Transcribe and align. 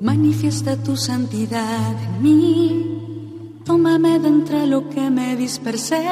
Manifiesta 0.00 0.82
tu 0.82 0.96
santidad 0.96 2.02
en 2.02 2.22
mí, 2.22 3.58
tómame 3.64 4.18
de 4.18 4.28
entre 4.28 4.66
lo 4.66 4.88
que 4.88 5.10
me 5.10 5.36
dispersé, 5.36 6.06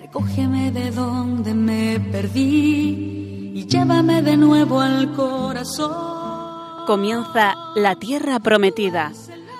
recógeme 0.00 0.70
de 0.72 0.90
donde 0.90 1.54
me 1.54 2.00
perdí 2.00 3.52
y 3.54 3.66
llévame 3.66 4.22
de 4.22 4.36
nuevo 4.36 4.80
al 4.80 5.12
corazón. 5.12 6.86
Comienza 6.86 7.54
La 7.76 7.94
Tierra 7.94 8.40
Prometida, 8.40 9.12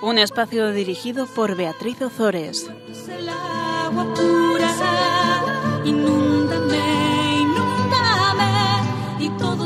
un 0.03 0.19
espacio 0.19 0.73
dirigido 0.73 1.27
por 1.27 1.57
Beatriz 1.57 2.03
Ozores. 2.03 2.69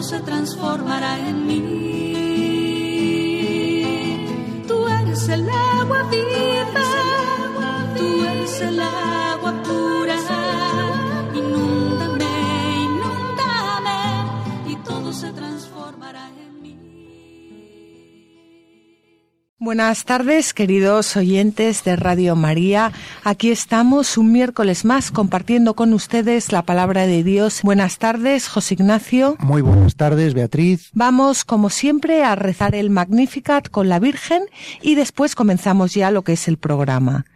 Se 0.06 0.20
transformará 0.20 1.18
en 1.18 1.46
mí. 1.46 1.62
eres 5.00 5.28
el 5.28 5.50
agua 5.50 6.02
viva, 6.04 7.92
tú 7.96 8.24
eres 8.24 8.60
el 8.60 8.78
agua 8.80 9.15
Buenas 19.66 20.04
tardes, 20.04 20.54
queridos 20.54 21.16
oyentes 21.16 21.82
de 21.82 21.96
Radio 21.96 22.36
María. 22.36 22.92
Aquí 23.24 23.50
estamos 23.50 24.16
un 24.16 24.30
miércoles 24.30 24.84
más 24.84 25.10
compartiendo 25.10 25.74
con 25.74 25.92
ustedes 25.92 26.52
la 26.52 26.62
palabra 26.62 27.08
de 27.08 27.24
Dios. 27.24 27.62
Buenas 27.64 27.98
tardes, 27.98 28.46
José 28.46 28.74
Ignacio. 28.74 29.34
Muy 29.40 29.62
buenas 29.62 29.96
tardes, 29.96 30.34
Beatriz. 30.34 30.90
Vamos, 30.92 31.44
como 31.44 31.68
siempre, 31.68 32.22
a 32.22 32.36
rezar 32.36 32.76
el 32.76 32.90
Magnificat 32.90 33.68
con 33.68 33.88
la 33.88 33.98
Virgen 33.98 34.44
y 34.82 34.94
después 34.94 35.34
comenzamos 35.34 35.94
ya 35.94 36.12
lo 36.12 36.22
que 36.22 36.34
es 36.34 36.46
el 36.46 36.58
programa. 36.58 37.26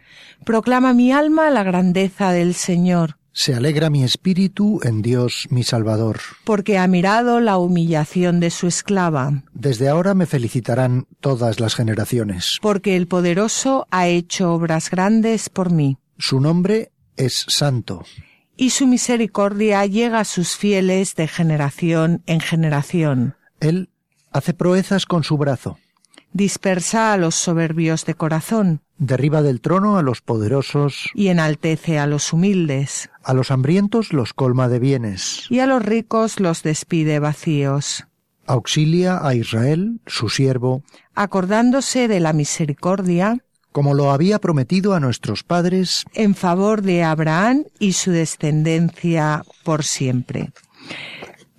Proclama 0.45 0.93
mi 0.93 1.11
alma 1.11 1.49
la 1.49 1.63
grandeza 1.63 2.31
del 2.31 2.53
Señor, 2.53 3.17
Se 3.33 3.55
alegra 3.55 3.89
mi 3.89 4.03
espíritu 4.03 4.81
en 4.83 5.01
Dios 5.01 5.47
mi 5.49 5.63
Salvador. 5.63 6.19
porque 6.43 6.77
ha 6.77 6.87
mirado 6.87 7.39
la 7.39 7.57
humillación 7.57 8.39
de 8.41 8.49
su 8.49 8.67
esclava, 8.67 9.43
Desde 9.53 9.87
ahora 9.87 10.13
me 10.13 10.25
felicitarán 10.25 11.07
todas 11.21 11.59
las 11.61 11.75
generaciones. 11.75 12.57
porque 12.61 12.97
el 12.97 13.07
poderoso 13.07 13.87
ha 13.89 14.07
hecho 14.07 14.53
obras 14.53 14.89
grandes 14.89 15.47
por 15.49 15.71
mí. 15.71 15.97
Su 16.17 16.39
nombre 16.41 16.91
es 17.15 17.45
Santo. 17.47 18.03
y 18.57 18.71
su 18.71 18.85
misericordia 18.85 19.85
llega 19.85 20.19
a 20.19 20.25
sus 20.25 20.55
fieles 20.57 21.15
de 21.15 21.27
generación 21.27 22.21
en 22.27 22.41
generación. 22.41 23.35
Él 23.59 23.89
hace 24.31 24.53
proezas 24.53 25.05
con 25.05 25.23
su 25.23 25.37
brazo. 25.37 25.79
Dispersa 26.33 27.11
a 27.13 27.17
los 27.17 27.35
soberbios 27.35 28.05
de 28.05 28.15
corazón 28.15 28.81
Derriba 28.97 29.41
del 29.41 29.61
trono 29.61 29.97
a 29.97 30.03
los 30.03 30.21
poderosos, 30.21 31.09
y 31.15 31.29
enaltece 31.29 31.97
a 31.97 32.05
los 32.05 32.33
humildes, 32.33 33.09
a 33.23 33.33
los 33.33 33.51
hambrientos 33.51 34.13
los 34.13 34.33
colma 34.33 34.69
de 34.69 34.79
bienes. 34.79 35.45
y 35.49 35.59
a 35.59 35.67
los 35.67 35.83
ricos 35.83 36.39
los 36.39 36.63
despide 36.63 37.19
vacíos, 37.19 38.05
Auxilia 38.47 39.25
a 39.25 39.35
Israel, 39.35 40.01
su 40.07 40.27
siervo, 40.29 40.83
acordándose 41.15 42.07
de 42.07 42.19
la 42.19 42.33
misericordia 42.33 43.37
como 43.71 43.93
lo 43.93 44.11
había 44.11 44.39
prometido 44.39 44.93
a 44.93 44.99
nuestros 44.99 45.43
padres, 45.43 46.03
en 46.13 46.35
favor 46.35 46.81
de 46.81 47.03
Abraham 47.03 47.63
y 47.79 47.93
su 47.93 48.11
descendencia 48.11 49.43
por 49.63 49.83
siempre. 49.83 50.51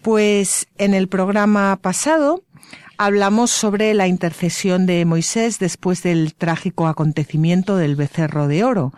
Pues 0.03 0.67
en 0.79 0.95
el 0.95 1.09
programa 1.09 1.79
pasado 1.81 2.43
hablamos 2.99 3.51
sobre 3.51 3.95
la 3.95 4.07
intercesión 4.07 4.87
de 4.87 5.05
Moisés 5.05 5.59
después 5.59 6.03
del 6.03 6.35
trágico 6.35 6.87
acontecimiento 6.87 7.77
del 7.77 7.97
becerro 7.97 8.49
de 8.49 8.65
oro. 8.65 8.93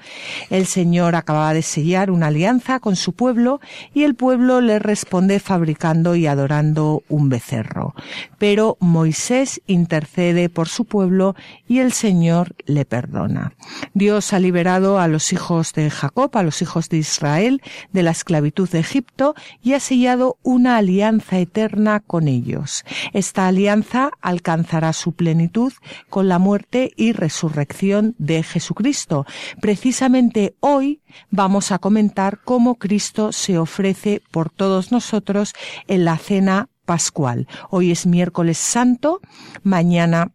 El 0.50 0.66
Señor 0.66 1.14
acababa 1.14 1.54
de 1.54 1.62
sellar 1.62 2.10
una 2.10 2.28
alianza 2.28 2.80
con 2.80 2.96
su 2.96 3.12
pueblo 3.12 3.60
y 3.92 4.04
el 4.04 4.14
pueblo 4.14 4.60
le 4.60 4.78
responde 4.78 5.40
fabricando 5.40 6.16
y 6.16 6.26
adorando 6.26 7.02
un 7.08 7.28
becerro. 7.28 7.94
Pero 8.38 8.76
Moisés 8.80 9.60
intercede 9.66 10.48
por 10.48 10.68
su 10.68 10.84
pueblo 10.84 11.34
y 11.68 11.78
el 11.78 11.92
Señor 11.92 12.54
le 12.66 12.84
perdona. 12.84 13.52
Dios 13.94 14.32
ha 14.32 14.38
liberado 14.38 14.98
a 14.98 15.08
los 15.08 15.32
hijos 15.32 15.72
de 15.72 15.90
Jacob, 15.90 16.36
a 16.36 16.42
los 16.42 16.62
hijos 16.62 16.88
de 16.88 16.98
Israel, 16.98 17.62
de 17.92 18.02
la 18.02 18.10
esclavitud 18.10 18.68
de 18.68 18.80
Egipto 18.80 19.34
y 19.62 19.74
ha 19.74 19.80
sellado 19.80 20.38
una 20.42 20.76
alianza 20.76 21.38
eterna 21.38 22.00
con 22.00 22.28
ellos. 22.28 22.84
Esta 23.12 23.46
alianza 23.46 23.83
alcanzará 24.20 24.92
su 24.92 25.12
plenitud 25.12 25.72
con 26.08 26.28
la 26.28 26.38
muerte 26.38 26.92
y 26.96 27.12
resurrección 27.12 28.14
de 28.18 28.42
Jesucristo. 28.42 29.26
Precisamente 29.60 30.54
hoy 30.60 31.02
vamos 31.30 31.72
a 31.72 31.78
comentar 31.78 32.40
cómo 32.44 32.76
Cristo 32.76 33.32
se 33.32 33.58
ofrece 33.58 34.22
por 34.30 34.50
todos 34.50 34.92
nosotros 34.92 35.52
en 35.86 36.04
la 36.04 36.18
cena 36.18 36.68
pascual. 36.84 37.48
Hoy 37.70 37.90
es 37.90 38.06
miércoles 38.06 38.58
santo, 38.58 39.20
mañana 39.62 40.32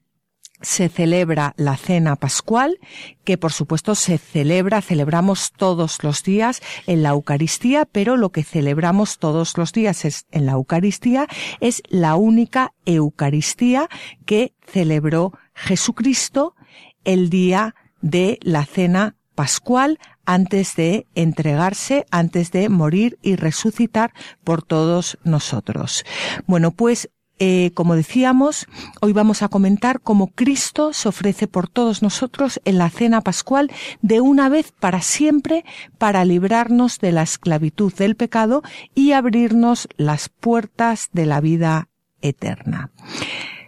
se 0.62 0.90
celebra 0.90 1.54
la 1.58 1.78
cena 1.78 2.16
pascual, 2.16 2.80
que 3.24 3.38
por 3.38 3.52
supuesto 3.52 3.96
se 3.96 4.18
celebra, 4.18 4.82
celebramos 4.82 5.52
todos 5.56 6.04
los 6.04 6.24
días 6.24 6.62
en 6.88 7.04
la 7.04 7.10
Eucaristía, 7.10 7.86
pero 7.86 8.18
lo 8.18 8.32
que 8.32 8.44
celebramos 8.44 9.20
todos 9.20 9.58
los 9.58 9.72
días 9.72 10.26
en 10.32 10.46
la 10.46 10.54
Eucaristía 10.54 11.28
es 11.60 11.82
la 11.90 12.16
única 12.16 12.74
Eucaristía 12.86 13.88
que 14.26 14.54
celebró 14.66 15.34
Jesucristo 15.54 16.56
el 17.04 17.30
día 17.30 17.76
de 18.02 18.40
la 18.42 18.66
cena 18.66 19.16
pascual 19.36 20.00
antes 20.26 20.76
de 20.76 21.08
entregarse, 21.16 22.06
antes 22.12 22.52
de 22.52 22.68
morir 22.70 23.18
y 23.22 23.36
resucitar 23.36 24.14
por 24.44 24.64
todos 24.64 25.18
nosotros. 25.24 26.04
Bueno, 26.46 26.72
pues 26.72 27.10
eh, 27.40 27.72
como 27.74 27.96
decíamos, 27.96 28.68
hoy 29.02 29.14
vamos 29.14 29.42
a 29.42 29.48
comentar 29.48 30.02
cómo 30.02 30.28
Cristo 30.28 30.92
se 30.92 31.08
ofrece 31.08 31.48
por 31.48 31.70
todos 31.70 32.02
nosotros 32.02 32.60
en 32.66 32.78
la 32.78 32.90
cena 32.90 33.22
pascual 33.22 33.72
de 34.02 34.20
una 34.20 34.50
vez 34.50 34.74
para 34.78 35.02
siempre 35.02 35.64
para 35.98 36.26
librarnos 36.26 37.00
de 37.00 37.14
la 37.14 37.24
esclavitud 37.24 37.94
del 37.94 38.16
pecado 38.16 38.62
y 38.94 39.14
abrirnos 39.14 39.88
las 39.96 40.28
puertas 40.28 41.10
de 41.14 41.26
la 41.26 41.40
vida 41.40 41.88
eterna. 42.22 42.92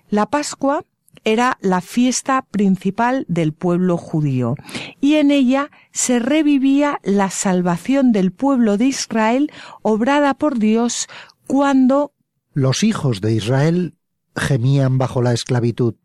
La 0.10 0.26
Pascua 0.26 0.84
era 1.24 1.58
la 1.62 1.80
fiesta 1.80 2.42
principal 2.42 3.26
del 3.30 3.54
pueblo 3.54 3.96
judío 3.96 4.56
y 5.00 5.16
en 5.16 5.32
ella 5.32 5.70
se 5.92 6.20
revivía 6.20 7.00
la 7.04 7.30
salvación 7.30 8.12
del 8.12 8.32
pueblo 8.32 8.78
de 8.78 8.86
Israel 8.86 9.52
obrada 9.82 10.34
por 10.34 10.58
Dios 10.58 11.08
cuando 11.48 12.12
los 12.54 12.84
hijos 12.84 13.22
de 13.22 13.34
Israel 13.34 13.96
gemían 14.36 14.98
bajo 14.98 15.22
la 15.22 15.34
esclavitud. 15.34 15.96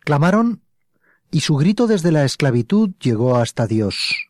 Clamaron 0.00 0.62
y 1.30 1.40
su 1.40 1.56
grito 1.56 1.86
desde 1.86 2.12
la 2.12 2.24
esclavitud 2.24 2.90
llegó 3.00 3.36
hasta 3.36 3.66
Dios. 3.66 4.28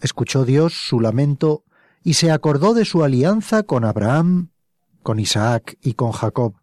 Escuchó 0.00 0.44
Dios 0.44 0.74
su 0.74 1.00
lamento 1.00 1.64
y 2.02 2.14
se 2.14 2.30
acordó 2.30 2.74
de 2.74 2.84
su 2.84 3.04
alianza 3.04 3.62
con 3.62 3.84
Abraham, 3.84 4.50
con 5.02 5.18
Isaac 5.18 5.76
y 5.82 5.94
con 5.94 6.12
Jacob. 6.12 6.54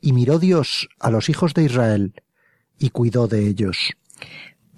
Y 0.00 0.12
miró 0.12 0.38
Dios 0.38 0.88
a 0.98 1.10
los 1.10 1.28
hijos 1.28 1.54
de 1.54 1.64
Israel 1.64 2.22
y 2.78 2.90
cuidó 2.90 3.28
de 3.28 3.46
ellos. 3.46 3.92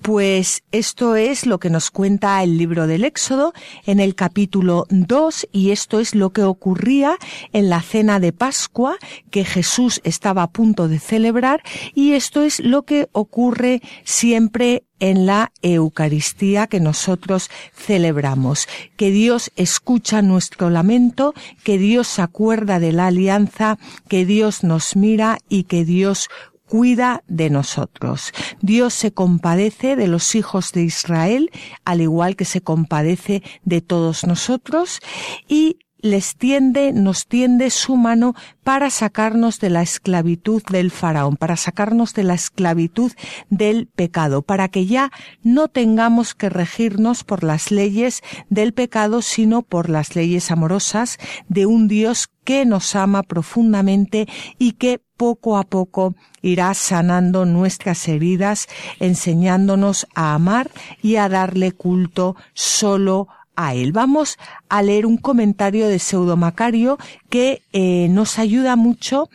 Pues 0.03 0.63
esto 0.71 1.17
es 1.17 1.45
lo 1.45 1.59
que 1.59 1.71
nos 1.71 1.91
cuenta 1.91 2.43
el 2.43 2.57
libro 2.57 2.87
del 2.87 3.05
Éxodo 3.05 3.53
en 3.85 4.01
el 4.01 4.15
capítulo 4.15 4.87
2 4.91 5.49
y 5.53 5.71
esto 5.71 5.99
es 5.99 6.15
lo 6.15 6.31
que 6.31 6.45
ocurría 6.45 7.17
en 7.53 7.69
la 7.69 7.83
cena 7.83 8.21
de 8.21 8.33
Pascua 8.33 8.97
que 9.31 9.45
Jesús 9.45 10.01
estaba 10.05 10.45
a 10.45 10.51
punto 10.51 10.89
de 10.89 10.99
celebrar 10.99 11.63
y 11.95 12.13
esto 12.13 12.43
es 12.43 12.61
lo 12.61 12.85
que 12.85 13.09
ocurre 13.13 13.83
siempre 14.05 14.85
en 15.01 15.27
la 15.27 15.53
Eucaristía 15.63 16.67
que 16.67 16.81
nosotros 16.81 17.51
celebramos, 17.75 18.67
que 18.97 19.11
Dios 19.11 19.51
escucha 19.57 20.23
nuestro 20.23 20.71
lamento, 20.71 21.35
que 21.65 21.79
Dios 21.79 22.09
se 22.09 22.23
acuerda 22.23 22.79
de 22.79 22.93
la 22.93 23.09
alianza, 23.09 23.79
que 24.09 24.25
Dios 24.25 24.65
nos 24.65 24.97
mira 24.97 25.39
y 25.49 25.65
que 25.65 25.85
Dios 25.85 26.29
cuida 26.69 27.23
de 27.27 27.51
nosotros. 27.51 28.33
Dios 28.61 28.95
se 28.95 29.13
compadece 29.13 29.97
de 29.97 30.07
los 30.07 30.35
hijos 30.35 30.73
de 30.73 30.83
Israel, 30.83 31.51
al 31.85 32.01
igual 32.01 32.37
que 32.37 32.45
se 32.45 32.61
compadece 32.61 33.43
de 33.65 33.81
todos 33.81 34.25
nosotros, 34.25 35.01
y 35.49 35.79
les 36.01 36.37
tiende, 36.37 36.93
nos 36.93 37.27
tiende 37.27 37.71
su 37.71 37.97
mano 37.97 38.35
para 38.63 38.91
sacarnos 38.91 39.59
de 39.59 39.71
la 39.71 39.83
esclavitud 39.83 40.63
del 40.71 40.91
faraón, 40.91 41.37
para 41.37 41.57
sacarnos 41.57 42.15
de 42.15 42.23
la 42.23 42.35
esclavitud 42.35 43.13
del 43.51 43.87
pecado, 43.87 44.43
para 44.43 44.69
que 44.69 44.87
ya 44.87 45.11
no 45.43 45.69
tengamos 45.69 46.35
que 46.35 46.51
regirnos 46.51 47.25
por 47.25 47.43
las 47.43 47.71
leyes 47.71 48.23
del 48.49 48.75
pecado, 48.75 49.23
sino 49.23 49.63
por 49.63 49.89
las 49.89 50.15
leyes 50.15 50.51
amorosas 50.51 51.19
de 51.49 51.67
un 51.67 51.89
Dios 51.89 52.29
que 52.45 52.65
nos 52.65 52.95
ama 52.95 53.23
profundamente 53.23 54.29
y 54.59 54.73
que 54.73 55.01
poco 55.19 55.59
a 55.59 55.65
poco 55.65 56.15
irá 56.41 56.73
sanando 56.73 57.45
nuestras 57.45 58.09
heridas, 58.09 58.69
enseñándonos 59.01 60.07
a 60.15 60.33
amar 60.33 60.71
y 61.03 61.17
a 61.17 61.29
darle 61.29 61.73
culto 61.73 62.37
solo 62.55 63.29
a 63.57 63.75
él. 63.75 63.93
Vamos 63.93 64.39
a 64.69 64.83
leer 64.83 65.05
un 65.05 65.19
comentario 65.19 65.89
de 65.89 65.99
Pseudo 65.99 66.37
Macario 66.37 66.97
que 67.29 67.63
eh, 67.73 68.07
nos 68.09 68.39
ayuda 68.39 68.77
mucho 68.77 69.29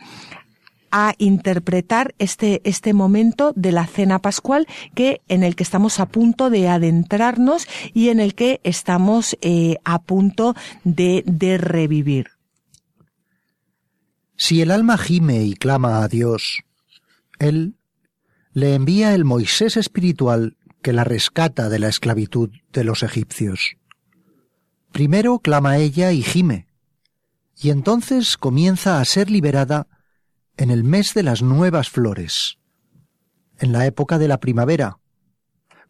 a 0.90 1.14
interpretar 1.18 2.14
este, 2.18 2.62
este 2.64 2.94
momento 2.94 3.52
de 3.54 3.72
la 3.72 3.84
cena 3.84 4.20
pascual 4.20 4.66
que, 4.94 5.20
en 5.28 5.42
el 5.42 5.56
que 5.56 5.64
estamos 5.64 6.00
a 6.00 6.06
punto 6.06 6.50
de 6.50 6.68
adentrarnos 6.68 7.66
y 7.92 8.08
en 8.08 8.20
el 8.20 8.34
que 8.34 8.60
estamos 8.62 9.36
eh, 9.42 9.76
a 9.84 9.98
punto 10.00 10.54
de, 10.84 11.24
de 11.26 11.58
revivir. 11.58 12.33
Si 14.36 14.60
el 14.60 14.70
alma 14.70 14.98
gime 14.98 15.44
y 15.44 15.54
clama 15.54 16.02
a 16.02 16.08
Dios, 16.08 16.62
Él 17.38 17.76
le 18.52 18.74
envía 18.74 19.14
el 19.14 19.24
Moisés 19.24 19.76
espiritual 19.76 20.56
que 20.82 20.92
la 20.92 21.04
rescata 21.04 21.68
de 21.68 21.78
la 21.78 21.88
esclavitud 21.88 22.50
de 22.72 22.84
los 22.84 23.02
egipcios. 23.02 23.76
Primero 24.92 25.38
clama 25.38 25.78
ella 25.78 26.12
y 26.12 26.22
gime, 26.22 26.66
y 27.60 27.70
entonces 27.70 28.36
comienza 28.36 29.00
a 29.00 29.04
ser 29.04 29.30
liberada 29.30 29.86
en 30.56 30.70
el 30.70 30.84
mes 30.84 31.14
de 31.14 31.22
las 31.22 31.42
nuevas 31.42 31.88
flores, 31.88 32.58
en 33.58 33.72
la 33.72 33.86
época 33.86 34.18
de 34.18 34.28
la 34.28 34.40
primavera, 34.40 34.98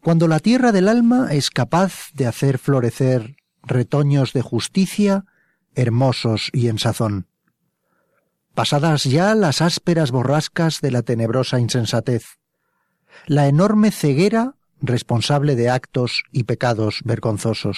cuando 0.01 0.27
la 0.27 0.39
tierra 0.39 0.71
del 0.71 0.87
alma 0.87 1.29
es 1.31 1.49
capaz 1.49 2.09
de 2.13 2.27
hacer 2.27 2.57
florecer 2.59 3.37
retoños 3.63 4.33
de 4.33 4.43
justicia 4.43 5.25
hermosos 5.73 6.49
y 6.53 6.67
en 6.67 6.77
sazón 6.79 7.27
pasadas 8.55 9.03
ya 9.03 9.35
las 9.35 9.61
ásperas 9.61 10.11
borrascas 10.11 10.81
de 10.81 10.91
la 10.91 11.03
tenebrosa 11.03 11.59
insensatez, 11.59 12.39
la 13.27 13.47
enorme 13.47 13.91
ceguera 13.91 14.55
responsable 14.81 15.55
de 15.55 15.69
actos 15.69 16.23
y 16.31 16.43
pecados 16.43 17.01
vergonzosos. 17.03 17.77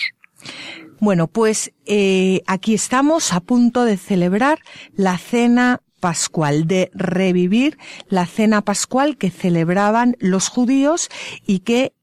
Bueno, 1.00 1.28
pues 1.28 1.74
eh, 1.86 2.42
aquí 2.48 2.74
estamos 2.74 3.34
a 3.34 3.40
punto 3.40 3.84
de 3.86 3.98
celebrar 3.98 4.60
la 4.96 5.18
cena 5.18 5.82
pascual, 6.00 6.68
de 6.68 6.92
revivir 6.94 7.78
la 8.08 8.26
cena 8.26 8.62
pascual 8.62 9.18
que 9.18 9.30
celebraban 9.30 10.16
los 10.20 10.48
judíos 10.48 11.10
y 11.46 11.60
que 11.60 11.94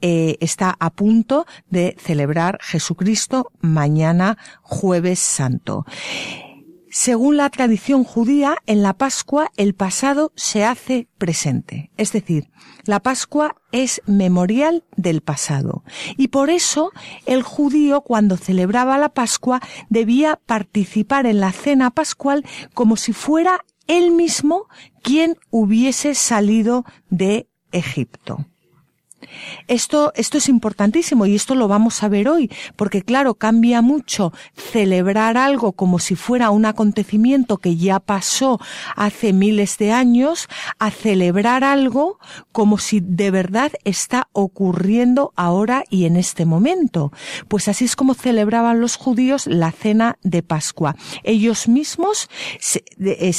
eh, 0.00 0.36
está 0.40 0.76
a 0.80 0.90
punto 0.90 1.46
de 1.70 1.96
celebrar 1.98 2.58
Jesucristo 2.60 3.52
mañana 3.60 4.36
jueves 4.62 5.20
santo. 5.20 5.86
Según 6.94 7.38
la 7.38 7.48
tradición 7.48 8.04
judía, 8.04 8.58
en 8.66 8.82
la 8.82 8.92
Pascua 8.92 9.50
el 9.56 9.74
pasado 9.74 10.30
se 10.36 10.66
hace 10.66 11.08
presente. 11.16 11.90
Es 11.96 12.12
decir, 12.12 12.50
la 12.84 13.00
Pascua 13.00 13.56
es 13.72 14.02
memorial 14.04 14.84
del 14.94 15.22
pasado. 15.22 15.84
Y 16.18 16.28
por 16.28 16.50
eso 16.50 16.92
el 17.24 17.42
judío 17.42 18.02
cuando 18.02 18.36
celebraba 18.36 18.98
la 18.98 19.08
Pascua 19.08 19.62
debía 19.88 20.38
participar 20.44 21.24
en 21.24 21.40
la 21.40 21.52
cena 21.52 21.92
pascual 21.92 22.44
como 22.74 22.98
si 22.98 23.14
fuera 23.14 23.64
él 23.86 24.10
mismo 24.10 24.66
quien 25.02 25.38
hubiese 25.48 26.14
salido 26.14 26.84
de 27.08 27.48
Egipto. 27.72 28.44
Esto, 29.68 30.12
esto 30.14 30.38
es 30.38 30.48
importantísimo 30.48 31.26
y 31.26 31.34
esto 31.34 31.54
lo 31.54 31.68
vamos 31.68 32.02
a 32.02 32.08
ver 32.08 32.28
hoy, 32.28 32.50
porque 32.76 33.02
claro, 33.02 33.34
cambia 33.34 33.82
mucho 33.82 34.32
celebrar 34.54 35.36
algo 35.36 35.72
como 35.72 35.98
si 35.98 36.16
fuera 36.16 36.50
un 36.50 36.64
acontecimiento 36.64 37.58
que 37.58 37.76
ya 37.76 38.00
pasó 38.00 38.60
hace 38.96 39.32
miles 39.32 39.78
de 39.78 39.92
años 39.92 40.48
a 40.78 40.90
celebrar 40.90 41.64
algo 41.64 42.18
como 42.52 42.78
si 42.78 43.00
de 43.00 43.30
verdad 43.30 43.72
está 43.84 44.28
ocurriendo 44.32 45.32
ahora 45.36 45.84
y 45.90 46.04
en 46.04 46.16
este 46.16 46.44
momento. 46.44 47.12
Pues 47.48 47.68
así 47.68 47.84
es 47.84 47.96
como 47.96 48.14
celebraban 48.14 48.80
los 48.80 48.96
judíos 48.96 49.46
la 49.46 49.72
cena 49.72 50.18
de 50.22 50.42
Pascua. 50.42 50.96
Ellos 51.22 51.68
mismos 51.68 52.28
se, 52.60 52.84
eh, 53.00 53.32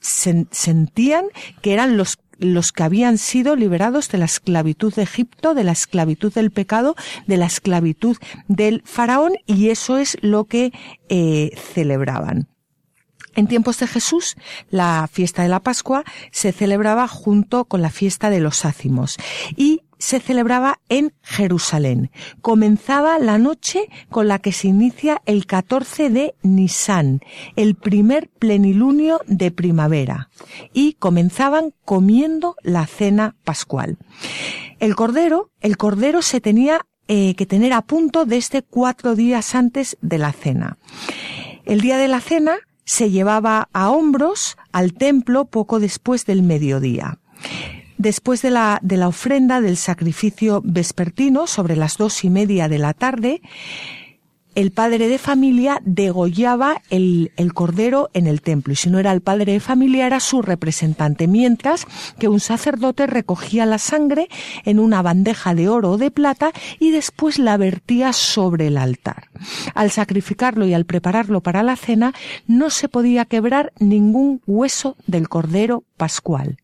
sentían 0.00 1.26
que 1.60 1.72
eran 1.72 1.96
los 1.96 2.18
los 2.38 2.72
que 2.72 2.82
habían 2.82 3.18
sido 3.18 3.56
liberados 3.56 4.08
de 4.08 4.18
la 4.18 4.24
esclavitud 4.24 4.94
de 4.94 5.02
Egipto, 5.02 5.54
de 5.54 5.64
la 5.64 5.72
esclavitud 5.72 6.32
del 6.32 6.50
pecado, 6.50 6.94
de 7.26 7.36
la 7.36 7.46
esclavitud 7.46 8.16
del 8.48 8.82
faraón, 8.84 9.34
y 9.46 9.70
eso 9.70 9.98
es 9.98 10.16
lo 10.22 10.44
que 10.44 10.72
eh, 11.08 11.50
celebraban. 11.74 12.48
En 13.34 13.46
tiempos 13.46 13.78
de 13.78 13.86
Jesús, 13.86 14.36
la 14.68 15.08
fiesta 15.12 15.42
de 15.42 15.48
la 15.48 15.60
Pascua 15.60 16.02
se 16.32 16.50
celebraba 16.50 17.06
junto 17.06 17.66
con 17.66 17.82
la 17.82 17.90
fiesta 17.90 18.30
de 18.30 18.40
los 18.40 18.64
ácimos 18.64 19.16
y 19.56 19.82
se 19.98 20.20
celebraba 20.20 20.80
en 20.88 21.12
Jerusalén. 21.22 22.10
Comenzaba 22.40 23.18
la 23.18 23.38
noche 23.38 23.88
con 24.10 24.28
la 24.28 24.38
que 24.38 24.52
se 24.52 24.68
inicia 24.68 25.22
el 25.26 25.46
14 25.46 26.10
de 26.10 26.34
Nisan, 26.42 27.20
el 27.56 27.74
primer 27.74 28.28
plenilunio 28.28 29.20
de 29.26 29.50
primavera, 29.50 30.30
y 30.72 30.94
comenzaban 30.94 31.74
comiendo 31.84 32.56
la 32.62 32.86
cena 32.86 33.36
pascual. 33.44 33.98
El 34.80 34.94
cordero, 34.94 35.50
el 35.60 35.76
cordero 35.76 36.22
se 36.22 36.40
tenía 36.40 36.86
eh, 37.08 37.34
que 37.34 37.46
tener 37.46 37.72
a 37.72 37.82
punto 37.82 38.26
desde 38.26 38.62
cuatro 38.62 39.14
días 39.14 39.54
antes 39.54 39.96
de 40.00 40.18
la 40.18 40.32
cena. 40.32 40.78
El 41.64 41.80
día 41.80 41.96
de 41.96 42.08
la 42.08 42.20
cena 42.20 42.58
se 42.84 43.10
llevaba 43.10 43.68
a 43.72 43.90
hombros 43.90 44.56
al 44.72 44.94
templo 44.94 45.44
poco 45.46 45.80
después 45.80 46.24
del 46.24 46.42
mediodía. 46.42 47.18
Después 47.98 48.42
de 48.42 48.50
la, 48.50 48.78
de 48.82 48.96
la 48.96 49.08
ofrenda 49.08 49.60
del 49.60 49.76
sacrificio 49.76 50.62
vespertino, 50.64 51.48
sobre 51.48 51.74
las 51.74 51.96
dos 51.96 52.24
y 52.24 52.30
media 52.30 52.68
de 52.68 52.78
la 52.78 52.94
tarde, 52.94 53.42
el 54.54 54.70
padre 54.70 55.08
de 55.08 55.18
familia 55.18 55.80
degollaba 55.84 56.80
el, 56.90 57.32
el, 57.36 57.54
cordero 57.54 58.08
en 58.12 58.26
el 58.26 58.40
templo 58.40 58.72
y 58.72 58.76
si 58.76 58.88
no 58.88 58.98
era 58.98 59.12
el 59.12 59.20
padre 59.20 59.52
de 59.52 59.60
familia 59.60 60.06
era 60.06 60.20
su 60.20 60.42
representante, 60.42 61.28
mientras 61.28 61.86
que 62.18 62.28
un 62.28 62.40
sacerdote 62.40 63.06
recogía 63.06 63.66
la 63.66 63.78
sangre 63.78 64.28
en 64.64 64.78
una 64.78 65.02
bandeja 65.02 65.54
de 65.54 65.68
oro 65.68 65.92
o 65.92 65.98
de 65.98 66.10
plata 66.10 66.52
y 66.78 66.90
después 66.90 67.38
la 67.38 67.56
vertía 67.56 68.12
sobre 68.12 68.68
el 68.68 68.78
altar. 68.78 69.28
Al 69.74 69.90
sacrificarlo 69.90 70.66
y 70.66 70.74
al 70.74 70.86
prepararlo 70.86 71.40
para 71.40 71.62
la 71.62 71.76
cena 71.76 72.12
no 72.46 72.70
se 72.70 72.88
podía 72.88 73.24
quebrar 73.24 73.72
ningún 73.78 74.40
hueso 74.46 74.96
del 75.06 75.28
cordero 75.28 75.84
pascual. 75.96 76.58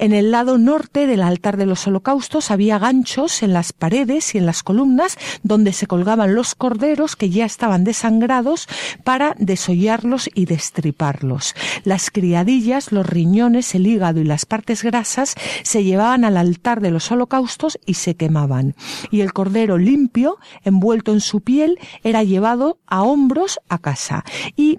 En 0.00 0.14
el 0.14 0.30
lado 0.30 0.56
norte 0.56 1.06
del 1.06 1.20
altar 1.20 1.58
de 1.58 1.66
los 1.66 1.86
holocaustos 1.86 2.50
había 2.50 2.78
ganchos 2.78 3.42
en 3.42 3.52
las 3.52 3.74
paredes 3.74 4.34
y 4.34 4.38
en 4.38 4.46
las 4.46 4.62
columnas 4.62 5.18
donde 5.42 5.74
se 5.74 5.86
colgaban 5.86 6.34
los 6.34 6.54
corderos 6.54 7.16
que 7.16 7.28
ya 7.28 7.44
estaban 7.44 7.84
desangrados 7.84 8.66
para 9.04 9.34
desollarlos 9.38 10.30
y 10.34 10.46
destriparlos. 10.46 11.54
Las 11.84 12.10
criadillas, 12.10 12.92
los 12.92 13.06
riñones, 13.06 13.74
el 13.74 13.86
hígado 13.86 14.20
y 14.20 14.24
las 14.24 14.46
partes 14.46 14.82
grasas 14.82 15.34
se 15.64 15.84
llevaban 15.84 16.24
al 16.24 16.38
altar 16.38 16.80
de 16.80 16.90
los 16.90 17.12
holocaustos 17.12 17.78
y 17.84 17.94
se 17.94 18.16
quemaban. 18.16 18.74
Y 19.10 19.20
el 19.20 19.34
cordero 19.34 19.76
limpio, 19.76 20.38
envuelto 20.64 21.12
en 21.12 21.20
su 21.20 21.42
piel, 21.42 21.78
era 22.02 22.22
llevado 22.22 22.78
a 22.86 23.02
hombros 23.02 23.60
a 23.68 23.76
casa. 23.76 24.24
Y 24.56 24.78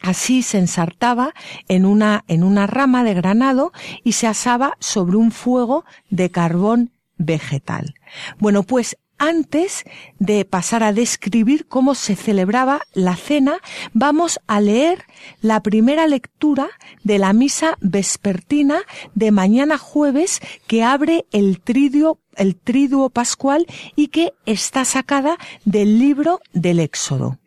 Así 0.00 0.42
se 0.42 0.58
ensartaba 0.58 1.34
en 1.68 1.86
una, 1.86 2.24
en 2.28 2.42
una 2.42 2.66
rama 2.66 3.04
de 3.04 3.14
granado 3.14 3.72
y 4.04 4.12
se 4.12 4.26
asaba 4.26 4.76
sobre 4.80 5.16
un 5.16 5.32
fuego 5.32 5.84
de 6.10 6.30
carbón 6.30 6.92
vegetal. 7.16 7.94
Bueno, 8.38 8.62
pues 8.62 8.96
antes 9.18 9.84
de 10.18 10.44
pasar 10.44 10.82
a 10.82 10.92
describir 10.92 11.66
cómo 11.66 11.94
se 11.94 12.16
celebraba 12.16 12.82
la 12.92 13.16
cena, 13.16 13.58
vamos 13.94 14.38
a 14.46 14.60
leer 14.60 15.04
la 15.40 15.60
primera 15.62 16.06
lectura 16.06 16.68
de 17.02 17.18
la 17.18 17.32
misa 17.32 17.78
vespertina 17.80 18.82
de 19.14 19.30
mañana 19.30 19.78
jueves 19.78 20.40
que 20.66 20.84
abre 20.84 21.24
el 21.32 21.60
triduo, 21.60 22.20
el 22.34 22.56
triduo 22.56 23.08
pascual 23.08 23.66
y 23.94 24.08
que 24.08 24.34
está 24.44 24.84
sacada 24.84 25.38
del 25.64 25.98
libro 25.98 26.40
del 26.52 26.80
Éxodo. 26.80 27.38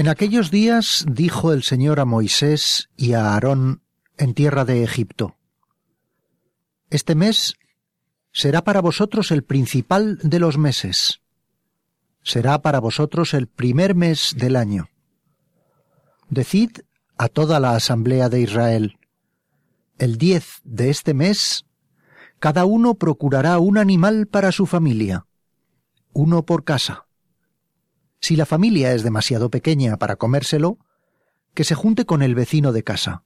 En 0.00 0.08
aquellos 0.08 0.50
días 0.50 1.04
dijo 1.06 1.52
el 1.52 1.62
Señor 1.62 2.00
a 2.00 2.06
Moisés 2.06 2.88
y 2.96 3.12
a 3.12 3.34
Aarón 3.34 3.82
en 4.16 4.32
tierra 4.32 4.64
de 4.64 4.82
Egipto, 4.82 5.36
Este 6.88 7.14
mes 7.14 7.52
será 8.32 8.64
para 8.64 8.80
vosotros 8.80 9.30
el 9.30 9.44
principal 9.44 10.16
de 10.22 10.38
los 10.38 10.56
meses. 10.56 11.20
será 12.22 12.62
para 12.62 12.80
vosotros 12.80 13.34
el 13.34 13.46
primer 13.46 13.94
mes 13.94 14.34
del 14.38 14.56
año. 14.56 14.88
Decid 16.30 16.70
a 17.18 17.28
toda 17.28 17.60
la 17.60 17.72
asamblea 17.76 18.30
de 18.30 18.40
Israel, 18.40 18.98
el 19.98 20.16
diez 20.16 20.62
de 20.64 20.88
este 20.88 21.12
mes, 21.12 21.66
cada 22.38 22.64
uno 22.64 22.94
procurará 22.94 23.58
un 23.58 23.76
animal 23.76 24.28
para 24.28 24.50
su 24.50 24.64
familia, 24.64 25.26
uno 26.14 26.46
por 26.46 26.64
casa. 26.64 27.04
Si 28.20 28.36
la 28.36 28.46
familia 28.46 28.92
es 28.92 29.02
demasiado 29.02 29.50
pequeña 29.50 29.96
para 29.96 30.16
comérselo, 30.16 30.78
que 31.54 31.64
se 31.64 31.74
junte 31.74 32.04
con 32.04 32.22
el 32.22 32.34
vecino 32.34 32.72
de 32.72 32.84
casa, 32.84 33.24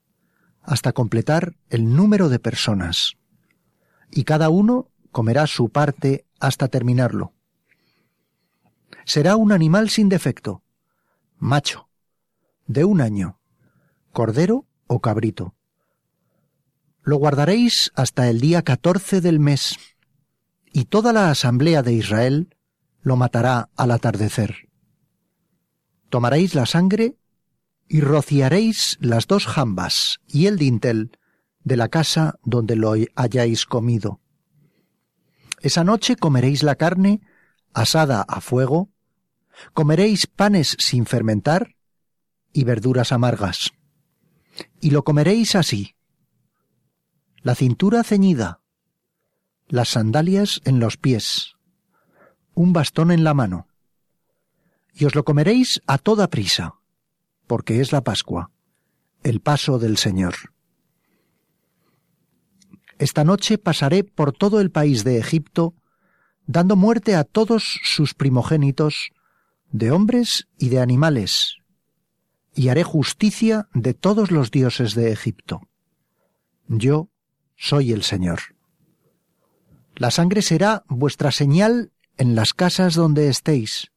hasta 0.62 0.92
completar 0.92 1.56
el 1.68 1.94
número 1.94 2.28
de 2.28 2.38
personas. 2.38 3.16
Y 4.10 4.24
cada 4.24 4.48
uno 4.48 4.88
comerá 5.12 5.46
su 5.46 5.68
parte 5.68 6.24
hasta 6.40 6.68
terminarlo. 6.68 7.32
Será 9.04 9.36
un 9.36 9.52
animal 9.52 9.90
sin 9.90 10.08
defecto, 10.08 10.62
macho, 11.38 11.88
de 12.66 12.84
un 12.84 13.00
año, 13.00 13.38
cordero 14.12 14.66
o 14.86 15.00
cabrito. 15.00 15.54
Lo 17.02 17.16
guardaréis 17.16 17.92
hasta 17.94 18.30
el 18.30 18.40
día 18.40 18.62
catorce 18.62 19.20
del 19.20 19.40
mes, 19.40 19.76
y 20.72 20.86
toda 20.86 21.12
la 21.12 21.30
asamblea 21.30 21.82
de 21.82 21.92
Israel 21.92 22.56
lo 23.02 23.16
matará 23.16 23.68
al 23.76 23.90
atardecer. 23.90 24.68
Tomaréis 26.10 26.54
la 26.54 26.66
sangre 26.66 27.16
y 27.88 28.00
rociaréis 28.00 28.96
las 29.00 29.26
dos 29.26 29.46
jambas 29.46 30.20
y 30.26 30.46
el 30.46 30.58
dintel 30.58 31.18
de 31.62 31.76
la 31.76 31.88
casa 31.88 32.38
donde 32.44 32.76
lo 32.76 32.94
hayáis 33.16 33.66
comido. 33.66 34.20
Esa 35.60 35.82
noche 35.82 36.16
comeréis 36.16 36.62
la 36.62 36.76
carne 36.76 37.22
asada 37.72 38.22
a 38.22 38.40
fuego, 38.40 38.90
comeréis 39.72 40.26
panes 40.26 40.76
sin 40.78 41.06
fermentar 41.06 41.76
y 42.52 42.64
verduras 42.64 43.12
amargas. 43.12 43.72
Y 44.80 44.90
lo 44.90 45.04
comeréis 45.04 45.54
así. 45.56 45.96
La 47.42 47.54
cintura 47.54 48.04
ceñida, 48.04 48.60
las 49.66 49.88
sandalias 49.88 50.60
en 50.64 50.80
los 50.80 50.96
pies, 50.96 51.54
un 52.54 52.72
bastón 52.72 53.10
en 53.10 53.24
la 53.24 53.34
mano. 53.34 53.66
Y 54.94 55.04
os 55.04 55.14
lo 55.14 55.24
comeréis 55.24 55.82
a 55.86 55.98
toda 55.98 56.28
prisa 56.28 56.74
porque 57.46 57.80
es 57.80 57.92
la 57.92 58.02
Pascua, 58.02 58.50
el 59.22 59.40
paso 59.40 59.78
del 59.78 59.96
Señor. 59.96 60.34
Esta 62.98 63.24
noche 63.24 63.58
pasaré 63.58 64.04
por 64.04 64.32
todo 64.32 64.60
el 64.60 64.70
país 64.70 65.04
de 65.04 65.18
Egipto, 65.18 65.74
dando 66.46 66.76
muerte 66.76 67.16
a 67.16 67.24
todos 67.24 67.80
sus 67.82 68.14
primogénitos, 68.14 69.10
de 69.72 69.90
hombres 69.90 70.46
y 70.56 70.68
de 70.68 70.80
animales, 70.80 71.56
y 72.54 72.68
haré 72.68 72.84
justicia 72.84 73.68
de 73.74 73.94
todos 73.94 74.30
los 74.30 74.50
dioses 74.50 74.94
de 74.94 75.10
Egipto. 75.10 75.62
Yo 76.68 77.08
soy 77.56 77.92
el 77.92 78.04
Señor. 78.04 78.40
La 79.96 80.10
sangre 80.10 80.42
será 80.42 80.84
vuestra 80.88 81.32
señal 81.32 81.92
en 82.16 82.36
las 82.36 82.54
casas 82.54 82.94
donde 82.94 83.28
estéis. 83.28 83.90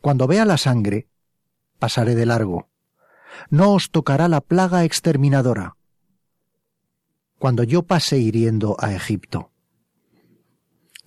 Cuando 0.00 0.26
vea 0.26 0.44
la 0.44 0.56
sangre, 0.56 1.08
pasaré 1.78 2.14
de 2.14 2.26
largo. 2.26 2.68
No 3.48 3.74
os 3.74 3.90
tocará 3.90 4.28
la 4.28 4.40
plaga 4.40 4.84
exterminadora. 4.84 5.76
Cuando 7.38 7.62
yo 7.62 7.82
pase 7.82 8.18
hiriendo 8.18 8.76
a 8.78 8.92
Egipto. 8.92 9.50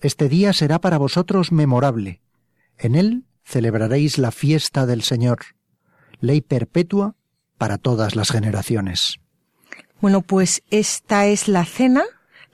Este 0.00 0.28
día 0.28 0.52
será 0.52 0.80
para 0.80 0.98
vosotros 0.98 1.52
memorable. 1.52 2.20
En 2.76 2.94
él 2.94 3.24
celebraréis 3.44 4.18
la 4.18 4.30
fiesta 4.30 4.86
del 4.86 5.02
Señor, 5.02 5.38
ley 6.20 6.40
perpetua 6.40 7.16
para 7.58 7.78
todas 7.78 8.16
las 8.16 8.30
generaciones. 8.30 9.18
Bueno, 10.00 10.22
pues 10.22 10.62
esta 10.70 11.26
es 11.26 11.48
la 11.48 11.64
cena, 11.64 12.04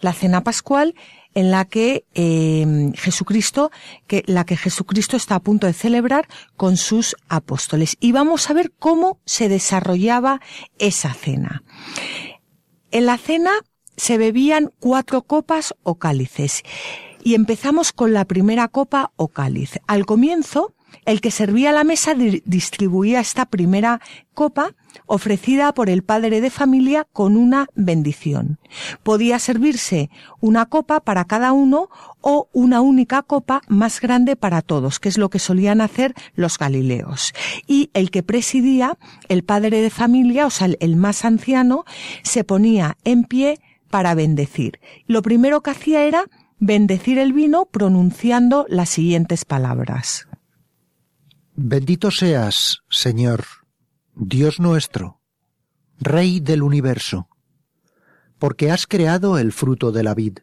la 0.00 0.12
cena 0.12 0.42
pascual, 0.42 0.94
en 1.34 1.50
la 1.50 1.64
que 1.64 2.04
eh, 2.14 2.92
Jesucristo, 2.96 3.70
que 4.06 4.22
la 4.26 4.44
que 4.44 4.56
Jesucristo 4.56 5.16
está 5.16 5.36
a 5.36 5.40
punto 5.40 5.66
de 5.66 5.72
celebrar 5.72 6.28
con 6.56 6.76
sus 6.76 7.16
apóstoles. 7.28 7.96
Y 8.00 8.12
vamos 8.12 8.50
a 8.50 8.54
ver 8.54 8.72
cómo 8.78 9.20
se 9.24 9.48
desarrollaba 9.48 10.40
esa 10.78 11.12
cena. 11.14 11.62
En 12.90 13.06
la 13.06 13.18
cena 13.18 13.52
se 13.96 14.18
bebían 14.18 14.72
cuatro 14.78 15.22
copas 15.22 15.74
o 15.82 15.96
cálices. 15.96 16.62
Y 17.22 17.34
empezamos 17.34 17.92
con 17.92 18.14
la 18.14 18.24
primera 18.24 18.68
copa 18.68 19.12
o 19.16 19.28
cáliz. 19.28 19.78
Al 19.86 20.06
comienzo, 20.06 20.74
el 21.04 21.20
que 21.20 21.30
servía 21.30 21.72
la 21.72 21.84
mesa 21.84 22.14
distribuía 22.14 23.20
esta 23.20 23.46
primera 23.46 24.00
copa 24.34 24.74
ofrecida 25.06 25.72
por 25.74 25.90
el 25.90 26.02
padre 26.02 26.40
de 26.40 26.50
familia 26.50 27.06
con 27.12 27.36
una 27.36 27.66
bendición. 27.74 28.58
Podía 29.02 29.38
servirse 29.38 30.10
una 30.40 30.66
copa 30.66 31.00
para 31.00 31.24
cada 31.24 31.52
uno 31.52 31.88
o 32.20 32.48
una 32.52 32.80
única 32.80 33.22
copa 33.22 33.62
más 33.68 34.00
grande 34.00 34.36
para 34.36 34.62
todos, 34.62 35.00
que 35.00 35.08
es 35.08 35.18
lo 35.18 35.30
que 35.30 35.38
solían 35.38 35.80
hacer 35.80 36.14
los 36.34 36.58
galileos. 36.58 37.32
Y 37.66 37.90
el 37.94 38.10
que 38.10 38.22
presidía, 38.22 38.98
el 39.28 39.44
padre 39.44 39.82
de 39.82 39.90
familia, 39.90 40.46
o 40.46 40.50
sea, 40.50 40.68
el 40.80 40.96
más 40.96 41.24
anciano, 41.24 41.84
se 42.22 42.44
ponía 42.44 42.96
en 43.04 43.24
pie 43.24 43.58
para 43.90 44.14
bendecir. 44.14 44.80
Lo 45.06 45.22
primero 45.22 45.60
que 45.60 45.70
hacía 45.70 46.04
era 46.04 46.24
bendecir 46.58 47.18
el 47.18 47.32
vino 47.32 47.66
pronunciando 47.66 48.66
las 48.68 48.90
siguientes 48.90 49.44
palabras. 49.44 50.29
Bendito 51.62 52.10
seas, 52.10 52.78
Señor, 52.88 53.44
Dios 54.14 54.60
nuestro, 54.60 55.20
Rey 55.98 56.40
del 56.40 56.62
universo, 56.62 57.28
porque 58.38 58.70
has 58.70 58.86
creado 58.86 59.36
el 59.36 59.52
fruto 59.52 59.92
de 59.92 60.02
la 60.02 60.14
vid. 60.14 60.38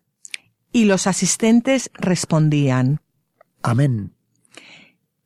Y 0.72 0.86
los 0.86 1.08
asistentes 1.08 1.90
respondían, 1.96 3.02
Amén. 3.64 4.14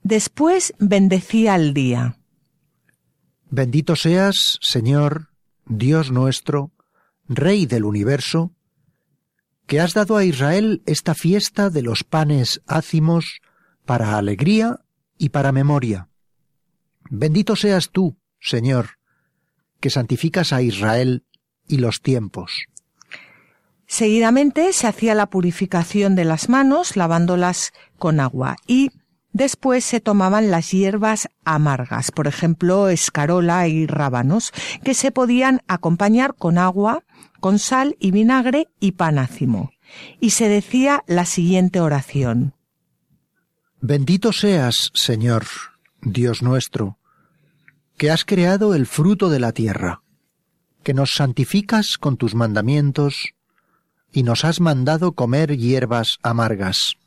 Después 0.01 0.73
bendecía 0.79 1.57
el 1.57 1.73
día. 1.73 2.17
Bendito 3.49 3.97
seas, 3.97 4.59
Señor, 4.61 5.31
Dios 5.65 6.09
nuestro, 6.09 6.71
Rey 7.27 7.65
del 7.65 7.83
universo, 7.83 8.53
que 9.67 9.81
has 9.81 9.93
dado 9.93 10.15
a 10.15 10.23
Israel 10.23 10.83
esta 10.85 11.15
fiesta 11.15 11.69
de 11.69 11.81
los 11.81 12.05
panes 12.05 12.61
ácimos 12.65 13.41
para 13.85 14.17
alegría 14.17 14.85
y 15.21 15.29
para 15.29 15.51
memoria. 15.51 16.09
Bendito 17.11 17.55
seas 17.55 17.91
tú, 17.91 18.17
Señor, 18.39 18.97
que 19.79 19.91
santificas 19.91 20.51
a 20.51 20.63
Israel 20.63 21.25
y 21.67 21.77
los 21.77 22.01
tiempos. 22.01 22.65
Seguidamente 23.85 24.73
se 24.73 24.87
hacía 24.87 25.13
la 25.13 25.29
purificación 25.29 26.15
de 26.15 26.25
las 26.25 26.49
manos 26.49 26.95
lavándolas 26.95 27.71
con 27.99 28.19
agua 28.19 28.55
y 28.65 28.89
después 29.31 29.85
se 29.85 29.99
tomaban 29.99 30.49
las 30.49 30.71
hierbas 30.71 31.29
amargas, 31.45 32.09
por 32.11 32.25
ejemplo, 32.25 32.89
escarola 32.89 33.67
y 33.67 33.85
rábanos, 33.85 34.51
que 34.83 34.95
se 34.95 35.11
podían 35.11 35.61
acompañar 35.67 36.33
con 36.33 36.57
agua, 36.57 37.03
con 37.39 37.59
sal 37.59 37.95
y 37.99 38.09
vinagre 38.09 38.69
y 38.79 38.93
panácimo. 38.93 39.69
Y 40.19 40.31
se 40.31 40.49
decía 40.49 41.03
la 41.05 41.25
siguiente 41.25 41.79
oración. 41.79 42.55
Bendito 43.83 44.31
seas, 44.31 44.91
Señor, 44.93 45.45
Dios 46.03 46.43
nuestro, 46.43 46.99
que 47.97 48.11
has 48.11 48.25
creado 48.25 48.75
el 48.75 48.85
fruto 48.85 49.27
de 49.27 49.39
la 49.39 49.53
tierra, 49.53 50.03
que 50.83 50.93
nos 50.93 51.15
santificas 51.15 51.97
con 51.97 52.15
tus 52.15 52.35
mandamientos 52.35 53.33
y 54.11 54.21
nos 54.21 54.45
has 54.45 54.59
mandado 54.59 55.13
comer 55.13 55.57
hierbas 55.57 56.19
amargas. 56.21 56.97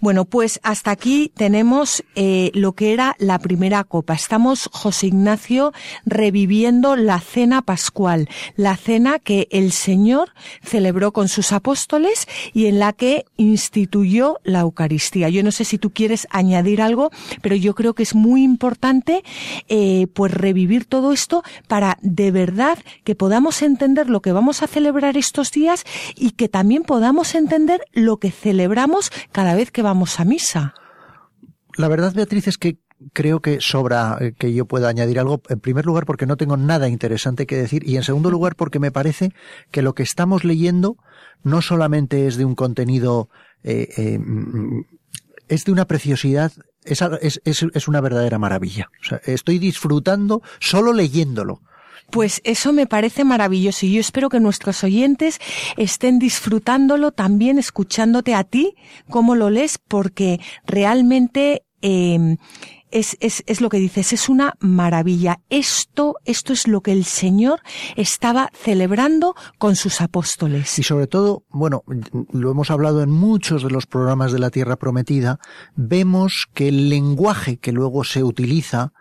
Bueno, 0.00 0.26
pues 0.26 0.60
hasta 0.62 0.92
aquí 0.92 1.32
tenemos 1.34 2.04
eh, 2.14 2.52
lo 2.54 2.74
que 2.74 2.92
era 2.92 3.16
la 3.18 3.40
primera 3.40 3.82
copa. 3.82 4.14
Estamos, 4.14 4.70
José 4.72 5.08
Ignacio, 5.08 5.72
reviviendo 6.06 6.94
la 6.94 7.18
cena 7.18 7.62
pascual, 7.62 8.28
la 8.54 8.76
cena 8.76 9.18
que 9.18 9.48
el 9.50 9.72
Señor 9.72 10.34
celebró 10.62 11.12
con 11.12 11.26
sus 11.26 11.50
apóstoles 11.50 12.28
y 12.52 12.66
en 12.66 12.78
la 12.78 12.92
que 12.92 13.24
instituyó 13.38 14.38
la 14.44 14.60
Eucaristía. 14.60 15.30
Yo 15.30 15.42
no 15.42 15.50
sé 15.50 15.64
si 15.64 15.78
tú 15.78 15.90
quieres 15.90 16.28
añadir 16.30 16.80
algo, 16.80 17.10
pero 17.42 17.56
yo 17.56 17.74
creo 17.74 17.94
que 17.94 18.04
es 18.04 18.14
muy 18.14 18.44
importante 18.44 19.24
eh, 19.68 20.06
pues 20.14 20.32
revivir 20.32 20.84
todo 20.84 21.12
esto 21.12 21.42
para 21.66 21.98
de 22.02 22.30
verdad 22.30 22.78
que 23.02 23.16
podamos 23.16 23.62
entender 23.62 24.08
lo 24.08 24.22
que 24.22 24.30
vamos 24.30 24.62
a 24.62 24.68
celebrar 24.68 25.16
estos 25.16 25.50
días 25.50 25.82
y 26.14 26.32
que 26.32 26.48
también 26.48 26.84
podamos 26.84 27.34
entender 27.34 27.80
lo 27.92 28.18
que 28.18 28.30
celebramos 28.30 29.10
cada 29.32 29.56
vez 29.56 29.72
que 29.72 29.82
vamos 29.82 29.87
a 29.90 30.24
misa. 30.24 30.74
La 31.76 31.88
verdad, 31.88 32.12
Beatriz, 32.14 32.48
es 32.48 32.58
que 32.58 32.78
creo 33.12 33.40
que 33.40 33.60
sobra 33.60 34.18
eh, 34.20 34.32
que 34.36 34.52
yo 34.52 34.66
pueda 34.66 34.88
añadir 34.88 35.18
algo. 35.18 35.40
En 35.48 35.60
primer 35.60 35.86
lugar, 35.86 36.04
porque 36.06 36.26
no 36.26 36.36
tengo 36.36 36.56
nada 36.56 36.88
interesante 36.88 37.46
que 37.46 37.56
decir. 37.56 37.88
Y 37.88 37.96
en 37.96 38.02
segundo 38.02 38.30
lugar, 38.30 38.56
porque 38.56 38.78
me 38.78 38.90
parece 38.90 39.32
que 39.70 39.82
lo 39.82 39.94
que 39.94 40.02
estamos 40.02 40.44
leyendo 40.44 40.96
no 41.42 41.62
solamente 41.62 42.26
es 42.26 42.36
de 42.36 42.44
un 42.44 42.54
contenido 42.54 43.28
eh, 43.62 43.88
eh, 43.96 44.20
es 45.48 45.64
de 45.64 45.72
una 45.72 45.86
preciosidad, 45.86 46.52
es, 46.84 47.02
es, 47.22 47.40
es 47.44 47.88
una 47.88 48.00
verdadera 48.00 48.38
maravilla. 48.38 48.90
Estoy 49.24 49.58
disfrutando 49.58 50.42
solo 50.60 50.92
leyéndolo. 50.92 51.62
Pues 52.10 52.40
eso 52.44 52.72
me 52.72 52.86
parece 52.86 53.24
maravilloso 53.24 53.84
y 53.86 53.92
yo 53.92 54.00
espero 54.00 54.28
que 54.28 54.40
nuestros 54.40 54.82
oyentes 54.82 55.38
estén 55.76 56.18
disfrutándolo 56.18 57.12
también 57.12 57.58
escuchándote 57.58 58.34
a 58.34 58.44
ti, 58.44 58.74
cómo 59.10 59.34
lo 59.34 59.50
lees, 59.50 59.78
porque 59.78 60.40
realmente 60.66 61.64
eh, 61.82 62.36
es, 62.90 63.16
es, 63.20 63.42
es, 63.46 63.60
lo 63.60 63.68
que 63.68 63.78
dices, 63.78 64.12
es 64.12 64.28
una 64.28 64.54
maravilla. 64.60 65.40
Esto, 65.50 66.16
esto 66.24 66.52
es 66.52 66.66
lo 66.66 66.80
que 66.80 66.92
el 66.92 67.04
Señor 67.04 67.60
estaba 67.96 68.50
celebrando 68.54 69.34
con 69.58 69.76
sus 69.76 70.00
apóstoles. 70.00 70.78
Y 70.78 70.82
sobre 70.82 71.06
todo, 71.06 71.44
bueno, 71.50 71.84
lo 72.32 72.50
hemos 72.50 72.70
hablado 72.70 73.02
en 73.02 73.10
muchos 73.10 73.62
de 73.62 73.70
los 73.70 73.86
programas 73.86 74.32
de 74.32 74.38
la 74.38 74.50
Tierra 74.50 74.76
Prometida, 74.76 75.38
vemos 75.76 76.46
que 76.54 76.68
el 76.68 76.88
lenguaje 76.88 77.58
que 77.58 77.72
luego 77.72 78.04
se 78.04 78.22
utiliza 78.22 78.92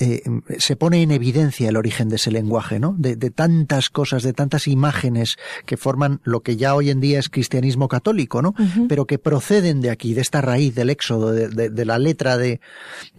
eh, 0.00 0.22
se 0.58 0.74
pone 0.74 1.02
en 1.02 1.12
evidencia 1.12 1.68
el 1.68 1.76
origen 1.76 2.08
de 2.08 2.16
ese 2.16 2.32
lenguaje, 2.32 2.80
¿no? 2.80 2.96
De, 2.98 3.14
tantas 3.30 3.90
cosas, 3.90 4.24
de 4.24 4.32
tantas 4.32 4.66
imágenes 4.66 5.36
que 5.66 5.76
forman 5.76 6.20
lo 6.24 6.40
que 6.40 6.56
ya 6.56 6.74
hoy 6.74 6.90
en 6.90 7.00
día 7.00 7.20
es 7.20 7.28
cristianismo 7.28 7.86
católico, 7.86 8.42
¿no? 8.42 8.54
Pero 8.88 9.06
que 9.06 9.20
proceden 9.20 9.80
de 9.80 9.90
aquí, 9.90 10.12
de 10.12 10.20
esta 10.20 10.40
raíz 10.40 10.74
del 10.74 10.90
éxodo, 10.90 11.30
de, 11.30 11.84
la 11.84 11.98
letra 11.98 12.36
de, 12.36 12.60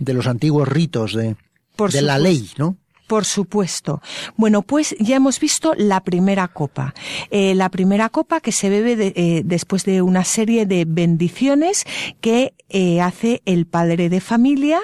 los 0.05 0.27
antiguos 0.27 0.67
ritos, 0.67 1.13
de, 1.13 1.37
de 1.77 2.01
la 2.01 2.19
ley, 2.19 2.49
¿no? 2.57 2.75
Por 3.07 3.23
supuesto. 3.23 4.01
Bueno, 4.35 4.63
pues 4.63 4.95
ya 4.99 5.15
hemos 5.15 5.39
visto 5.39 5.75
la 5.77 6.03
primera 6.03 6.47
copa. 6.49 6.93
Eh, 7.29 7.55
la 7.55 7.69
primera 7.69 8.09
copa 8.09 8.41
que 8.41 8.51
se 8.51 8.69
bebe 8.69 9.13
eh, 9.15 9.43
después 9.45 9.85
de 9.85 10.01
una 10.01 10.25
serie 10.25 10.65
de 10.65 10.85
bendiciones 10.85 11.85
que 12.19 12.53
hace 13.01 13.41
el 13.45 13.67
padre 13.67 14.09
de 14.09 14.19
familia 14.19 14.81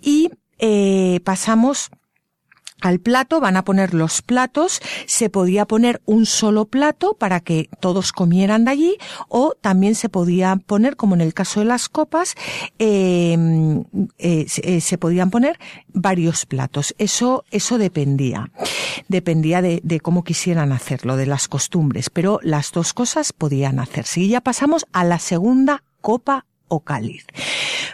y 0.00 0.30
eh, 0.60 1.20
pasamos 1.24 1.90
al 2.80 3.00
plato, 3.00 3.40
van 3.40 3.56
a 3.56 3.64
poner 3.64 3.94
los 3.94 4.22
platos, 4.22 4.80
se 5.06 5.30
podía 5.30 5.66
poner 5.66 6.00
un 6.06 6.26
solo 6.26 6.64
plato 6.66 7.14
para 7.14 7.40
que 7.40 7.68
todos 7.80 8.12
comieran 8.12 8.64
de 8.64 8.70
allí 8.70 8.96
o 9.28 9.54
también 9.60 9.94
se 9.94 10.08
podía 10.08 10.56
poner, 10.56 10.96
como 10.96 11.14
en 11.14 11.20
el 11.20 11.34
caso 11.34 11.60
de 11.60 11.66
las 11.66 11.88
copas, 11.88 12.34
em, 12.78 13.84
eh, 14.18 14.46
eh, 14.62 14.80
se 14.80 14.98
podían 14.98 15.30
poner 15.30 15.58
varios 15.88 16.46
platos. 16.46 16.94
Eso, 16.98 17.44
eso 17.50 17.78
dependía. 17.78 18.50
Dependía 19.08 19.62
de, 19.62 19.80
de, 19.82 20.00
cómo 20.00 20.24
quisieran 20.24 20.72
hacerlo, 20.72 21.16
de 21.16 21.26
las 21.26 21.48
costumbres, 21.48 22.10
pero 22.10 22.40
las 22.42 22.72
dos 22.72 22.92
cosas 22.92 23.32
podían 23.32 23.78
hacerse. 23.78 24.20
Y 24.20 24.28
ya 24.28 24.40
pasamos 24.40 24.86
a 24.92 25.04
la 25.04 25.18
segunda 25.18 25.82
copa 26.00 26.46
o 26.68 26.80
cáliz. 26.80 27.26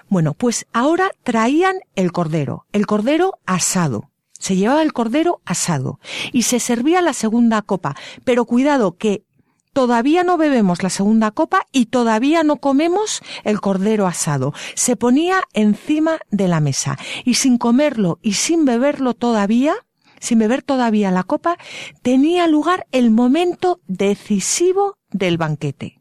Bueno, 0.08 0.34
pues 0.34 0.66
ahora 0.72 1.10
traían 1.22 1.76
el 1.94 2.12
cordero, 2.12 2.66
el 2.72 2.86
cordero 2.86 3.38
asado. 3.46 4.10
Se 4.38 4.56
llevaba 4.56 4.82
el 4.82 4.92
cordero 4.92 5.40
asado 5.44 5.98
y 6.32 6.42
se 6.42 6.60
servía 6.60 7.00
la 7.00 7.12
segunda 7.12 7.62
copa. 7.62 7.96
Pero 8.24 8.44
cuidado 8.44 8.96
que 8.96 9.24
todavía 9.72 10.24
no 10.24 10.38
bebemos 10.38 10.82
la 10.82 10.88
segunda 10.88 11.30
copa 11.32 11.66
y 11.70 11.86
todavía 11.86 12.42
no 12.42 12.56
comemos 12.56 13.20
el 13.44 13.60
cordero 13.60 14.06
asado. 14.06 14.54
Se 14.74 14.96
ponía 14.96 15.42
encima 15.52 16.18
de 16.30 16.48
la 16.48 16.60
mesa 16.60 16.96
y 17.24 17.34
sin 17.34 17.58
comerlo 17.58 18.18
y 18.22 18.32
sin 18.32 18.64
beberlo 18.64 19.12
todavía, 19.12 19.74
sin 20.18 20.38
beber 20.38 20.62
todavía 20.62 21.10
la 21.10 21.24
copa, 21.24 21.58
tenía 22.00 22.46
lugar 22.46 22.86
el 22.90 23.10
momento 23.10 23.80
decisivo 23.86 24.96
del 25.10 25.36
banquete. 25.36 25.95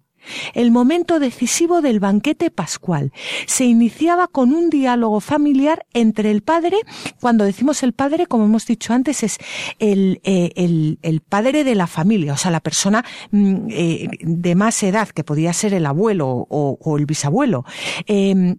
El 0.54 0.72
momento 0.72 1.20
decisivo 1.20 1.82
del 1.82 2.00
banquete 2.00 2.52
pascual 2.52 3.12
se 3.46 3.66
iniciaba 3.66 4.28
con 4.28 4.54
un 4.54 4.70
diálogo 4.70 5.20
familiar 5.20 5.86
entre 5.94 6.32
el 6.32 6.42
padre, 6.42 6.78
cuando 7.22 7.46
decimos 7.46 7.84
el 7.84 7.94
padre, 7.94 8.28
como 8.28 8.46
hemos 8.46 8.66
dicho 8.66 8.94
antes, 8.94 9.24
es 9.24 9.38
el, 9.80 10.22
eh, 10.24 10.52
el, 10.56 11.22
padre 11.22 11.64
de 11.64 11.76
la 11.76 11.88
familia, 11.88 12.34
o 12.34 12.38
sea, 12.38 12.52
la 12.52 12.60
persona 12.60 13.04
mm, 13.32 13.68
eh, 13.70 14.10
de 14.22 14.56
más 14.56 14.82
edad, 14.84 15.10
que 15.10 15.24
podía 15.24 15.54
ser 15.54 15.74
el 15.74 15.86
abuelo 15.86 16.48
o, 16.50 16.98
el 16.98 17.06
bisabuelo. 17.06 17.66
Eh, 18.08 18.56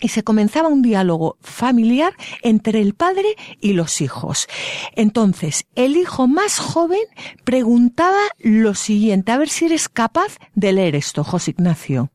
y 0.00 0.08
se 0.08 0.22
comenzaba 0.22 0.68
un 0.68 0.82
diálogo 0.82 1.36
familiar 1.40 2.14
entre 2.42 2.80
el 2.80 2.94
padre 2.94 3.36
y 3.60 3.72
los 3.72 4.00
hijos. 4.00 4.46
Entonces, 4.92 5.66
el 5.74 5.96
hijo 5.96 6.26
más 6.26 6.58
joven 6.58 7.04
preguntaba 7.44 8.20
lo 8.38 8.74
siguiente, 8.74 9.32
a 9.32 9.38
ver 9.38 9.48
si 9.48 9.66
eres 9.66 9.88
capaz 9.88 10.38
de 10.54 10.72
leer 10.72 10.96
esto, 10.96 11.24
José 11.24 11.52
Ignacio. 11.52 12.10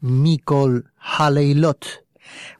Mikol 0.00 0.90
haleilot. 0.98 2.03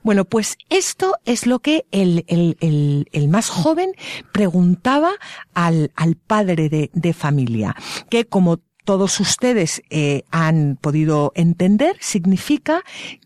Bueno, 0.03 0.25
pues 0.25 0.57
esto 0.69 1.15
es 1.25 1.47
lo 1.47 1.59
que 1.59 1.85
el, 1.91 2.25
el, 2.27 3.07
el, 3.11 3.27
más 3.27 3.49
joven 3.49 3.91
preguntaba 4.31 5.11
al, 5.53 5.91
al 5.95 6.15
padre 6.15 6.69
de, 6.69 6.89
de 6.93 7.13
familia, 7.13 7.75
que 8.09 8.25
como 8.25 8.59
todos 8.85 9.19
ustedes 9.19 9.81
eh, 9.89 10.23
han 10.31 10.77
podido 10.79 11.33
entender, 11.35 11.97
significa 11.99 12.83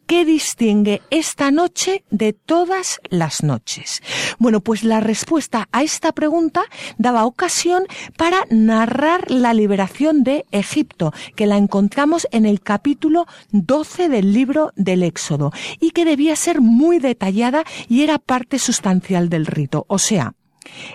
¿qué 0.07 0.25
distingue 0.25 1.03
esta 1.11 1.51
noche 1.51 2.03
de 2.09 2.33
todas 2.33 2.99
las 3.09 3.43
noches? 3.43 4.01
Bueno, 4.39 4.59
pues 4.61 4.83
la 4.83 5.01
respuesta 5.01 5.69
a 5.71 5.83
esta 5.83 6.13
pregunta 6.13 6.63
daba 6.97 7.25
ocasión 7.25 7.83
para 8.17 8.43
narrar 8.49 9.29
la 9.29 9.53
liberación 9.53 10.23
de 10.23 10.45
Egipto, 10.51 11.13
que 11.35 11.45
la 11.45 11.57
encontramos 11.57 12.27
en 12.31 12.47
el 12.47 12.61
capítulo 12.61 13.27
12 13.51 14.09
del 14.09 14.33
libro 14.33 14.71
del 14.75 15.03
Éxodo, 15.03 15.51
y 15.79 15.91
que 15.91 16.05
debía 16.05 16.35
ser 16.35 16.59
muy 16.59 16.97
detallada 16.97 17.63
y 17.87 18.01
era 18.01 18.17
parte 18.17 18.57
sustancial 18.57 19.29
del 19.29 19.45
rito. 19.45 19.85
O 19.87 19.99
sea, 19.99 20.33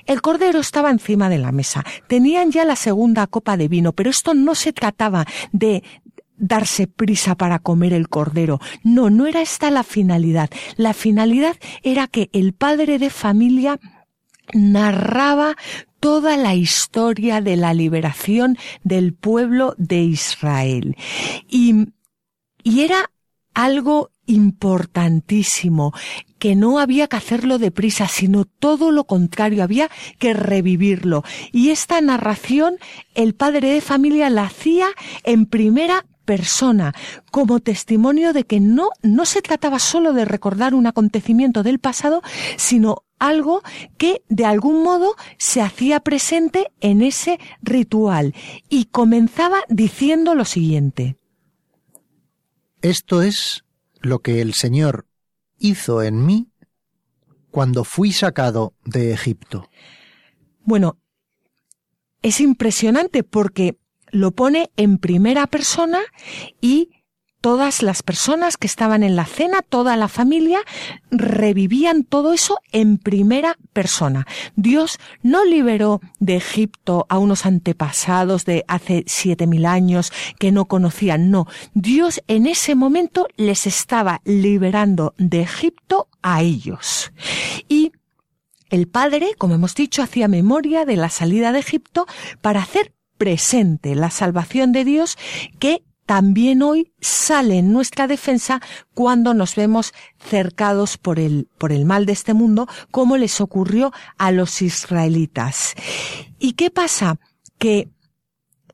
el 0.06 0.22
cordero 0.22 0.60
estaba 0.60 0.90
encima 0.90 1.28
de 1.28 1.38
la 1.38 1.52
mesa. 1.52 1.84
Tenían 2.08 2.50
ya 2.50 2.64
la 2.64 2.76
segunda 2.76 3.26
copa 3.26 3.56
de 3.56 3.68
vino, 3.68 3.92
pero 3.92 4.10
esto 4.10 4.34
no 4.34 4.54
se 4.54 4.72
trataba 4.72 5.26
de 5.52 5.82
darse 6.36 6.86
prisa 6.86 7.36
para 7.36 7.58
comer 7.58 7.92
el 7.92 8.08
cordero. 8.08 8.60
No, 8.82 9.10
no 9.10 9.26
era 9.26 9.40
esta 9.40 9.70
la 9.70 9.82
finalidad. 9.84 10.50
La 10.76 10.94
finalidad 10.94 11.56
era 11.82 12.06
que 12.06 12.30
el 12.32 12.52
padre 12.52 12.98
de 12.98 13.10
familia 13.10 13.78
narraba 14.52 15.56
toda 16.00 16.36
la 16.36 16.54
historia 16.54 17.40
de 17.40 17.56
la 17.56 17.72
liberación 17.72 18.58
del 18.82 19.14
pueblo 19.14 19.74
de 19.78 20.02
Israel. 20.02 20.96
Y, 21.48 21.92
y 22.62 22.82
era 22.82 23.10
algo 23.54 24.10
importantísimo, 24.26 25.92
que 26.38 26.56
no 26.56 26.78
había 26.78 27.08
que 27.08 27.16
hacerlo 27.16 27.58
deprisa, 27.58 28.08
sino 28.08 28.44
todo 28.44 28.90
lo 28.90 29.04
contrario, 29.04 29.62
había 29.62 29.90
que 30.18 30.34
revivirlo. 30.34 31.24
Y 31.52 31.70
esta 31.70 32.00
narración 32.00 32.76
el 33.14 33.34
padre 33.34 33.70
de 33.70 33.80
familia 33.80 34.30
la 34.30 34.44
hacía 34.44 34.88
en 35.24 35.46
primera 35.46 36.06
persona, 36.24 36.94
como 37.30 37.60
testimonio 37.60 38.32
de 38.32 38.44
que 38.44 38.60
no, 38.60 38.90
no 39.02 39.24
se 39.24 39.42
trataba 39.42 39.78
solo 39.78 40.12
de 40.12 40.24
recordar 40.24 40.74
un 40.74 40.86
acontecimiento 40.86 41.62
del 41.62 41.78
pasado, 41.78 42.22
sino 42.56 43.04
algo 43.18 43.62
que 43.98 44.22
de 44.28 44.44
algún 44.44 44.82
modo 44.82 45.14
se 45.38 45.60
hacía 45.60 46.00
presente 46.00 46.72
en 46.80 47.02
ese 47.02 47.38
ritual. 47.62 48.34
Y 48.68 48.86
comenzaba 48.86 49.60
diciendo 49.68 50.34
lo 50.34 50.44
siguiente. 50.44 51.16
Esto 52.82 53.22
es 53.22 53.64
lo 54.04 54.20
que 54.20 54.40
el 54.40 54.54
Señor 54.54 55.06
hizo 55.58 56.02
en 56.02 56.24
mí 56.24 56.48
cuando 57.50 57.84
fui 57.84 58.12
sacado 58.12 58.74
de 58.84 59.12
Egipto. 59.12 59.68
Bueno, 60.64 60.98
es 62.22 62.40
impresionante 62.40 63.22
porque 63.22 63.78
lo 64.10 64.32
pone 64.32 64.70
en 64.76 64.98
primera 64.98 65.46
persona 65.46 66.00
y 66.60 67.03
todas 67.44 67.82
las 67.82 68.02
personas 68.02 68.56
que 68.56 68.66
estaban 68.66 69.02
en 69.02 69.16
la 69.16 69.26
cena, 69.26 69.60
toda 69.60 69.98
la 69.98 70.08
familia, 70.08 70.60
revivían 71.10 72.02
todo 72.02 72.32
eso 72.32 72.58
en 72.72 72.96
primera 72.96 73.58
persona. 73.74 74.26
Dios 74.56 74.98
no 75.22 75.44
liberó 75.44 76.00
de 76.20 76.36
Egipto 76.36 77.04
a 77.10 77.18
unos 77.18 77.44
antepasados 77.44 78.46
de 78.46 78.64
hace 78.66 79.04
siete 79.06 79.46
mil 79.46 79.66
años 79.66 80.10
que 80.38 80.52
no 80.52 80.64
conocían, 80.64 81.30
no. 81.30 81.46
Dios 81.74 82.22
en 82.28 82.46
ese 82.46 82.74
momento 82.74 83.28
les 83.36 83.66
estaba 83.66 84.22
liberando 84.24 85.12
de 85.18 85.42
Egipto 85.42 86.08
a 86.22 86.40
ellos. 86.40 87.12
Y 87.68 87.92
el 88.70 88.88
padre, 88.88 89.34
como 89.36 89.56
hemos 89.56 89.74
dicho, 89.74 90.02
hacía 90.02 90.28
memoria 90.28 90.86
de 90.86 90.96
la 90.96 91.10
salida 91.10 91.52
de 91.52 91.58
Egipto 91.58 92.06
para 92.40 92.62
hacer 92.62 92.94
presente 93.18 93.94
la 93.94 94.08
salvación 94.08 94.72
de 94.72 94.86
Dios 94.86 95.18
que 95.58 95.82
también 96.06 96.62
hoy 96.62 96.92
sale 97.00 97.58
en 97.58 97.72
nuestra 97.72 98.06
defensa 98.06 98.60
cuando 98.94 99.34
nos 99.34 99.56
vemos 99.56 99.92
cercados 100.18 100.98
por 100.98 101.18
el, 101.18 101.48
por 101.58 101.72
el 101.72 101.84
mal 101.86 102.06
de 102.06 102.12
este 102.12 102.34
mundo, 102.34 102.68
como 102.90 103.16
les 103.16 103.40
ocurrió 103.40 103.92
a 104.18 104.30
los 104.30 104.60
israelitas. 104.62 105.74
¿Y 106.38 106.52
qué 106.52 106.70
pasa? 106.70 107.18
Que 107.58 107.88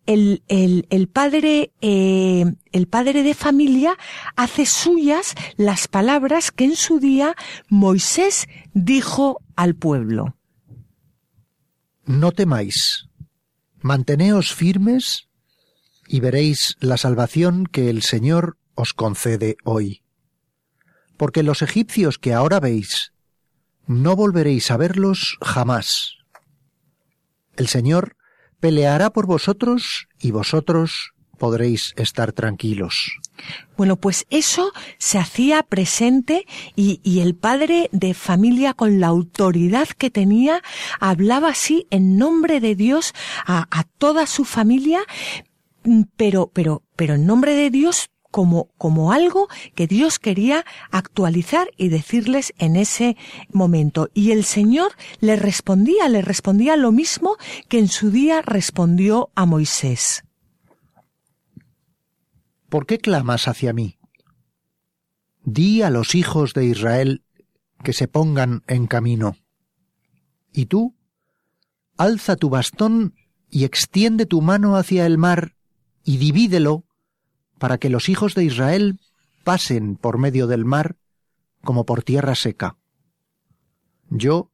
el, 0.06 0.42
el, 0.48 1.08
padre, 1.08 1.72
eh, 1.80 2.44
el 2.72 2.88
padre 2.88 3.22
de 3.22 3.34
familia 3.34 3.96
hace 4.34 4.66
suyas 4.66 5.34
las 5.56 5.86
palabras 5.86 6.50
que 6.50 6.64
en 6.64 6.74
su 6.74 6.98
día 6.98 7.36
Moisés 7.68 8.48
dijo 8.72 9.40
al 9.54 9.76
pueblo. 9.76 10.36
No 12.06 12.32
temáis, 12.32 13.06
manteneos 13.82 14.52
firmes 14.52 15.29
y 16.12 16.18
veréis 16.18 16.76
la 16.80 16.96
salvación 16.96 17.66
que 17.66 17.88
el 17.88 18.02
Señor 18.02 18.58
os 18.74 18.94
concede 18.94 19.56
hoy. 19.62 20.02
Porque 21.16 21.44
los 21.44 21.62
egipcios 21.62 22.18
que 22.18 22.34
ahora 22.34 22.58
veis, 22.58 23.12
no 23.86 24.16
volveréis 24.16 24.72
a 24.72 24.76
verlos 24.76 25.38
jamás. 25.40 26.16
El 27.56 27.68
Señor 27.68 28.16
peleará 28.58 29.10
por 29.10 29.26
vosotros 29.26 30.08
y 30.18 30.32
vosotros 30.32 31.12
podréis 31.38 31.94
estar 31.96 32.32
tranquilos. 32.32 33.12
Bueno, 33.76 33.96
pues 33.96 34.26
eso 34.30 34.72
se 34.98 35.18
hacía 35.18 35.62
presente 35.62 36.44
y, 36.74 37.20
el 37.20 37.36
padre 37.36 37.88
de 37.92 38.14
familia 38.14 38.74
con 38.74 38.98
la 38.98 39.06
autoridad 39.06 39.88
que 39.88 40.10
tenía 40.10 40.60
hablaba 40.98 41.50
así 41.50 41.86
en 41.90 42.18
nombre 42.18 42.60
de 42.60 42.74
Dios 42.74 43.14
a, 43.46 43.68
a 43.70 43.84
toda 43.84 44.26
su 44.26 44.44
familia, 44.44 45.02
pero, 46.16 46.50
pero, 46.52 46.82
pero 46.96 47.14
en 47.14 47.26
nombre 47.26 47.54
de 47.54 47.70
Dios 47.70 48.10
como, 48.30 48.70
como 48.78 49.12
algo 49.12 49.48
que 49.74 49.86
Dios 49.86 50.18
quería 50.18 50.64
actualizar 50.90 51.70
y 51.76 51.88
decirles 51.88 52.54
en 52.58 52.76
ese 52.76 53.16
momento. 53.52 54.08
Y 54.14 54.30
el 54.30 54.44
Señor 54.44 54.92
le 55.20 55.36
respondía, 55.36 56.08
le 56.08 56.22
respondía 56.22 56.76
lo 56.76 56.92
mismo 56.92 57.36
que 57.68 57.78
en 57.78 57.88
su 57.88 58.10
día 58.10 58.42
respondió 58.42 59.30
a 59.34 59.46
Moisés. 59.46 60.24
¿Por 62.68 62.86
qué 62.86 62.98
clamas 62.98 63.48
hacia 63.48 63.72
mí? 63.72 63.98
Di 65.42 65.82
a 65.82 65.90
los 65.90 66.14
hijos 66.14 66.54
de 66.54 66.66
Israel 66.66 67.24
que 67.82 67.92
se 67.92 68.06
pongan 68.06 68.62
en 68.68 68.86
camino. 68.86 69.36
Y 70.52 70.66
tú, 70.66 70.94
alza 71.96 72.36
tu 72.36 72.48
bastón 72.48 73.14
y 73.50 73.64
extiende 73.64 74.26
tu 74.26 74.40
mano 74.40 74.76
hacia 74.76 75.06
el 75.06 75.18
mar 75.18 75.56
y 76.10 76.16
divídelo 76.16 76.82
para 77.60 77.78
que 77.78 77.88
los 77.88 78.08
hijos 78.08 78.34
de 78.34 78.42
Israel 78.42 78.98
pasen 79.44 79.94
por 79.94 80.18
medio 80.18 80.48
del 80.48 80.64
mar 80.64 80.96
como 81.62 81.86
por 81.86 82.02
tierra 82.02 82.34
seca. 82.34 82.76
Yo, 84.08 84.50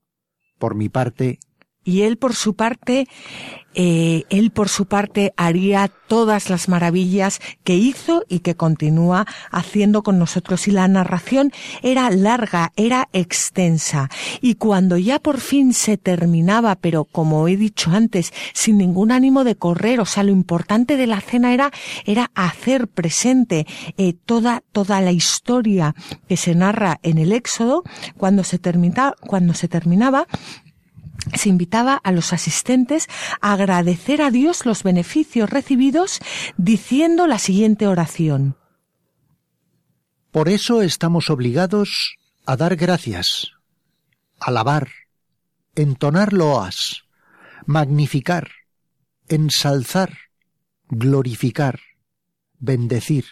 por 0.59 0.75
mi 0.75 0.90
parte, 0.90 1.38
y 1.87 2.03
él 2.03 2.18
por 2.18 2.35
su 2.35 2.55
parte 2.55 3.09
eh, 3.79 4.25
él 4.31 4.53
por 4.53 4.70
su 4.70 4.87
parte 4.87 5.35
haría 5.37 5.88
todas 6.09 6.49
las 6.49 6.66
maravillas 6.70 7.40
que 7.62 7.75
hizo 7.75 8.25
y 8.27 8.38
que 8.38 8.55
continúa 8.55 9.27
haciendo 9.51 10.03
con 10.03 10.18
nosotros. 10.18 10.66
Y 10.66 10.70
la 10.70 10.88
narración 10.88 11.53
era 11.83 12.09
larga, 12.09 12.72
era 12.77 13.11
extensa. 13.12 14.09
Y 14.40 14.55
cuando 14.55 14.96
ya 14.96 15.18
por 15.18 15.40
fin 15.40 15.75
se 15.75 15.99
terminaba, 15.99 16.77
pero 16.77 17.05
como 17.05 17.46
he 17.49 17.59
dicho 17.59 17.90
antes, 17.90 18.33
sin 18.55 18.79
ningún 18.79 19.12
ánimo 19.12 19.44
de 19.44 19.57
correr, 19.57 20.01
o 20.01 20.07
sea, 20.07 20.22
lo 20.22 20.33
importante 20.33 20.96
de 20.96 21.07
la 21.07 21.20
cena 21.20 21.53
era, 21.53 21.70
era 22.07 22.31
hacer 22.35 22.88
presente 22.88 23.66
eh, 23.99 24.14
toda, 24.25 24.62
toda 24.72 25.03
la 25.03 25.12
historia 25.12 25.94
que 26.29 26.38
se 26.38 26.55
narra 26.55 26.99
en 27.03 27.18
el 27.18 27.31
Éxodo, 27.31 27.85
cuando 28.16 28.42
se 28.42 28.59
termina, 28.59 29.12
cuando 29.20 29.53
se 29.53 29.68
terminaba, 29.68 30.27
se 31.35 31.49
invitaba 31.49 31.95
a 31.95 32.13
los 32.13 32.33
asistentes 32.33 33.09
a 33.41 33.53
agradecer 33.53 34.23
a 34.23 34.31
Dios 34.31 34.67
los 34.67 34.83
beneficios 34.83 35.51
recibidos 35.51 36.21
diciendo 36.57 37.27
la 37.27 37.39
siguiente 37.39 37.87
oración. 37.87 38.57
Por 40.31 40.49
eso 40.49 40.83
estamos 40.83 41.31
obligados 41.31 42.17
a 42.45 42.57
dar 42.57 42.77
gracias, 42.77 43.53
alabar, 44.39 44.89
entonar 45.75 46.33
loas, 46.33 47.03
magnificar, 47.65 48.51
ensalzar, 49.29 50.19
glorificar, 50.89 51.81
bendecir, 52.59 53.25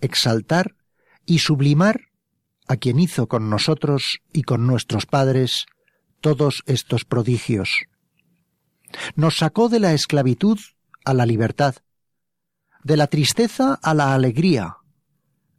exaltar 0.00 0.76
y 1.26 1.40
sublimar 1.40 2.08
a 2.66 2.76
quien 2.76 2.98
hizo 2.98 3.28
con 3.28 3.50
nosotros 3.50 4.20
y 4.32 4.42
con 4.42 4.66
nuestros 4.66 5.06
padres 5.06 5.66
todos 6.24 6.62
estos 6.64 7.04
prodigios. 7.04 7.84
Nos 9.14 9.36
sacó 9.36 9.68
de 9.68 9.78
la 9.78 9.92
esclavitud 9.92 10.58
a 11.04 11.12
la 11.12 11.26
libertad, 11.26 11.74
de 12.82 12.96
la 12.96 13.08
tristeza 13.08 13.78
a 13.82 13.92
la 13.92 14.14
alegría, 14.14 14.78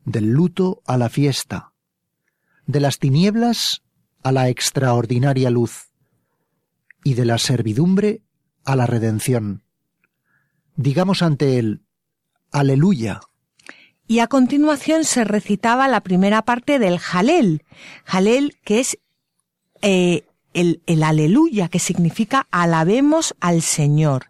del 0.06 0.32
luto 0.32 0.82
a 0.88 0.98
la 0.98 1.10
fiesta, 1.10 1.72
de 2.66 2.80
las 2.80 2.98
tinieblas 2.98 3.84
a 4.24 4.32
la 4.32 4.50
extraordinaria 4.50 5.52
luz, 5.52 5.92
y 7.04 7.14
de 7.14 7.26
la 7.26 7.38
servidumbre 7.38 8.24
a 8.64 8.76
la 8.76 8.88
redención. 8.88 9.62
Digamos 10.76 11.22
ante 11.22 11.60
él, 11.60 11.84
Aleluya. 12.52 13.20
Y 14.08 14.18
a 14.18 14.26
continuación 14.26 15.04
se 15.04 15.26
recitaba 15.26 15.88
la 15.88 16.02
primera 16.02 16.42
parte 16.42 16.80
del 16.80 16.98
Jalel. 16.98 17.64
Jalel, 18.04 18.58
que 18.64 18.80
es 18.80 18.98
eh, 19.84 20.26
el, 20.56 21.04
aleluya, 21.04 21.68
que 21.68 21.80
significa 21.80 22.48
alabemos 22.50 23.36
al 23.40 23.62
Señor. 23.62 24.28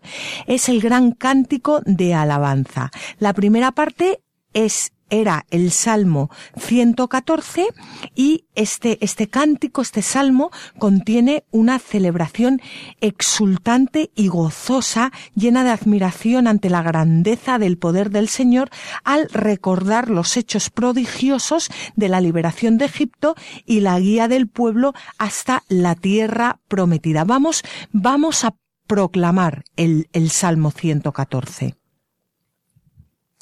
Es 0.48 0.68
el 0.68 0.82
gran 0.82 1.12
cántico 1.12 1.82
de 1.86 2.14
alabanza. 2.14 2.92
La 3.20 3.34
primera 3.34 3.72
parte 3.72 4.22
es 4.54 4.92
era 5.10 5.46
el 5.50 5.72
Salmo 5.72 6.30
114 6.58 7.68
y 8.16 8.46
este, 8.56 8.98
este 9.04 9.28
cántico, 9.28 9.82
este 9.82 10.02
salmo, 10.02 10.52
contiene 10.78 11.44
una 11.52 11.80
celebración 11.80 12.62
exultante 13.02 14.12
y 14.16 14.28
gozosa, 14.28 15.12
llena 15.36 15.64
de 15.64 15.70
admiración 15.70 16.48
ante 16.48 16.70
la 16.70 16.82
grandeza 16.82 17.60
del 17.60 17.78
poder 17.78 18.10
del 18.10 18.30
Señor 18.30 18.70
al 19.04 19.30
recordar 19.30 20.10
los 20.10 20.38
hechos 20.38 20.70
prodigiosos 20.70 21.70
de 21.96 22.10
la 22.10 22.22
liberación 22.22 22.78
de 22.78 22.86
Egipto 22.86 23.36
y 23.66 23.82
la 23.82 24.00
guía 24.00 24.28
del 24.28 24.48
pueblo 24.48 24.94
hasta 25.18 25.64
la 25.68 25.96
tierra 25.96 26.60
prometida. 26.68 27.24
Vamos, 27.24 27.64
vamos 27.92 28.44
a 28.44 28.56
proclamar 28.88 29.64
el, 29.76 30.10
el 30.14 30.30
Salmo 30.30 30.72
114. 30.72 31.76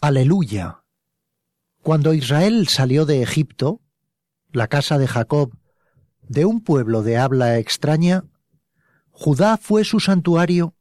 Aleluya 0.02 0.83
cuando 1.84 2.14
Israel 2.14 2.70
salió 2.70 3.06
de 3.06 3.22
Egipto, 3.22 3.82
la 4.54 4.70
casa 4.70 4.98
de 4.98 5.06
Jacob, 5.06 5.58
de 6.22 6.46
un 6.46 6.62
pueblo 6.62 7.04
de 7.04 7.18
habla 7.18 7.60
extraña, 7.60 8.24
Judá 9.12 9.58
fue 9.58 9.84
su 9.84 10.00
santuario, 10.00 10.76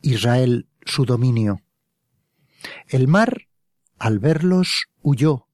Israel 0.00 0.68
su 0.84 1.04
dominio. 1.04 1.62
El 2.86 3.08
mar, 3.08 3.48
al 3.98 4.20
verlos, 4.20 4.86
huyó. 5.02 5.48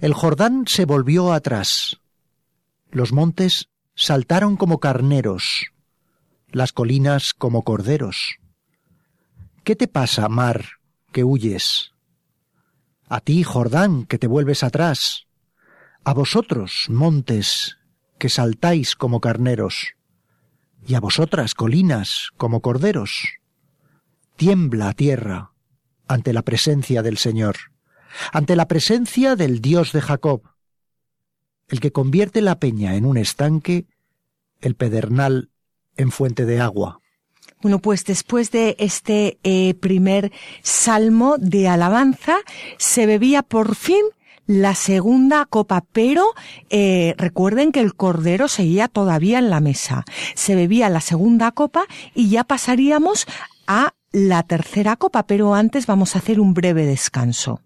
El 0.00 0.14
Jordán 0.14 0.64
se 0.66 0.86
volvió 0.86 1.34
atrás. 1.34 2.00
Los 2.90 3.12
montes 3.12 3.68
saltaron 3.94 4.56
como 4.56 4.80
carneros, 4.80 5.66
las 6.50 6.72
colinas 6.72 7.34
como 7.36 7.64
corderos. 7.64 8.38
¿Qué 9.62 9.76
te 9.76 9.88
pasa, 9.88 10.26
mar, 10.30 10.64
que 11.12 11.22
huyes? 11.22 11.92
A 13.08 13.20
ti, 13.20 13.42
Jordán, 13.42 14.04
que 14.04 14.18
te 14.18 14.26
vuelves 14.26 14.62
atrás, 14.62 15.26
a 16.04 16.14
vosotros, 16.14 16.86
montes, 16.88 17.78
que 18.18 18.28
saltáis 18.28 18.96
como 18.96 19.20
carneros, 19.20 19.94
y 20.86 20.94
a 20.94 21.00
vosotras, 21.00 21.54
colinas, 21.54 22.30
como 22.36 22.60
corderos. 22.60 23.38
Tiembla 24.36 24.92
tierra 24.92 25.52
ante 26.06 26.32
la 26.32 26.42
presencia 26.42 27.02
del 27.02 27.18
Señor, 27.18 27.56
ante 28.32 28.56
la 28.56 28.68
presencia 28.68 29.36
del 29.36 29.60
Dios 29.60 29.92
de 29.92 30.00
Jacob, 30.00 30.42
el 31.68 31.80
que 31.80 31.92
convierte 31.92 32.40
la 32.40 32.58
peña 32.58 32.94
en 32.94 33.04
un 33.04 33.18
estanque, 33.18 33.86
el 34.60 34.74
pedernal 34.74 35.50
en 35.96 36.10
fuente 36.10 36.46
de 36.46 36.60
agua. 36.60 37.00
Bueno, 37.60 37.80
pues 37.80 38.04
después 38.04 38.50
de 38.50 38.76
este 38.78 39.38
eh, 39.42 39.74
primer 39.74 40.32
salmo 40.62 41.36
de 41.38 41.68
alabanza, 41.68 42.38
se 42.78 43.06
bebía 43.06 43.42
por 43.42 43.74
fin 43.74 44.02
la 44.46 44.74
segunda 44.74 45.44
copa, 45.44 45.84
pero 45.92 46.24
eh, 46.70 47.14
recuerden 47.18 47.70
que 47.70 47.80
el 47.80 47.94
cordero 47.94 48.48
seguía 48.48 48.88
todavía 48.88 49.38
en 49.38 49.50
la 49.50 49.60
mesa. 49.60 50.04
Se 50.34 50.54
bebía 50.54 50.88
la 50.88 51.02
segunda 51.02 51.52
copa 51.52 51.84
y 52.14 52.30
ya 52.30 52.44
pasaríamos 52.44 53.26
a 53.66 53.92
la 54.10 54.42
tercera 54.42 54.96
copa, 54.96 55.26
pero 55.26 55.54
antes 55.54 55.86
vamos 55.86 56.16
a 56.16 56.20
hacer 56.20 56.40
un 56.40 56.54
breve 56.54 56.86
descanso. 56.86 57.60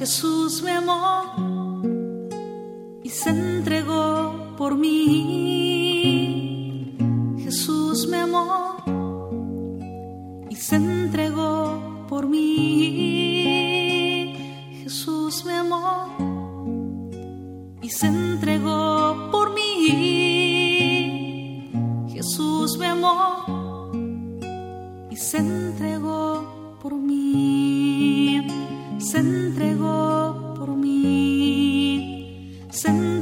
Jesús 0.00 0.62
me 0.62 0.72
amó 0.72 1.82
y 3.02 3.10
se 3.10 3.28
entregó 3.28 4.54
por 4.56 4.74
mí. 4.74 4.96
Jesús 7.36 8.06
me 8.08 8.16
amó 8.16 8.76
y 10.48 10.56
se 10.56 10.76
entregó 10.76 12.06
por 12.08 12.26
mí. 12.26 13.52
Jesús 14.82 15.44
me 15.44 15.52
amó 15.56 16.16
y 17.82 17.90
se 17.90 18.06
entregó 18.06 19.28
por 19.30 19.52
mí. 19.52 20.80
Jesús 22.10 22.78
me 22.78 22.86
amó 22.86 23.90
y 25.10 25.16
se 25.16 25.36
entregó 25.36 26.78
por 26.80 26.94
mí. 26.94 27.99
Se 29.00 29.18
entregó 29.18 30.54
por 30.56 30.76
mí. 30.76 32.58
Se 32.70 32.88
entregó 32.88 33.19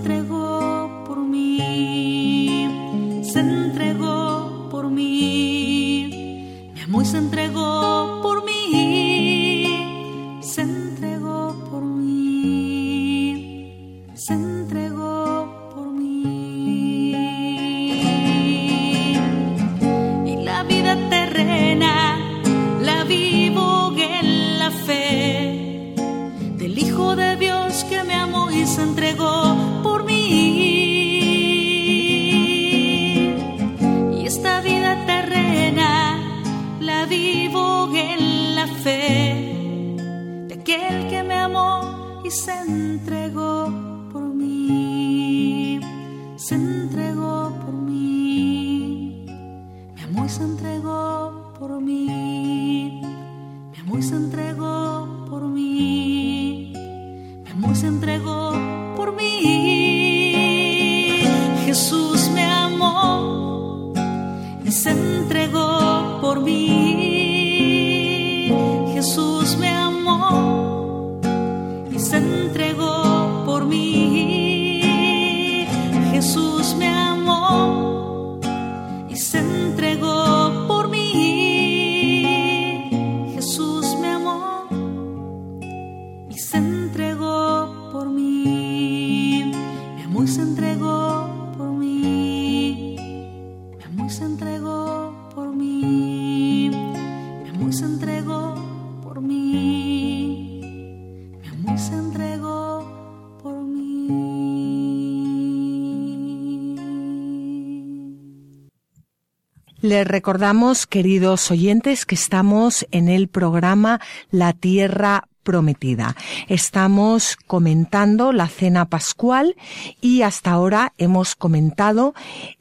Les 109.88 110.06
recordamos, 110.06 110.86
queridos 110.86 111.50
oyentes, 111.50 112.04
que 112.04 112.14
estamos 112.14 112.86
en 112.90 113.08
el 113.08 113.26
programa 113.26 114.02
La 114.30 114.52
Tierra 114.52 115.28
Prometida. 115.42 116.14
Estamos 116.46 117.38
comentando 117.46 118.32
la 118.32 118.48
cena 118.48 118.90
pascual 118.90 119.56
y 120.02 120.20
hasta 120.20 120.50
ahora 120.50 120.92
hemos 120.98 121.34
comentado 121.34 122.12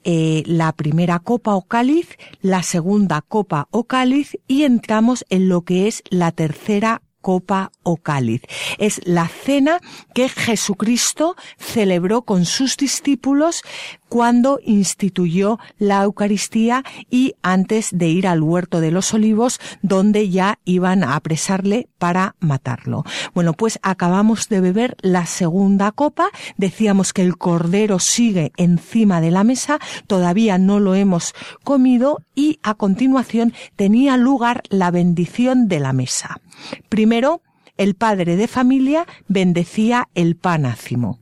eh, 0.05 0.43
la 0.45 0.71
primera 0.71 1.19
copa 1.19 1.55
o 1.55 1.63
cáliz, 1.63 2.07
la 2.39 2.63
segunda 2.63 3.21
copa 3.21 3.67
o 3.71 3.83
cáliz 3.83 4.37
y 4.47 4.63
entramos 4.63 5.25
en 5.27 5.49
lo 5.49 5.63
que 5.63 5.89
es 5.89 6.03
la 6.09 6.31
tercera 6.31 7.01
copa 7.27 7.73
o 7.83 7.97
cáliz. 7.97 8.41
Es 8.77 9.01
la 9.03 9.27
cena 9.27 9.81
que 10.13 10.29
Jesucristo 10.29 11.35
celebró 11.57 12.21
con 12.21 12.45
sus 12.45 12.77
discípulos 12.77 13.63
cuando 14.07 14.61
instituyó 14.63 15.59
la 15.77 16.03
Eucaristía 16.03 16.85
y 17.09 17.33
antes 17.41 17.89
de 17.91 18.07
ir 18.07 18.27
al 18.27 18.41
huerto 18.41 18.79
de 18.79 18.91
los 18.91 19.13
olivos 19.13 19.59
donde 19.81 20.29
ya 20.29 20.59
iban 20.63 21.03
a 21.03 21.17
apresarle 21.17 21.89
para 21.97 22.37
matarlo. 22.39 23.03
Bueno, 23.33 23.51
pues 23.51 23.77
acabamos 23.81 24.47
de 24.47 24.61
beber 24.61 24.95
la 25.01 25.25
segunda 25.25 25.91
copa. 25.91 26.29
Decíamos 26.55 27.11
que 27.11 27.23
el 27.23 27.37
cordero 27.37 27.99
sigue 27.99 28.53
encima 28.55 29.19
de 29.19 29.31
la 29.31 29.43
mesa. 29.43 29.79
Todavía 30.07 30.57
no 30.57 30.79
lo 30.79 30.95
hemos 30.95 31.35
comido 31.65 32.21
y 32.35 32.61
a 32.63 32.75
continuación 32.75 33.53
tenía 33.75 34.15
lugar 34.15 34.63
la 34.69 34.91
bendición 34.91 35.67
de 35.67 35.81
la 35.81 35.91
mesa. 35.91 36.39
Primero, 36.89 37.41
el 37.77 37.95
padre 37.95 38.35
de 38.35 38.47
familia 38.47 39.05
bendecía 39.27 40.09
el 40.15 40.35
pan 40.35 40.65
ácimo. 40.65 41.19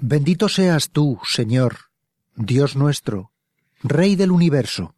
Bendito 0.00 0.48
seas 0.48 0.90
tú, 0.90 1.20
Señor, 1.24 1.76
Dios 2.34 2.76
nuestro, 2.76 3.32
Rey 3.82 4.16
del 4.16 4.30
universo, 4.30 4.94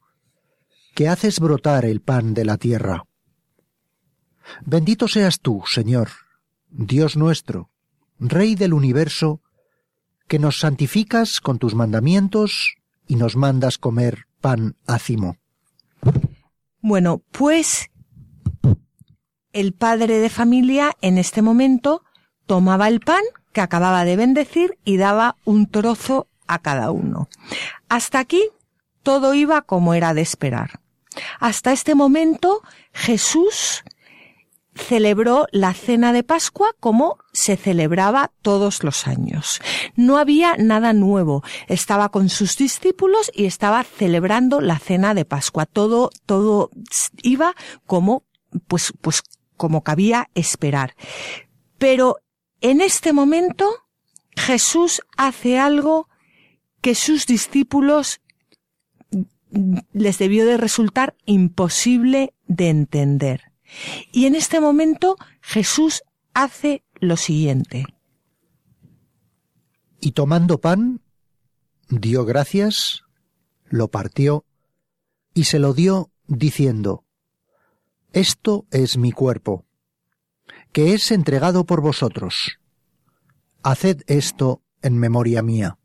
que 0.94 1.08
haces 1.08 1.40
brotar 1.40 1.84
el 1.84 2.00
pan 2.00 2.34
de 2.34 2.44
la 2.44 2.56
tierra. 2.56 3.04
Bendito 4.64 5.08
seas 5.08 5.40
tú, 5.40 5.62
Señor, 5.66 6.10
Dios 6.70 7.16
nuestro, 7.16 7.70
Rey 8.18 8.54
del 8.54 8.72
universo, 8.72 9.40
que 10.28 10.38
nos 10.38 10.60
santificas 10.60 11.40
con 11.40 11.58
tus 11.58 11.74
mandamientos 11.74 12.76
y 13.06 13.16
nos 13.16 13.36
mandas 13.36 13.78
comer 13.78 14.26
pan 14.40 14.76
ácimo. 14.86 15.36
Bueno, 16.80 17.22
pues 17.30 17.90
el 19.54 19.72
padre 19.72 20.18
de 20.18 20.28
familia 20.28 20.92
en 21.00 21.16
este 21.16 21.40
momento 21.40 22.02
tomaba 22.46 22.88
el 22.88 23.00
pan 23.00 23.22
que 23.52 23.62
acababa 23.62 24.04
de 24.04 24.16
bendecir 24.16 24.78
y 24.84 24.98
daba 24.98 25.36
un 25.44 25.70
trozo 25.70 26.28
a 26.46 26.58
cada 26.58 26.90
uno. 26.90 27.28
Hasta 27.88 28.18
aquí 28.18 28.50
todo 29.02 29.32
iba 29.32 29.62
como 29.62 29.94
era 29.94 30.12
de 30.12 30.20
esperar. 30.20 30.80
Hasta 31.40 31.72
este 31.72 31.94
momento 31.94 32.60
Jesús 32.92 33.84
celebró 34.74 35.46
la 35.52 35.72
cena 35.72 36.12
de 36.12 36.24
Pascua 36.24 36.74
como 36.80 37.18
se 37.32 37.56
celebraba 37.56 38.32
todos 38.42 38.82
los 38.82 39.06
años. 39.06 39.60
No 39.94 40.18
había 40.18 40.56
nada 40.58 40.92
nuevo. 40.92 41.44
Estaba 41.68 42.08
con 42.08 42.28
sus 42.28 42.56
discípulos 42.56 43.30
y 43.34 43.46
estaba 43.46 43.84
celebrando 43.84 44.60
la 44.60 44.78
cena 44.78 45.14
de 45.14 45.24
Pascua. 45.24 45.66
Todo, 45.66 46.10
todo 46.26 46.70
iba 47.22 47.54
como, 47.86 48.24
pues, 48.66 48.92
pues, 49.00 49.22
como 49.56 49.82
cabía 49.82 50.30
esperar. 50.34 50.94
Pero 51.78 52.16
en 52.60 52.80
este 52.80 53.12
momento 53.12 53.70
Jesús 54.36 55.02
hace 55.16 55.58
algo 55.58 56.08
que 56.80 56.94
sus 56.94 57.26
discípulos 57.26 58.20
les 59.92 60.18
debió 60.18 60.46
de 60.46 60.56
resultar 60.56 61.16
imposible 61.24 62.34
de 62.46 62.68
entender. 62.70 63.52
Y 64.12 64.26
en 64.26 64.34
este 64.34 64.60
momento 64.60 65.16
Jesús 65.40 66.02
hace 66.34 66.84
lo 67.00 67.16
siguiente. 67.16 67.86
Y 70.00 70.12
tomando 70.12 70.60
pan, 70.60 71.00
dio 71.88 72.24
gracias, 72.24 73.04
lo 73.64 73.88
partió 73.88 74.44
y 75.32 75.44
se 75.44 75.58
lo 75.58 75.72
dio 75.72 76.10
diciendo, 76.26 77.03
Esto 78.14 78.64
es 78.70 78.96
mi 78.96 79.10
cuerpo, 79.10 79.64
que 80.70 80.94
es 80.94 81.10
entregado 81.10 81.66
por 81.66 81.80
vosotros. 81.80 82.60
Haced 83.64 84.02
esto 84.06 84.62
en 84.82 84.98
memoria 84.98 85.42
mía. 85.42 85.78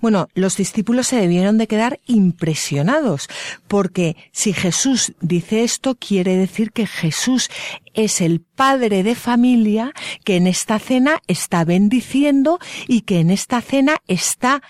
Bueno, 0.00 0.28
los 0.32 0.56
discípulos 0.56 1.08
se 1.08 1.16
debieron 1.16 1.58
de 1.58 1.66
quedar 1.66 2.00
impresionados, 2.06 3.28
porque 3.68 4.16
si 4.32 4.54
Jesús 4.54 5.12
dice 5.20 5.62
esto, 5.62 5.96
quiere 5.96 6.34
decir 6.34 6.72
que 6.72 6.86
Jesús 6.86 7.50
es 7.92 8.22
el 8.22 8.40
padre 8.40 9.02
de 9.02 9.14
familia 9.14 9.92
que 10.24 10.36
en 10.36 10.46
esta 10.46 10.78
cena 10.78 11.20
está 11.26 11.66
bendiciendo 11.66 12.58
y 12.88 13.02
que 13.02 13.20
en 13.20 13.30
esta 13.30 13.60
cena 13.60 13.98
está 14.06 14.62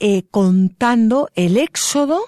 eh, 0.00 0.24
contando 0.30 1.30
el 1.34 1.56
éxodo 1.56 2.20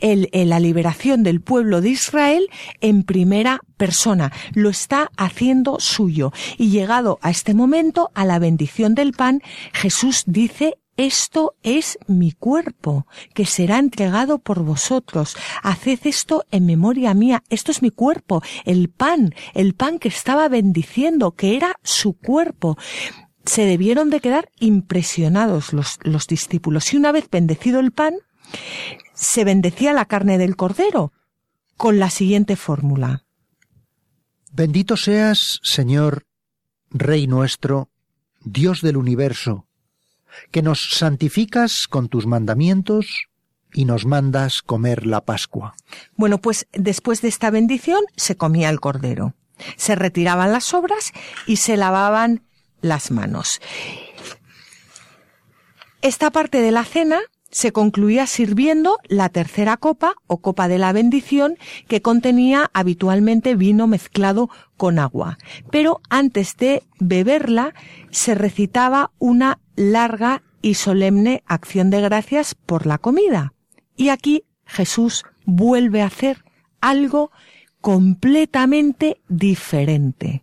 el, 0.00 0.28
la 0.32 0.60
liberación 0.60 1.22
del 1.22 1.40
pueblo 1.40 1.80
de 1.80 1.90
Israel 1.90 2.48
en 2.80 3.02
primera 3.02 3.60
persona. 3.76 4.32
Lo 4.54 4.70
está 4.70 5.10
haciendo 5.16 5.80
suyo. 5.80 6.32
Y 6.58 6.70
llegado 6.70 7.18
a 7.22 7.30
este 7.30 7.54
momento, 7.54 8.10
a 8.14 8.24
la 8.24 8.38
bendición 8.38 8.94
del 8.94 9.12
pan, 9.12 9.42
Jesús 9.72 10.24
dice 10.26 10.74
esto 10.96 11.56
es 11.64 11.98
mi 12.06 12.30
cuerpo, 12.30 13.06
que 13.34 13.46
será 13.46 13.78
entregado 13.78 14.38
por 14.38 14.62
vosotros. 14.62 15.36
Haced 15.62 15.98
esto 16.04 16.44
en 16.52 16.66
memoria 16.66 17.14
mía. 17.14 17.42
Esto 17.50 17.72
es 17.72 17.82
mi 17.82 17.90
cuerpo, 17.90 18.42
el 18.64 18.90
pan, 18.90 19.34
el 19.54 19.74
pan 19.74 19.98
que 19.98 20.08
estaba 20.08 20.48
bendiciendo, 20.48 21.32
que 21.32 21.56
era 21.56 21.80
su 21.82 22.12
cuerpo. 22.12 22.78
Se 23.44 23.64
debieron 23.64 24.08
de 24.08 24.20
quedar 24.20 24.50
impresionados 24.60 25.72
los, 25.72 25.98
los 26.02 26.28
discípulos. 26.28 26.94
Y 26.94 26.96
una 26.96 27.10
vez 27.10 27.28
bendecido 27.28 27.80
el 27.80 27.90
pan, 27.90 28.14
se 29.14 29.44
bendecía 29.44 29.92
la 29.92 30.04
carne 30.04 30.38
del 30.38 30.56
cordero 30.56 31.12
con 31.76 31.98
la 31.98 32.10
siguiente 32.10 32.56
fórmula. 32.56 33.24
Bendito 34.52 34.96
seas, 34.96 35.58
Señor, 35.62 36.26
Rey 36.90 37.26
nuestro, 37.26 37.88
Dios 38.40 38.82
del 38.82 38.96
universo, 38.96 39.66
que 40.50 40.62
nos 40.62 40.90
santificas 40.96 41.86
con 41.88 42.08
tus 42.08 42.26
mandamientos 42.26 43.28
y 43.72 43.84
nos 43.84 44.06
mandas 44.06 44.62
comer 44.62 45.06
la 45.06 45.20
Pascua. 45.22 45.74
Bueno, 46.16 46.38
pues 46.38 46.68
después 46.72 47.20
de 47.20 47.28
esta 47.28 47.50
bendición 47.50 48.00
se 48.16 48.36
comía 48.36 48.70
el 48.70 48.78
cordero, 48.78 49.34
se 49.76 49.96
retiraban 49.96 50.52
las 50.52 50.64
sobras 50.64 51.12
y 51.46 51.56
se 51.56 51.76
lavaban 51.76 52.44
las 52.80 53.10
manos. 53.10 53.60
Esta 56.02 56.30
parte 56.30 56.60
de 56.60 56.70
la 56.70 56.84
cena 56.84 57.20
se 57.54 57.70
concluía 57.70 58.26
sirviendo 58.26 58.98
la 59.08 59.28
tercera 59.28 59.76
copa 59.76 60.16
o 60.26 60.38
copa 60.38 60.66
de 60.66 60.76
la 60.76 60.92
bendición 60.92 61.56
que 61.86 62.02
contenía 62.02 62.68
habitualmente 62.74 63.54
vino 63.54 63.86
mezclado 63.86 64.50
con 64.76 64.98
agua. 64.98 65.38
Pero 65.70 66.00
antes 66.10 66.56
de 66.56 66.82
beberla 66.98 67.72
se 68.10 68.34
recitaba 68.34 69.12
una 69.20 69.60
larga 69.76 70.42
y 70.62 70.74
solemne 70.74 71.44
acción 71.46 71.90
de 71.90 72.00
gracias 72.00 72.56
por 72.56 72.86
la 72.86 72.98
comida. 72.98 73.54
Y 73.96 74.08
aquí 74.08 74.42
Jesús 74.66 75.22
vuelve 75.46 76.02
a 76.02 76.06
hacer 76.06 76.44
algo 76.80 77.30
completamente 77.80 79.22
diferente. 79.28 80.42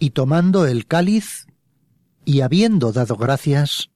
Y 0.00 0.10
tomando 0.10 0.66
el 0.66 0.86
cáliz, 0.86 1.46
y 2.24 2.40
habiendo 2.40 2.90
dado 2.90 3.16
gracias, 3.16 3.90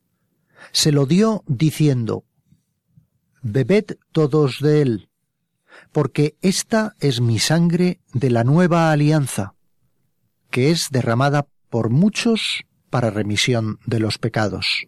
se 0.72 0.92
lo 0.92 1.06
dio 1.06 1.44
diciendo, 1.46 2.24
Bebed 3.42 3.96
todos 4.12 4.58
de 4.60 4.82
él, 4.82 5.08
porque 5.92 6.36
esta 6.42 6.94
es 7.00 7.20
mi 7.20 7.38
sangre 7.38 8.00
de 8.12 8.30
la 8.30 8.44
nueva 8.44 8.92
alianza, 8.92 9.54
que 10.50 10.70
es 10.70 10.88
derramada 10.90 11.46
por 11.68 11.90
muchos 11.90 12.64
para 12.90 13.10
remisión 13.10 13.78
de 13.86 14.00
los 14.00 14.18
pecados. 14.18 14.86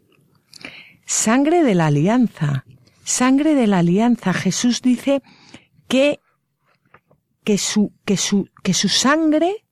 Sangre 1.06 1.62
de 1.62 1.74
la 1.74 1.86
alianza, 1.86 2.64
sangre 3.04 3.54
de 3.54 3.66
la 3.66 3.78
alianza. 3.78 4.32
Jesús 4.32 4.82
dice 4.82 5.22
que, 5.88 6.20
que, 7.44 7.58
su, 7.58 7.92
que, 8.04 8.16
su, 8.16 8.48
que 8.62 8.74
su 8.74 8.88
sangre 8.88 9.64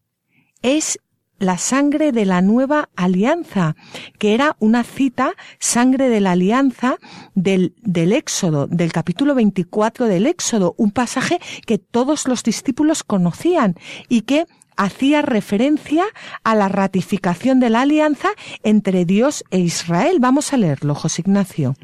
es 0.62 0.98
la 1.42 1.58
sangre 1.58 2.12
de 2.12 2.24
la 2.24 2.40
nueva 2.40 2.88
alianza, 2.96 3.76
que 4.18 4.34
era 4.34 4.56
una 4.58 4.84
cita, 4.84 5.34
sangre 5.58 6.08
de 6.08 6.20
la 6.20 6.32
alianza 6.32 6.96
del, 7.34 7.74
del 7.82 8.12
Éxodo, 8.12 8.66
del 8.66 8.92
capítulo 8.92 9.34
24 9.34 10.06
del 10.06 10.26
Éxodo, 10.26 10.74
un 10.78 10.90
pasaje 10.90 11.40
que 11.66 11.78
todos 11.78 12.28
los 12.28 12.42
discípulos 12.42 13.02
conocían 13.02 13.76
y 14.08 14.22
que 14.22 14.46
hacía 14.76 15.22
referencia 15.22 16.04
a 16.44 16.54
la 16.54 16.68
ratificación 16.68 17.60
de 17.60 17.70
la 17.70 17.82
alianza 17.82 18.28
entre 18.62 19.04
Dios 19.04 19.44
e 19.50 19.58
Israel. 19.58 20.18
Vamos 20.20 20.52
a 20.52 20.56
leerlo, 20.56 20.94
José 20.94 21.22
Ignacio. 21.22 21.74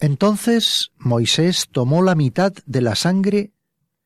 Entonces 0.00 0.90
Moisés 0.98 1.68
tomó 1.70 2.02
la 2.02 2.14
mitad 2.14 2.52
de 2.66 2.80
la 2.80 2.96
sangre 2.96 3.52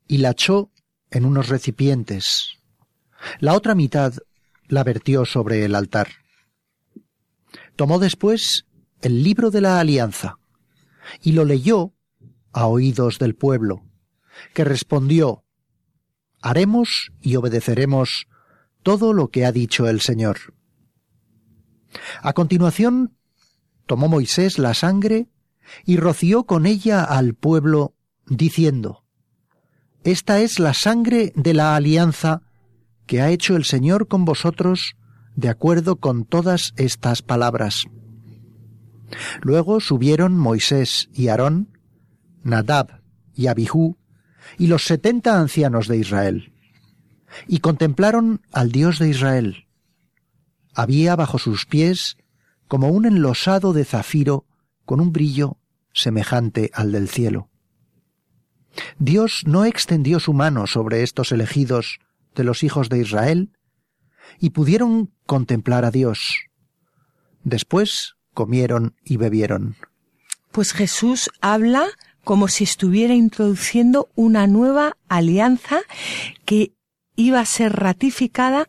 y 0.06 0.18
la 0.18 0.30
echó 0.30 0.70
en 1.10 1.24
unos 1.24 1.48
recipientes 1.48 2.55
la 3.40 3.54
otra 3.54 3.74
mitad 3.74 4.14
la 4.68 4.84
vertió 4.84 5.24
sobre 5.24 5.64
el 5.64 5.74
altar. 5.74 6.08
Tomó 7.76 7.98
después 7.98 8.66
el 9.02 9.22
libro 9.22 9.50
de 9.50 9.60
la 9.60 9.78
alianza 9.78 10.38
y 11.22 11.32
lo 11.32 11.44
leyó 11.44 11.92
a 12.52 12.66
oídos 12.66 13.18
del 13.18 13.34
pueblo, 13.34 13.84
que 14.54 14.64
respondió, 14.64 15.44
Haremos 16.40 17.12
y 17.20 17.36
obedeceremos 17.36 18.26
todo 18.82 19.12
lo 19.12 19.28
que 19.28 19.44
ha 19.44 19.52
dicho 19.52 19.88
el 19.88 20.00
Señor. 20.00 20.54
A 22.22 22.32
continuación, 22.34 23.16
tomó 23.86 24.08
Moisés 24.08 24.58
la 24.58 24.74
sangre 24.74 25.28
y 25.84 25.96
roció 25.96 26.44
con 26.44 26.66
ella 26.66 27.02
al 27.02 27.34
pueblo, 27.34 27.94
diciendo, 28.26 29.04
Esta 30.04 30.40
es 30.40 30.58
la 30.58 30.74
sangre 30.74 31.32
de 31.34 31.54
la 31.54 31.76
alianza 31.76 32.45
que 33.06 33.20
ha 33.20 33.30
hecho 33.30 33.56
el 33.56 33.64
Señor 33.64 34.08
con 34.08 34.24
vosotros 34.24 34.96
de 35.34 35.48
acuerdo 35.48 35.96
con 35.96 36.24
todas 36.24 36.72
estas 36.76 37.22
palabras. 37.22 37.84
Luego 39.40 39.80
subieron 39.80 40.36
Moisés 40.36 41.08
y 41.12 41.28
Aarón, 41.28 41.78
Nadab 42.42 43.02
y 43.34 43.46
Abihú, 43.46 43.98
y 44.58 44.66
los 44.66 44.84
setenta 44.84 45.38
ancianos 45.38 45.88
de 45.88 45.98
Israel, 45.98 46.52
y 47.46 47.58
contemplaron 47.58 48.40
al 48.52 48.72
Dios 48.72 48.98
de 48.98 49.08
Israel. 49.08 49.66
Había 50.74 51.16
bajo 51.16 51.38
sus 51.38 51.66
pies 51.66 52.16
como 52.68 52.88
un 52.88 53.06
enlosado 53.06 53.72
de 53.72 53.84
zafiro 53.84 54.46
con 54.84 55.00
un 55.00 55.12
brillo 55.12 55.58
semejante 55.92 56.70
al 56.74 56.92
del 56.92 57.08
cielo. 57.08 57.50
Dios 58.98 59.42
no 59.46 59.64
extendió 59.64 60.20
su 60.20 60.32
mano 60.32 60.66
sobre 60.66 61.02
estos 61.02 61.32
elegidos 61.32 61.98
de 62.36 62.44
los 62.44 62.62
hijos 62.62 62.88
de 62.88 63.00
Israel 63.00 63.50
y 64.38 64.50
pudieron 64.50 65.12
contemplar 65.24 65.84
a 65.84 65.90
Dios. 65.90 66.46
Después 67.42 68.14
comieron 68.34 68.94
y 69.04 69.16
bebieron. 69.16 69.76
Pues 70.52 70.72
Jesús 70.72 71.30
habla 71.40 71.86
como 72.22 72.48
si 72.48 72.64
estuviera 72.64 73.14
introduciendo 73.14 74.08
una 74.14 74.46
nueva 74.46 74.96
alianza 75.08 75.80
que 76.44 76.72
iba 77.14 77.40
a 77.40 77.46
ser 77.46 77.72
ratificada 77.72 78.68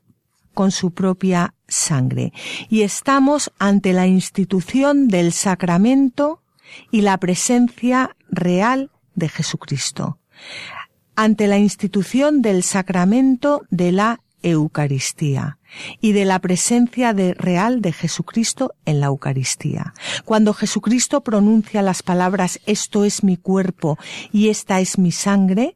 con 0.53 0.71
su 0.71 0.91
propia 0.91 1.53
sangre. 1.67 2.33
Y 2.69 2.81
estamos 2.81 3.51
ante 3.59 3.93
la 3.93 4.07
institución 4.07 5.07
del 5.07 5.33
sacramento 5.33 6.41
y 6.91 7.01
la 7.01 7.17
presencia 7.17 8.15
real 8.29 8.91
de 9.15 9.29
Jesucristo 9.29 10.19
ante 11.17 11.47
la 11.47 11.57
institución 11.57 12.41
del 12.43 12.63
sacramento 12.63 13.63
de 13.71 13.91
la 13.91 14.21
Eucaristía 14.43 15.57
y 15.99 16.11
de 16.11 16.25
la 16.25 16.39
presencia 16.39 17.11
real 17.11 17.81
de 17.81 17.91
Jesucristo 17.91 18.75
en 18.85 18.99
la 18.99 19.07
Eucaristía. 19.07 19.95
Cuando 20.25 20.53
Jesucristo 20.53 21.21
pronuncia 21.21 21.81
las 21.81 22.03
palabras 22.03 22.59
esto 22.67 23.03
es 23.03 23.23
mi 23.23 23.35
cuerpo 23.35 23.97
y 24.31 24.49
esta 24.49 24.79
es 24.79 24.99
mi 24.99 25.11
sangre, 25.11 25.75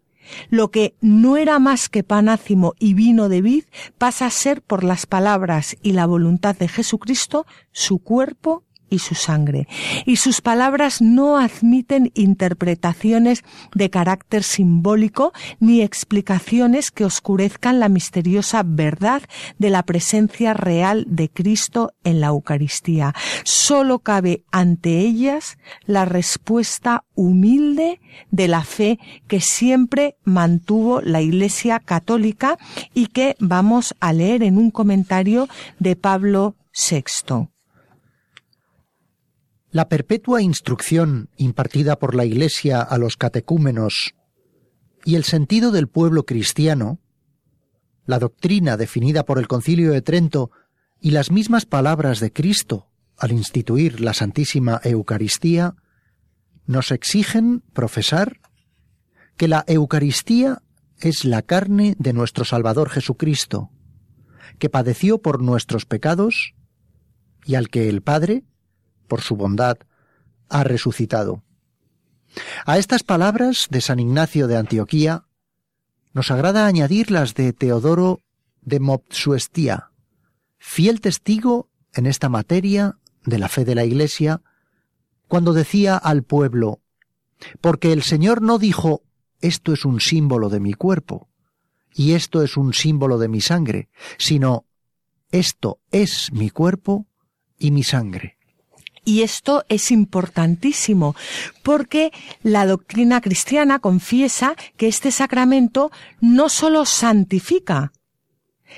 lo 0.51 0.69
que 0.69 0.93
no 1.01 1.37
era 1.37 1.57
más 1.57 1.89
que 1.89 2.03
panácimo 2.03 2.75
y 2.79 2.93
vino 2.93 3.27
de 3.27 3.41
vid 3.41 3.63
pasa 3.97 4.27
a 4.27 4.29
ser 4.29 4.61
por 4.61 4.83
las 4.83 5.07
palabras 5.07 5.75
y 5.81 5.93
la 5.93 6.05
voluntad 6.05 6.55
de 6.55 6.67
Jesucristo 6.67 7.47
su 7.71 7.97
cuerpo 7.97 8.63
y 8.91 8.99
su 8.99 9.15
sangre. 9.15 9.67
Y 10.05 10.17
sus 10.17 10.41
palabras 10.41 11.01
no 11.01 11.37
admiten 11.37 12.11
interpretaciones 12.13 13.43
de 13.73 13.89
carácter 13.89 14.43
simbólico 14.43 15.33
ni 15.59 15.81
explicaciones 15.81 16.91
que 16.91 17.05
oscurezcan 17.05 17.79
la 17.79 17.89
misteriosa 17.89 18.61
verdad 18.63 19.23
de 19.57 19.71
la 19.71 19.83
presencia 19.83 20.53
real 20.53 21.05
de 21.07 21.29
Cristo 21.29 21.93
en 22.03 22.21
la 22.21 22.27
Eucaristía. 22.27 23.15
Solo 23.43 23.99
cabe 23.99 24.43
ante 24.51 24.99
ellas 24.99 25.57
la 25.85 26.05
respuesta 26.05 27.05
humilde 27.15 28.01
de 28.29 28.47
la 28.47 28.63
fe 28.63 28.99
que 29.27 29.39
siempre 29.39 30.17
mantuvo 30.23 31.01
la 31.01 31.21
Iglesia 31.21 31.79
católica 31.79 32.57
y 32.93 33.07
que 33.07 33.35
vamos 33.39 33.95
a 34.01 34.11
leer 34.11 34.43
en 34.43 34.57
un 34.57 34.69
comentario 34.69 35.47
de 35.79 35.95
Pablo 35.95 36.55
VI. 36.73 37.47
La 39.71 39.87
perpetua 39.87 40.41
instrucción 40.41 41.29
impartida 41.37 41.97
por 41.97 42.13
la 42.13 42.25
Iglesia 42.25 42.81
a 42.81 42.97
los 42.97 43.15
catecúmenos 43.15 44.15
y 45.05 45.15
el 45.15 45.23
sentido 45.23 45.71
del 45.71 45.87
pueblo 45.87 46.25
cristiano, 46.25 46.99
la 48.05 48.19
doctrina 48.19 48.75
definida 48.75 49.23
por 49.23 49.39
el 49.39 49.47
Concilio 49.47 49.93
de 49.93 50.01
Trento 50.01 50.51
y 50.99 51.11
las 51.11 51.31
mismas 51.31 51.65
palabras 51.65 52.19
de 52.19 52.33
Cristo 52.33 52.89
al 53.17 53.31
instituir 53.31 54.01
la 54.01 54.13
Santísima 54.13 54.81
Eucaristía, 54.83 55.75
nos 56.65 56.91
exigen 56.91 57.63
profesar 57.71 58.41
que 59.37 59.47
la 59.47 59.63
Eucaristía 59.67 60.63
es 60.99 61.23
la 61.23 61.43
carne 61.43 61.95
de 61.97 62.11
nuestro 62.11 62.43
Salvador 62.43 62.89
Jesucristo, 62.89 63.71
que 64.59 64.69
padeció 64.69 65.21
por 65.21 65.41
nuestros 65.41 65.85
pecados 65.85 66.55
y 67.45 67.55
al 67.55 67.69
que 67.69 67.87
el 67.87 68.01
Padre, 68.01 68.43
por 69.11 69.19
su 69.19 69.35
bondad, 69.35 69.77
ha 70.47 70.63
resucitado. 70.63 71.43
A 72.65 72.77
estas 72.77 73.03
palabras 73.03 73.67
de 73.69 73.81
San 73.81 73.99
Ignacio 73.99 74.47
de 74.47 74.55
Antioquía 74.55 75.25
nos 76.13 76.31
agrada 76.31 76.65
añadir 76.65 77.11
las 77.11 77.33
de 77.33 77.51
Teodoro 77.51 78.21
de 78.61 78.79
Mopsuestía, 78.79 79.91
fiel 80.59 81.01
testigo 81.01 81.67
en 81.91 82.05
esta 82.05 82.29
materia 82.29 82.99
de 83.25 83.37
la 83.37 83.49
fe 83.49 83.65
de 83.65 83.75
la 83.75 83.83
Iglesia, 83.83 84.43
cuando 85.27 85.51
decía 85.51 85.97
al 85.97 86.23
pueblo, 86.23 86.79
porque 87.59 87.91
el 87.91 88.03
Señor 88.03 88.41
no 88.41 88.59
dijo, 88.59 89.03
esto 89.41 89.73
es 89.73 89.83
un 89.83 89.99
símbolo 89.99 90.47
de 90.47 90.61
mi 90.61 90.73
cuerpo, 90.73 91.27
y 91.93 92.13
esto 92.13 92.43
es 92.43 92.55
un 92.55 92.73
símbolo 92.73 93.17
de 93.17 93.27
mi 93.27 93.41
sangre, 93.41 93.89
sino, 94.17 94.67
esto 95.31 95.81
es 95.91 96.31
mi 96.31 96.49
cuerpo 96.49 97.07
y 97.57 97.71
mi 97.71 97.83
sangre. 97.83 98.37
Y 99.03 99.23
esto 99.23 99.65
es 99.67 99.91
importantísimo 99.91 101.15
porque 101.63 102.11
la 102.43 102.65
doctrina 102.65 103.19
cristiana 103.21 103.79
confiesa 103.79 104.55
que 104.77 104.87
este 104.87 105.11
sacramento 105.11 105.91
no 106.19 106.49
solo 106.49 106.85
santifica, 106.85 107.93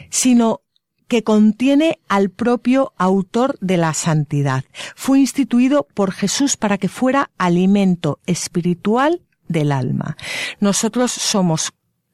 sino 0.09 0.61
que 1.07 1.23
contiene 1.23 1.99
al 2.07 2.29
propio 2.29 2.93
autor 2.97 3.57
de 3.59 3.77
la 3.77 3.93
santidad. 3.93 4.63
Fue 4.95 5.19
instituido 5.19 5.87
por 5.93 6.11
Jesús 6.11 6.57
para 6.57 6.77
que 6.77 6.87
fuera 6.87 7.29
alimento 7.37 8.19
espiritual 8.25 9.21
del 9.47 9.71
alma. 9.71 10.17
Nosotros 10.59 11.11
somos 11.11 11.73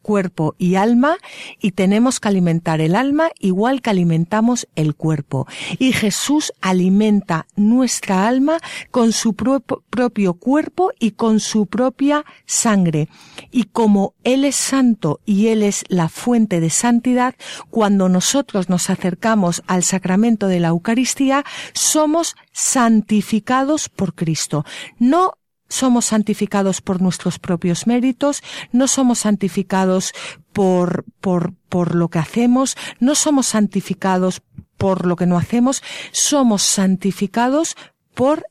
cuerpo 0.10 0.55
y 0.57 0.74
alma 0.74 1.18
y 1.62 1.74
tenemos 1.74 2.20
que 2.20 2.30
alimentar 2.30 2.82
el 2.82 2.95
alma 2.95 3.30
igual 3.39 3.84
que 3.84 3.91
alimentamos 3.91 4.68
el 4.76 4.95
cuerpo. 4.95 5.45
Y 5.78 5.93
Jesús 5.93 6.51
alimenta 6.62 7.45
nuestra 7.55 8.28
alma 8.28 8.57
con 8.89 9.12
su 9.12 9.36
propio 9.36 10.34
cuerpo 10.34 10.91
y 10.99 11.12
con 11.12 11.39
su 11.39 11.68
propia 11.68 12.26
sangre. 12.47 13.07
Y 13.51 13.66
como 13.66 14.16
Él 14.24 14.45
es 14.45 14.55
santo 14.55 15.20
y 15.28 15.49
Él 15.49 15.62
es 15.62 15.84
la 15.89 16.10
fuente 16.10 16.60
de 16.60 16.72
santidad, 16.72 17.36
cuando 17.70 18.10
nosotros 18.10 18.68
nos 18.68 18.89
acercamos 18.89 19.62
al 19.68 19.84
sacramento 19.84 20.47
de 20.47 20.60
la 20.60 20.70
Eucaristía, 20.70 21.45
somos 21.74 22.36
santificados 22.51 23.89
por 23.89 24.16
Cristo. 24.16 24.66
No 24.97 25.36
somos 25.70 26.06
santificados 26.06 26.82
por 26.82 27.02
nuestros 27.02 27.40
propios 27.40 27.88
méritos, 27.88 28.44
no 28.72 28.88
somos 28.88 29.20
santificados 29.20 30.14
por, 30.52 31.06
por, 31.22 31.54
por 31.70 31.96
lo 31.96 32.10
que 32.10 32.20
hacemos, 32.20 32.76
no 33.00 33.16
somos 33.16 33.48
santificados 33.48 34.42
por 34.78 35.06
lo 35.06 35.16
que 35.16 35.26
no 35.26 35.38
hacemos, 35.38 35.84
somos 36.12 36.64
santificados 36.64 37.76
por 38.14 38.46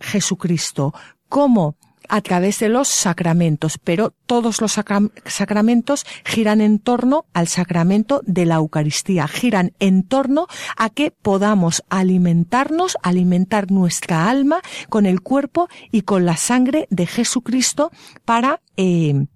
Jesucristo. 0.00 0.94
¿Cómo? 1.28 1.76
A 2.08 2.20
través 2.20 2.58
de 2.58 2.68
los 2.68 2.88
sacramentos, 2.88 3.78
pero 3.82 4.14
todos 4.26 4.60
los 4.60 4.72
sacramentos 4.72 6.06
giran 6.24 6.60
en 6.60 6.78
torno 6.78 7.26
al 7.32 7.48
sacramento 7.48 8.22
de 8.24 8.46
la 8.46 8.56
Eucaristía, 8.56 9.28
giran 9.28 9.72
en 9.78 10.02
torno 10.02 10.46
a 10.76 10.90
que 10.90 11.10
podamos 11.10 11.82
alimentarnos, 11.88 12.96
alimentar 13.02 13.70
nuestra 13.70 14.28
alma 14.28 14.60
con 14.88 15.06
el 15.06 15.20
cuerpo 15.20 15.68
y 15.90 16.02
con 16.02 16.24
la 16.24 16.36
sangre 16.36 16.86
de 16.90 17.06
Jesucristo 17.06 17.90
para, 18.24 18.60
eh, 18.76 19.26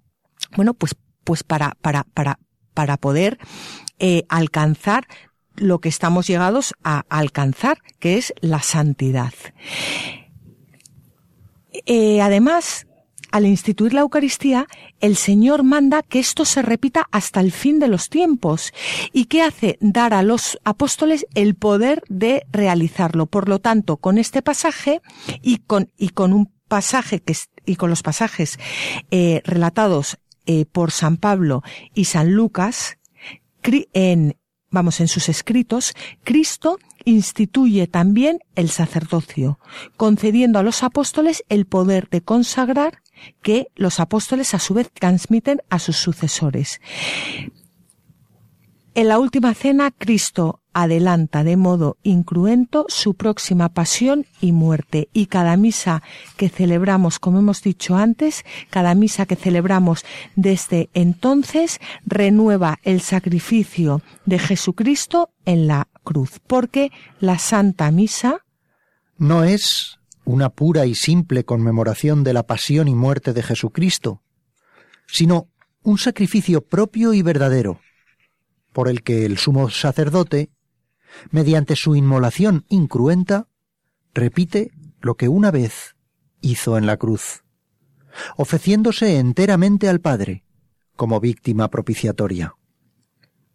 bueno, 0.55 0.73
pues, 0.73 0.95
pues 1.23 1.43
para, 1.43 1.75
para, 1.81 2.03
para, 2.03 2.39
para 2.73 2.97
poder 2.97 3.39
eh, 3.99 4.23
alcanzar 4.29 5.07
lo 5.55 5.79
que 5.79 5.89
estamos 5.89 6.27
llegados 6.27 6.73
a 6.83 7.03
alcanzar, 7.09 7.79
que 7.99 8.17
es 8.17 8.33
la 8.41 8.61
santidad. 8.61 9.33
Eh, 11.91 12.21
además, 12.21 12.85
al 13.31 13.47
instituir 13.47 13.93
la 13.93 14.01
Eucaristía, 14.01 14.67
el 14.99 15.15
Señor 15.15 15.63
manda 15.63 16.03
que 16.03 16.19
esto 16.19 16.45
se 16.45 16.61
repita 16.61 17.07
hasta 17.11 17.39
el 17.39 17.51
fin 17.51 17.79
de 17.79 17.87
los 17.87 18.09
tiempos. 18.09 18.73
¿Y 19.11 19.25
qué 19.25 19.41
hace? 19.41 19.79
Dar 19.81 20.13
a 20.13 20.21
los 20.21 20.59
apóstoles 20.63 21.25
el 21.33 21.55
poder 21.55 22.03
de 22.07 22.45
realizarlo. 22.51 23.25
Por 23.25 23.49
lo 23.49 23.57
tanto, 23.57 23.97
con 23.97 24.19
este 24.19 24.43
pasaje 24.43 25.01
y 25.41 25.57
con, 25.57 25.91
y 25.97 26.09
con 26.09 26.31
un 26.31 26.51
pasaje 26.67 27.21
que, 27.21 27.35
y 27.65 27.75
con 27.75 27.89
los 27.89 28.03
pasajes 28.03 28.59
eh, 29.09 29.41
relatados 29.43 30.19
eh, 30.45 30.65
por 30.65 30.91
San 30.91 31.17
Pablo 31.17 31.63
y 31.95 32.05
San 32.05 32.33
Lucas, 32.33 32.99
en, 33.93 34.37
vamos, 34.69 34.99
en 34.99 35.07
sus 35.07 35.27
escritos, 35.27 35.95
Cristo 36.23 36.77
instituye 37.05 37.87
también 37.87 38.39
el 38.55 38.69
sacerdocio, 38.69 39.59
concediendo 39.97 40.59
a 40.59 40.63
los 40.63 40.83
apóstoles 40.83 41.43
el 41.49 41.65
poder 41.65 42.09
de 42.09 42.21
consagrar 42.21 43.01
que 43.41 43.67
los 43.75 43.99
apóstoles 43.99 44.53
a 44.53 44.59
su 44.59 44.73
vez 44.73 44.91
transmiten 44.91 45.61
a 45.69 45.79
sus 45.79 45.97
sucesores. 45.97 46.79
En 48.95 49.07
la 49.07 49.19
última 49.19 49.53
cena, 49.53 49.91
Cristo 49.91 50.61
adelanta 50.73 51.43
de 51.43 51.57
modo 51.57 51.97
incruento 52.03 52.85
su 52.89 53.13
próxima 53.13 53.69
pasión 53.69 54.25
y 54.41 54.51
muerte. 54.51 55.09
Y 55.13 55.27
cada 55.27 55.55
misa 55.57 56.03
que 56.37 56.49
celebramos, 56.49 57.19
como 57.19 57.39
hemos 57.39 57.61
dicho 57.61 57.95
antes, 57.95 58.43
cada 58.69 58.95
misa 58.95 59.25
que 59.25 59.35
celebramos 59.35 60.03
desde 60.35 60.89
entonces 60.93 61.79
renueva 62.05 62.79
el 62.83 63.01
sacrificio 63.01 64.01
de 64.25 64.39
Jesucristo 64.39 65.29
en 65.45 65.67
la 65.67 65.87
cruz, 66.09 66.39
porque 66.47 66.91
la 67.19 67.37
Santa 67.37 67.91
Misa 67.91 68.43
no 69.19 69.43
es 69.43 69.99
una 70.25 70.49
pura 70.49 70.87
y 70.87 70.95
simple 70.95 71.43
conmemoración 71.43 72.23
de 72.23 72.33
la 72.33 72.47
pasión 72.47 72.87
y 72.87 72.95
muerte 72.95 73.31
de 73.31 73.43
Jesucristo, 73.43 74.23
sino 75.05 75.49
un 75.83 75.99
sacrificio 75.99 76.61
propio 76.61 77.13
y 77.13 77.21
verdadero, 77.21 77.79
por 78.73 78.87
el 78.87 79.03
que 79.03 79.23
el 79.23 79.37
sumo 79.37 79.69
sacerdote, 79.69 80.49
mediante 81.29 81.75
su 81.75 81.95
inmolación 81.95 82.65
incruenta, 82.69 83.47
repite 84.15 84.71
lo 85.01 85.13
que 85.13 85.27
una 85.27 85.51
vez 85.51 85.95
hizo 86.41 86.75
en 86.79 86.87
la 86.87 86.97
cruz, 86.97 87.43
ofreciéndose 88.35 89.19
enteramente 89.19 89.87
al 89.87 89.99
Padre 89.99 90.43
como 90.95 91.19
víctima 91.19 91.69
propiciatoria. 91.69 92.55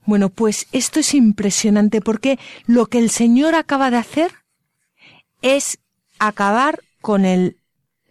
Bueno, 0.07 0.29
pues 0.29 0.67
esto 0.73 1.01
es 1.01 1.15
impresionante 1.15 2.01
porque 2.01 2.39
lo 2.67 2.87
que 2.87 2.99
el 2.99 3.11
Señor 3.11 3.55
acaba 3.55 3.91
de 3.91 3.97
hacer 3.97 4.33
es 5.43 5.79
acabar 6.19 6.81
con 7.01 7.25
el 7.25 7.59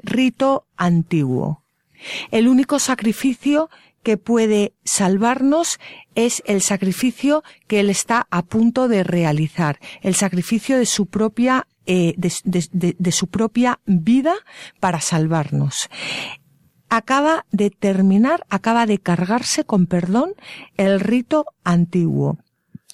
rito 0.01 0.67
antiguo. 0.75 1.63
El 2.31 2.47
único 2.47 2.79
sacrificio 2.79 3.69
que 4.03 4.17
puede 4.17 4.73
salvarnos 4.83 5.79
es 6.13 6.43
el 6.45 6.61
sacrificio 6.61 7.43
que 7.67 7.79
Él 7.79 7.89
está 7.89 8.27
a 8.29 8.43
punto 8.43 8.87
de 8.87 9.03
realizar, 9.03 9.79
el 10.01 10.13
sacrificio 10.13 10.77
de 10.77 10.85
su 10.85 11.05
propia 11.05 11.67
eh, 11.85 12.13
de, 12.17 13.11
su 13.11 13.27
propia 13.27 13.81
vida 13.85 14.35
para 14.79 15.01
salvarnos 15.01 15.89
acaba 16.97 17.45
de 17.51 17.71
terminar, 17.71 18.45
acaba 18.49 18.85
de 18.85 18.99
cargarse 18.99 19.63
con 19.65 19.87
perdón 19.87 20.33
el 20.77 20.99
rito 20.99 21.45
antiguo 21.63 22.37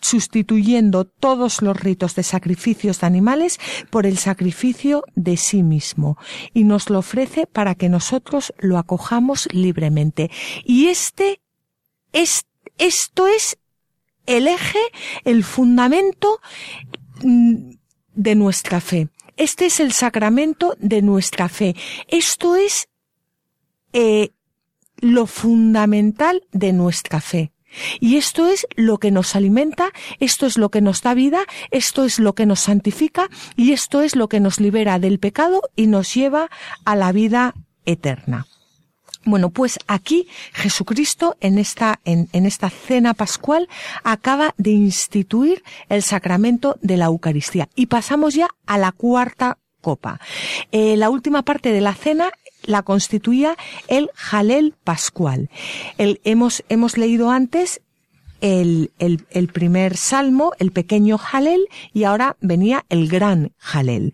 sustituyendo 0.01 1.03
todos 1.03 1.61
los 1.61 1.77
ritos 1.77 2.15
de 2.15 2.23
sacrificios 2.23 3.01
de 3.01 3.07
animales 3.07 3.59
por 3.89 4.05
el 4.05 4.17
sacrificio 4.17 5.03
de 5.15 5.35
sí 5.35 5.61
mismo 5.61 6.17
y 6.53 6.63
nos 6.63 6.89
lo 6.89 6.99
ofrece 6.99 7.47
para 7.47 7.75
que 7.75 7.89
nosotros 7.89 8.53
lo 8.59 8.77
acojamos 8.77 9.49
libremente. 9.51 10.31
Y 10.63 10.87
este 10.87 11.41
es, 12.13 12.45
esto 12.77 13.27
es 13.27 13.57
el 14.25 14.47
eje, 14.47 14.79
el 15.25 15.43
fundamento 15.43 16.39
mm, 17.21 17.71
de 18.13 18.35
nuestra 18.35 18.79
fe. 18.79 19.09
Este 19.35 19.65
es 19.65 19.81
el 19.81 19.91
sacramento 19.91 20.75
de 20.79 21.01
nuestra 21.01 21.49
fe. 21.49 21.75
Esto 22.07 22.55
es 22.55 22.87
eh, 23.93 24.31
lo 24.97 25.27
fundamental 25.27 26.43
de 26.51 26.73
nuestra 26.73 27.21
fe. 27.21 27.51
Y 27.99 28.17
esto 28.17 28.47
es 28.47 28.67
lo 28.75 28.97
que 28.97 29.11
nos 29.11 29.35
alimenta, 29.35 29.91
esto 30.19 30.47
es 30.47 30.57
lo 30.57 30.69
que 30.69 30.81
nos 30.81 31.01
da 31.01 31.13
vida, 31.13 31.41
esto 31.71 32.03
es 32.03 32.19
lo 32.19 32.33
que 32.33 32.45
nos 32.45 32.61
santifica 32.61 33.29
y 33.55 33.73
esto 33.73 34.01
es 34.01 34.15
lo 34.15 34.27
que 34.27 34.39
nos 34.39 34.59
libera 34.59 34.97
del 34.99 35.19
pecado 35.19 35.61
y 35.75 35.87
nos 35.87 36.13
lleva 36.13 36.49
a 36.83 36.95
la 36.95 37.11
vida 37.11 37.53
eterna. 37.85 38.47
Bueno, 39.25 39.49
pues 39.49 39.77
aquí 39.87 40.27
Jesucristo 40.53 41.35
en 41.41 41.59
esta, 41.59 41.99
en, 42.05 42.27
esta 42.33 42.69
cena 42.69 43.13
pascual 43.13 43.67
acaba 44.03 44.55
de 44.57 44.71
instituir 44.71 45.61
el 45.89 46.03
sacramento 46.03 46.77
de 46.81 46.97
la 46.97 47.05
Eucaristía 47.05 47.69
y 47.75 47.87
pasamos 47.87 48.33
ya 48.33 48.47
a 48.65 48.77
la 48.77 48.91
cuarta 48.91 49.59
copa. 49.81 50.19
Eh, 50.71 50.95
la 50.97 51.09
última 51.09 51.43
parte 51.43 51.71
de 51.71 51.81
la 51.81 51.93
cena 51.93 52.31
la 52.69 52.83
constituía 52.83 53.57
el 53.87 54.09
Jalel 54.13 54.75
Pascual. 54.83 55.49
El, 55.97 56.21
hemos, 56.23 56.63
hemos 56.69 56.97
leído 56.97 57.31
antes 57.31 57.81
el, 58.41 58.91
el, 58.99 59.25
el, 59.31 59.47
primer 59.47 59.97
salmo, 59.97 60.53
el 60.59 60.71
pequeño 60.71 61.17
Jalel, 61.17 61.67
y 61.93 62.03
ahora 62.03 62.37
venía 62.41 62.85
el 62.89 63.07
gran 63.07 63.53
Jalel, 63.57 64.13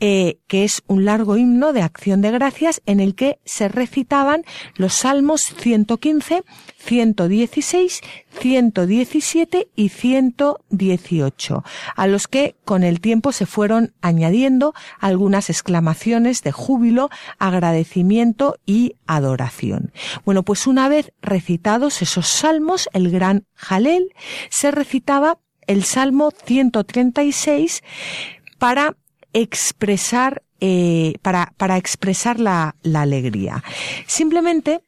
eh, 0.00 0.38
que 0.46 0.64
es 0.64 0.82
un 0.86 1.04
largo 1.04 1.36
himno 1.36 1.72
de 1.72 1.82
acción 1.82 2.20
de 2.20 2.30
gracias 2.30 2.82
en 2.86 3.00
el 3.00 3.14
que 3.14 3.38
se 3.44 3.68
recitaban 3.68 4.44
los 4.76 4.94
salmos 4.94 5.42
115, 5.42 6.42
116, 6.78 8.00
117 8.38 9.68
y 9.74 9.88
118, 9.88 11.64
a 11.96 12.06
los 12.06 12.28
que 12.28 12.56
con 12.64 12.84
el 12.84 13.00
tiempo 13.00 13.32
se 13.32 13.46
fueron 13.46 13.92
añadiendo 14.00 14.74
algunas 14.98 15.50
exclamaciones 15.50 16.42
de 16.42 16.52
júbilo, 16.52 17.10
agradecimiento 17.38 18.56
y 18.66 18.94
adoración. 19.06 19.92
Bueno, 20.24 20.42
pues 20.42 20.66
una 20.66 20.88
vez 20.88 21.12
recitados 21.20 22.02
esos 22.02 22.28
salmos, 22.28 22.88
el 22.92 23.10
gran 23.10 23.46
Jalel, 23.60 24.14
se 24.48 24.70
recitaba 24.70 25.38
el 25.66 25.84
Salmo 25.84 26.32
136 26.44 27.82
para 28.58 28.96
expresar 29.32 30.42
eh, 30.62 31.14
para, 31.22 31.54
para 31.56 31.78
expresar 31.78 32.38
la, 32.38 32.76
la 32.82 33.02
alegría. 33.02 33.64
Simplemente 34.06 34.82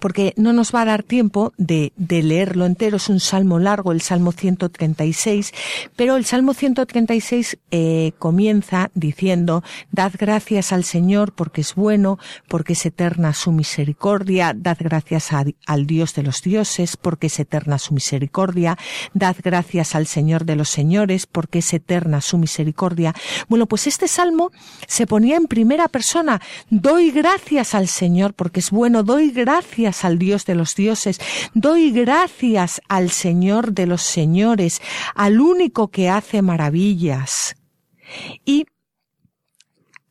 porque 0.00 0.34
no 0.36 0.52
nos 0.52 0.74
va 0.74 0.82
a 0.82 0.86
dar 0.86 1.02
tiempo 1.02 1.52
de, 1.56 1.92
de, 1.96 2.22
leerlo 2.22 2.66
entero, 2.66 2.96
es 2.96 3.08
un 3.08 3.20
salmo 3.20 3.58
largo, 3.58 3.92
el 3.92 4.00
Salmo 4.00 4.32
136, 4.32 5.52
pero 5.96 6.16
el 6.16 6.24
Salmo 6.24 6.54
136 6.54 7.58
eh, 7.70 8.12
comienza 8.18 8.90
diciendo, 8.94 9.62
Dad 9.90 10.12
gracias 10.18 10.72
al 10.72 10.84
Señor 10.84 11.32
porque 11.32 11.60
es 11.60 11.74
bueno, 11.74 12.18
porque 12.48 12.74
es 12.74 12.86
eterna 12.86 13.34
su 13.34 13.52
misericordia, 13.52 14.52
dad 14.54 14.78
gracias 14.80 15.30
al 15.32 15.86
Dios 15.86 16.14
de 16.14 16.22
los 16.22 16.42
dioses 16.42 16.96
porque 16.96 17.28
es 17.28 17.38
eterna 17.38 17.78
su 17.78 17.94
misericordia, 17.94 18.76
dad 19.14 19.36
gracias 19.42 19.94
al 19.94 20.06
Señor 20.06 20.44
de 20.44 20.56
los 20.56 20.68
señores 20.68 21.26
porque 21.26 21.58
es 21.60 21.72
eterna 21.72 22.20
su 22.20 22.38
misericordia. 22.38 23.14
Bueno, 23.48 23.66
pues 23.66 23.86
este 23.86 24.08
salmo 24.08 24.50
se 24.86 25.06
ponía 25.06 25.36
en 25.36 25.46
primera 25.46 25.88
persona, 25.88 26.40
doy 26.70 27.10
gracias 27.10 27.74
al 27.74 27.88
Señor 27.88 28.34
porque 28.34 28.60
es 28.60 28.70
bueno, 28.70 29.02
doy 29.02 29.30
gracias 29.86 30.04
al 30.04 30.18
Dios 30.18 30.46
de 30.46 30.56
los 30.56 30.74
dioses, 30.74 31.20
doy 31.54 31.92
gracias 31.92 32.80
al 32.88 33.10
Señor 33.10 33.72
de 33.72 33.86
los 33.86 34.02
señores, 34.02 34.82
al 35.14 35.40
único 35.40 35.92
que 35.92 36.10
hace 36.10 36.42
maravillas. 36.42 37.54
Y 38.44 38.66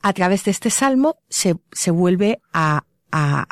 a 0.02 0.14
través 0.14 0.46
de 0.46 0.52
este 0.52 0.70
salmo 0.70 1.18
se, 1.28 1.58
se 1.74 1.92
vuelve 1.92 2.40
a, 2.54 2.86
a, 3.12 3.48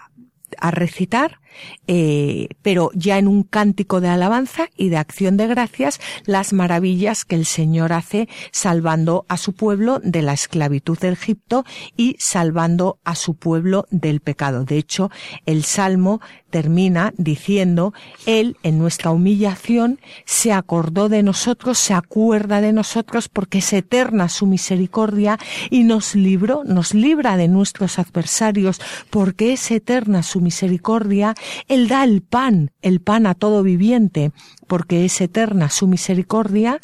a 0.57 0.71
recitar 0.71 1.41
eh, 1.87 2.49
pero 2.61 2.91
ya 2.93 3.17
en 3.17 3.27
un 3.27 3.43
cántico 3.43 4.01
de 4.01 4.09
alabanza 4.09 4.69
y 4.77 4.89
de 4.89 4.97
acción 4.97 5.37
de 5.37 5.47
gracias, 5.47 5.99
las 6.25 6.53
maravillas 6.53 7.25
que 7.25 7.35
el 7.35 7.45
Señor 7.45 7.93
hace 7.93 8.27
salvando 8.51 9.25
a 9.27 9.37
su 9.37 9.53
pueblo 9.53 9.99
de 10.03 10.21
la 10.21 10.33
esclavitud 10.33 10.97
de 10.99 11.09
Egipto 11.09 11.65
y 11.97 12.15
salvando 12.19 12.99
a 13.03 13.15
su 13.15 13.35
pueblo 13.35 13.85
del 13.91 14.19
pecado. 14.19 14.65
De 14.65 14.77
hecho, 14.77 15.09
el 15.45 15.63
Salmo 15.63 16.21
termina 16.49 17.13
diciendo, 17.17 17.93
Él 18.27 18.57
en 18.61 18.77
nuestra 18.77 19.09
humillación 19.09 19.99
se 20.25 20.53
acordó 20.53 21.09
de 21.09 21.23
nosotros, 21.23 21.79
se 21.79 21.95
acuerda 21.95 22.61
de 22.61 22.73
nosotros 22.73 23.27
porque 23.27 23.57
es 23.57 23.73
eterna 23.73 24.29
su 24.29 24.45
misericordia 24.45 25.39
y 25.71 25.83
nos 25.83 26.13
libró, 26.13 26.63
nos 26.63 26.93
libra 26.93 27.37
de 27.37 27.47
nuestros 27.47 27.97
adversarios 27.97 28.79
porque 29.09 29.53
es 29.53 29.71
eterna 29.71 30.21
su 30.21 30.41
misericordia 30.41 31.33
él 31.67 31.87
da 31.87 32.03
el 32.03 32.21
pan, 32.21 32.71
el 32.81 33.01
pan 33.01 33.25
a 33.27 33.35
todo 33.35 33.63
viviente, 33.63 34.31
porque 34.67 35.05
es 35.05 35.19
eterna 35.21 35.69
su 35.69 35.87
misericordia. 35.87 36.79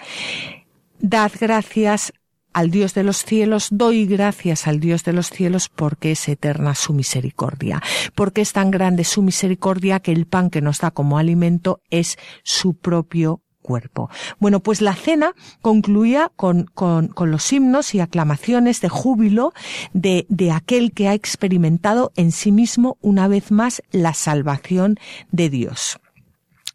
Dad 0.99 1.31
gracias 1.39 2.13
al 2.53 2.71
Dios 2.71 2.93
de 2.93 3.03
los 3.03 3.23
cielos, 3.23 3.69
doy 3.71 4.05
gracias 4.05 4.67
al 4.67 4.79
Dios 4.79 5.03
de 5.03 5.13
los 5.13 5.29
cielos 5.29 5.69
porque 5.69 6.11
es 6.11 6.27
eterna 6.27 6.75
su 6.75 6.93
misericordia, 6.93 7.81
porque 8.15 8.41
es 8.41 8.53
tan 8.53 8.71
grande 8.71 9.03
su 9.03 9.21
misericordia 9.21 9.99
que 9.99 10.11
el 10.11 10.25
pan 10.25 10.49
que 10.49 10.61
nos 10.61 10.79
da 10.79 10.91
como 10.91 11.17
alimento 11.17 11.81
es 11.89 12.17
su 12.43 12.73
propio 12.73 13.41
cuerpo. 13.61 14.09
Bueno, 14.39 14.59
pues 14.59 14.81
la 14.81 14.95
cena 14.95 15.35
concluía 15.61 16.31
con, 16.35 16.65
con, 16.65 17.07
con 17.07 17.31
los 17.31 17.51
himnos 17.51 17.93
y 17.95 17.99
aclamaciones 17.99 18.81
de 18.81 18.89
júbilo 18.89 19.53
de, 19.93 20.25
de 20.29 20.51
aquel 20.51 20.91
que 20.91 21.07
ha 21.07 21.13
experimentado 21.13 22.11
en 22.15 22.31
sí 22.31 22.51
mismo 22.51 22.97
una 23.01 23.27
vez 23.27 23.51
más 23.51 23.83
la 23.91 24.13
salvación 24.13 24.97
de 25.31 25.49
Dios. 25.49 25.99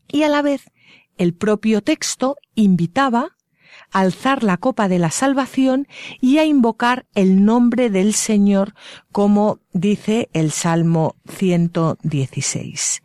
Y 0.08 0.22
a 0.22 0.28
la 0.28 0.42
vez 0.42 0.70
el 1.16 1.34
propio 1.34 1.82
texto 1.82 2.36
invitaba 2.54 3.30
a 3.92 4.00
alzar 4.00 4.42
la 4.42 4.56
copa 4.56 4.88
de 4.88 4.98
la 4.98 5.10
salvación 5.10 5.86
y 6.20 6.38
a 6.38 6.44
invocar 6.44 7.06
el 7.14 7.44
nombre 7.44 7.90
del 7.90 8.14
Señor, 8.14 8.74
como 9.12 9.60
dice 9.72 10.28
el 10.32 10.50
Salmo 10.50 11.16
116 11.28 13.02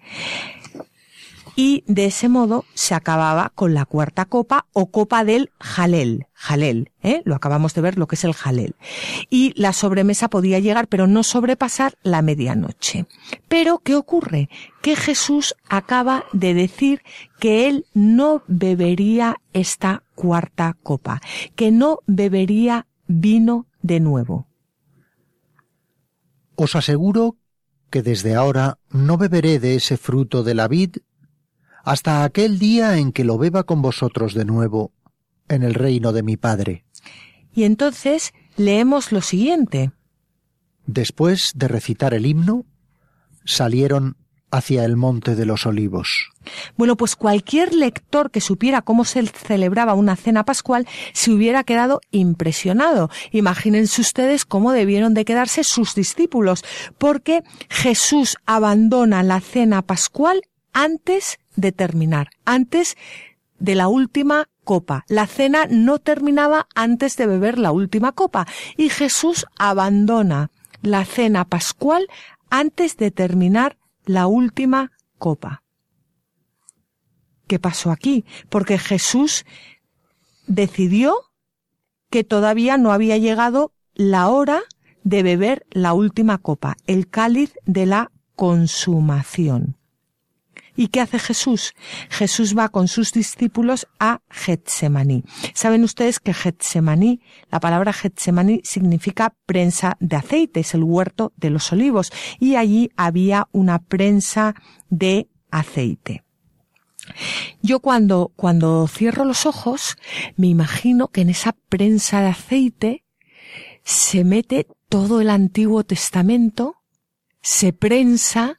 y 1.62 1.84
de 1.88 2.05
ese 2.05 2.30
modo 2.30 2.64
se 2.74 2.95
acababa 2.95 3.51
con 3.53 3.74
la 3.74 3.84
cuarta 3.84 4.24
copa 4.24 4.68
o 4.72 4.91
copa 4.91 5.26
del 5.26 5.51
jalel. 5.60 6.28
Jalel, 6.32 6.93
¿eh? 7.03 7.22
lo 7.26 7.36
acabamos 7.36 7.74
de 7.74 7.82
ver 7.82 7.97
lo 7.97 8.07
que 8.07 8.16
es 8.16 8.24
el 8.24 8.32
jalel. 8.32 8.78
Y 9.30 9.51
la 9.60 9.74
sobremesa 9.74 10.30
podía 10.30 10.60
llegar, 10.60 10.88
pero 10.88 11.05
no 11.05 11.22
sobrepasar 11.22 11.97
la 12.01 12.22
medianoche. 12.22 13.07
Pero, 13.49 13.80
¿qué 13.80 13.95
ocurre? 13.95 14.47
Que 14.82 14.95
Jesús 14.95 15.53
acaba 15.68 16.24
de 16.32 16.53
decir 16.53 17.01
que 17.41 17.68
él 17.68 17.86
no 17.93 18.41
bebería 18.47 19.36
esta 19.51 20.03
cuarta 20.16 20.78
copa, 20.82 21.20
que 21.57 21.72
no 21.72 21.99
bebería 22.07 22.88
vino 23.05 23.68
de 23.82 23.99
nuevo. 23.99 24.47
Os 26.55 26.78
aseguro 26.78 27.36
que 27.89 28.01
desde 28.01 28.36
ahora 28.36 28.80
no 28.91 29.18
beberé 29.18 29.60
de 29.60 29.76
ese 29.76 29.97
fruto 29.97 30.43
de 30.43 30.53
la 30.53 30.70
vid 30.70 30.99
hasta 31.90 32.24
aquel 32.24 32.60
día 32.60 32.98
en 33.00 33.12
que 33.12 33.24
lo 33.24 33.40
beba 33.40 33.64
con 33.64 33.82
vosotros 33.82 34.36
de 34.36 34.46
nuevo 34.46 34.92
en 35.48 35.64
el 35.64 35.74
reino 35.74 36.14
de 36.14 36.22
mi 36.22 36.38
Padre. 36.38 36.86
Y 37.52 37.64
entonces 37.64 38.32
leemos 38.58 39.12
lo 39.12 39.22
siguiente. 39.22 39.90
Después 40.86 41.52
de 41.56 41.68
recitar 41.68 42.14
el 42.14 42.28
himno, 42.28 42.66
salieron 43.44 44.18
hacia 44.52 44.86
el 44.86 44.98
monte 44.98 45.36
de 45.36 45.48
los 45.48 45.66
olivos. 45.66 46.30
Bueno, 46.78 46.96
pues 46.96 47.16
cualquier 47.16 47.74
lector 47.74 48.30
que 48.30 48.40
supiera 48.40 48.84
cómo 48.84 49.04
se 49.04 49.26
celebraba 49.26 49.96
una 49.96 50.16
cena 50.16 50.46
pascual 50.46 50.88
se 51.14 51.32
hubiera 51.32 51.64
quedado 51.64 52.02
impresionado. 52.12 53.10
Imagínense 53.32 54.02
ustedes 54.02 54.46
cómo 54.46 54.74
debieron 54.74 55.16
de 55.16 55.26
quedarse 55.26 55.64
sus 55.64 55.96
discípulos, 55.96 56.64
porque 57.00 57.42
Jesús 57.68 58.38
abandona 58.46 59.24
la 59.24 59.40
cena 59.40 59.82
pascual 59.82 60.44
antes 60.72 61.40
de 61.60 61.72
terminar, 61.72 62.30
antes 62.45 62.97
de 63.60 63.76
la 63.76 63.88
última 63.88 64.47
copa. 64.64 65.03
La 65.07 65.28
cena 65.28 65.66
no 65.70 65.99
terminaba 65.99 66.68
antes 66.76 67.18
de 67.18 67.28
beber 67.28 67.57
la 67.57 67.72
última 67.72 68.12
copa 68.12 68.47
y 68.78 68.89
Jesús 68.89 69.45
abandona 69.57 70.51
la 70.82 71.05
cena 71.05 71.45
pascual 71.45 72.07
antes 72.49 72.95
de 72.97 73.12
terminar 73.12 73.78
la 74.05 74.28
última 74.28 74.91
copa. 75.18 75.64
¿Qué 77.47 77.57
pasó 77.57 77.91
aquí? 77.91 78.26
Porque 78.49 78.78
Jesús 78.78 79.45
decidió 80.45 81.16
que 82.12 82.24
todavía 82.24 82.78
no 82.78 82.91
había 82.91 83.18
llegado 83.18 83.74
la 83.95 84.30
hora 84.30 84.62
de 85.03 85.24
beber 85.24 85.66
la 85.72 85.93
última 85.93 86.38
copa, 86.38 86.78
el 86.86 87.10
cáliz 87.10 87.53
de 87.66 87.88
la 87.88 88.12
consumación. 88.36 89.79
¿Y 90.80 90.88
qué 90.88 91.02
hace 91.02 91.20
Jesús? 91.20 91.74
Jesús 92.10 92.58
va 92.58 92.70
con 92.70 92.88
sus 92.88 93.12
discípulos 93.12 93.86
a 94.00 94.22
Getsemaní. 94.30 95.26
Saben 95.54 95.84
ustedes 95.84 96.22
que 96.22 96.34
Getsemaní, 96.34 97.20
la 97.52 97.60
palabra 97.60 97.92
Getsemaní 97.92 98.62
significa 98.64 99.36
prensa 99.46 99.98
de 100.00 100.16
aceite, 100.16 100.62
es 100.62 100.74
el 100.74 100.86
huerto 100.86 101.34
de 101.36 101.50
los 101.50 101.74
olivos, 101.74 102.14
y 102.40 102.56
allí 102.56 102.92
había 102.96 103.50
una 103.52 103.80
prensa 103.80 104.56
de 104.90 105.28
aceite. 105.52 106.24
Yo 107.62 107.82
cuando, 107.82 108.32
cuando 108.38 108.88
cierro 108.88 109.26
los 109.26 109.46
ojos, 109.46 109.98
me 110.38 110.48
imagino 110.48 111.10
que 111.10 111.20
en 111.20 111.30
esa 111.30 111.58
prensa 111.68 112.22
de 112.22 112.28
aceite 112.28 113.04
se 113.84 114.24
mete 114.24 114.66
todo 114.88 115.20
el 115.20 115.30
Antiguo 115.30 115.84
Testamento, 115.84 116.78
se 117.42 117.74
prensa 117.74 118.59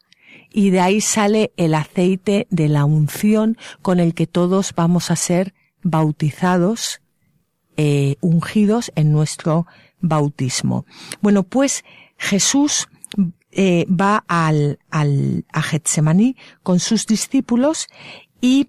y 0.52 0.70
de 0.70 0.80
ahí 0.80 1.00
sale 1.00 1.52
el 1.56 1.74
aceite 1.74 2.46
de 2.50 2.68
la 2.68 2.84
unción 2.84 3.56
con 3.82 4.00
el 4.00 4.14
que 4.14 4.26
todos 4.26 4.74
vamos 4.74 5.10
a 5.10 5.16
ser 5.16 5.54
bautizados, 5.82 7.00
eh, 7.76 8.16
ungidos 8.20 8.92
en 8.94 9.12
nuestro 9.12 9.66
bautismo. 10.00 10.84
Bueno, 11.20 11.44
pues 11.44 11.84
Jesús 12.18 12.88
eh, 13.52 13.86
va 13.88 14.24
al, 14.28 14.78
al, 14.90 15.44
a 15.52 15.62
Getsemaní 15.62 16.36
con 16.62 16.80
sus 16.80 17.06
discípulos 17.06 17.86
y 18.40 18.68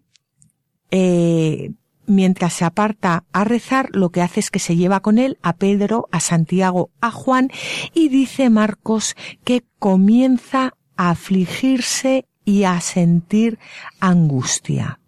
eh, 0.92 1.72
mientras 2.06 2.54
se 2.54 2.66
aparta 2.66 3.24
a 3.32 3.44
rezar, 3.44 3.90
lo 3.94 4.10
que 4.10 4.22
hace 4.22 4.40
es 4.40 4.52
que 4.52 4.60
se 4.60 4.76
lleva 4.76 5.02
con 5.02 5.18
él 5.18 5.38
a 5.42 5.56
Pedro, 5.56 6.08
a 6.12 6.20
Santiago, 6.20 6.92
a 7.00 7.12
Juan 7.12 7.50
y 7.94 8.10
dice 8.10 8.50
Marcos 8.50 9.16
que 9.44 9.64
comienza 9.80 10.74
a 10.96 11.12
afligirse 11.12 12.28
y 12.46 12.64
a 12.64 12.82
sentir 12.82 13.60
angustia. 14.00 15.00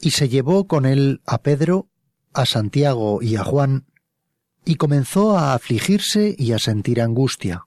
Y 0.00 0.10
se 0.10 0.28
llevó 0.28 0.66
con 0.66 0.84
él 0.86 1.22
a 1.26 1.38
Pedro, 1.38 1.88
a 2.32 2.46
Santiago 2.46 3.22
y 3.22 3.36
a 3.36 3.44
Juan, 3.44 3.86
y 4.64 4.76
comenzó 4.76 5.36
a 5.36 5.54
afligirse 5.54 6.34
y 6.38 6.52
a 6.52 6.58
sentir 6.58 7.00
angustia. 7.00 7.64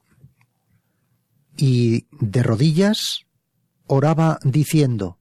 Y 1.55 2.07
de 2.11 2.43
rodillas 2.43 3.22
oraba 3.88 4.39
diciendo, 4.43 5.20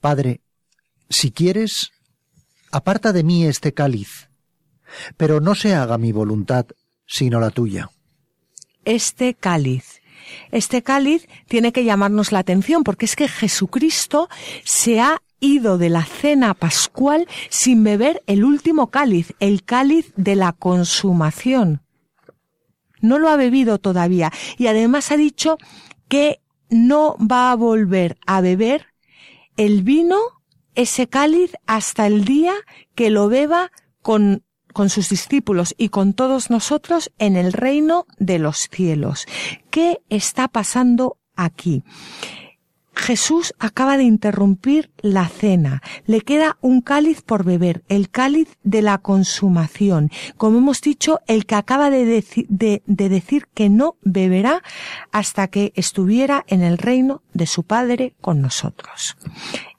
Padre, 0.00 0.40
si 1.08 1.30
quieres, 1.30 1.90
aparta 2.70 3.12
de 3.12 3.22
mí 3.22 3.44
este 3.44 3.72
cáliz, 3.72 4.28
pero 5.16 5.40
no 5.40 5.54
se 5.54 5.74
haga 5.74 5.98
mi 5.98 6.12
voluntad, 6.12 6.66
sino 7.06 7.40
la 7.40 7.50
tuya. 7.50 7.90
Este 8.84 9.34
cáliz. 9.34 10.00
Este 10.50 10.82
cáliz 10.82 11.26
tiene 11.46 11.72
que 11.72 11.84
llamarnos 11.84 12.32
la 12.32 12.40
atención 12.40 12.84
porque 12.84 13.06
es 13.06 13.16
que 13.16 13.28
Jesucristo 13.28 14.28
se 14.64 15.00
ha 15.00 15.22
ido 15.40 15.78
de 15.78 15.90
la 15.90 16.04
cena 16.04 16.54
pascual 16.54 17.26
sin 17.48 17.84
beber 17.84 18.22
el 18.26 18.44
último 18.44 18.90
cáliz, 18.90 19.34
el 19.40 19.64
cáliz 19.64 20.12
de 20.16 20.36
la 20.36 20.52
consumación. 20.52 21.82
No 23.00 23.18
lo 23.18 23.28
ha 23.28 23.36
bebido 23.36 23.78
todavía 23.78 24.32
y 24.56 24.66
además 24.66 25.12
ha 25.12 25.16
dicho 25.16 25.58
que 26.08 26.40
no 26.70 27.16
va 27.18 27.52
a 27.52 27.56
volver 27.56 28.18
a 28.26 28.40
beber 28.40 28.86
el 29.56 29.82
vino, 29.82 30.18
ese 30.74 31.08
cáliz, 31.08 31.52
hasta 31.66 32.06
el 32.06 32.24
día 32.24 32.54
que 32.94 33.10
lo 33.10 33.28
beba 33.28 33.70
con, 34.02 34.44
con 34.78 34.90
sus 34.90 35.08
discípulos 35.08 35.74
y 35.76 35.88
con 35.88 36.12
todos 36.12 36.50
nosotros 36.50 37.10
en 37.18 37.34
el 37.34 37.52
reino 37.52 38.06
de 38.18 38.38
los 38.38 38.68
cielos. 38.70 39.26
¿Qué 39.70 40.02
está 40.08 40.46
pasando 40.46 41.18
aquí? 41.34 41.82
Jesús 42.94 43.54
acaba 43.58 43.96
de 43.96 44.04
interrumpir 44.04 44.92
la 44.98 45.26
cena. 45.26 45.82
Le 46.06 46.20
queda 46.20 46.58
un 46.60 46.80
cáliz 46.80 47.22
por 47.22 47.42
beber, 47.42 47.82
el 47.88 48.08
cáliz 48.08 48.56
de 48.62 48.82
la 48.82 48.98
consumación. 48.98 50.12
Como 50.36 50.58
hemos 50.58 50.80
dicho, 50.80 51.18
el 51.26 51.44
que 51.44 51.56
acaba 51.56 51.90
de, 51.90 52.24
de, 52.48 52.82
decir 52.86 53.48
que 53.54 53.68
no 53.68 53.96
beberá 54.02 54.62
hasta 55.10 55.48
que 55.48 55.72
estuviera 55.74 56.44
en 56.46 56.62
el 56.62 56.78
reino 56.78 57.22
de 57.34 57.48
su 57.48 57.64
Padre 57.64 58.14
con 58.20 58.40
nosotros. 58.40 59.16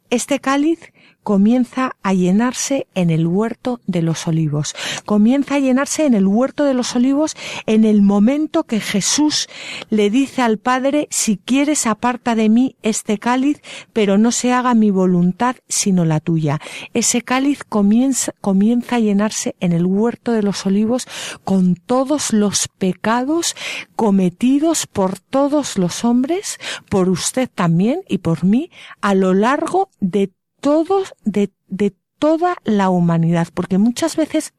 Este 0.09 0.41
cáliz 0.41 0.91
comienza 1.23 1.95
a 2.01 2.13
llenarse 2.13 2.87
en 2.95 3.09
el 3.09 3.27
huerto 3.27 3.81
de 3.87 4.01
los 4.01 4.27
olivos. 4.27 4.75
Comienza 5.05 5.55
a 5.55 5.59
llenarse 5.59 6.05
en 6.05 6.13
el 6.13 6.27
huerto 6.27 6.63
de 6.63 6.73
los 6.73 6.95
olivos 6.95 7.35
en 7.65 7.85
el 7.85 8.01
momento 8.01 8.63
que 8.63 8.79
Jesús 8.79 9.47
le 9.89 10.09
dice 10.09 10.41
al 10.41 10.57
Padre, 10.57 11.07
si 11.11 11.37
quieres 11.37 11.87
aparta 11.87 12.35
de 12.35 12.49
mí 12.49 12.75
este 12.81 13.17
cáliz, 13.17 13.61
pero 13.93 14.17
no 14.17 14.31
se 14.31 14.53
haga 14.53 14.73
mi 14.73 14.91
voluntad 14.91 15.55
sino 15.67 16.05
la 16.05 16.19
tuya. 16.19 16.59
Ese 16.93 17.21
cáliz 17.21 17.63
comienza, 17.63 18.33
comienza 18.41 18.97
a 18.97 18.99
llenarse 18.99 19.55
en 19.59 19.73
el 19.73 19.85
huerto 19.85 20.31
de 20.31 20.43
los 20.43 20.65
olivos 20.65 21.07
con 21.43 21.75
todos 21.75 22.33
los 22.33 22.67
pecados 22.67 23.55
cometidos 23.95 24.87
por 24.87 25.19
todos 25.19 25.77
los 25.77 26.03
hombres, 26.03 26.59
por 26.89 27.09
usted 27.09 27.49
también 27.53 28.01
y 28.07 28.19
por 28.19 28.43
mí, 28.43 28.71
a 29.01 29.13
lo 29.13 29.33
largo 29.33 29.89
de 29.99 30.31
todos, 30.59 31.13
de, 31.23 31.51
de 31.67 31.93
toda 32.19 32.57
la 32.63 32.89
humanidad, 32.89 33.47
porque 33.53 33.77
muchas 33.77 34.15
veces 34.15 34.53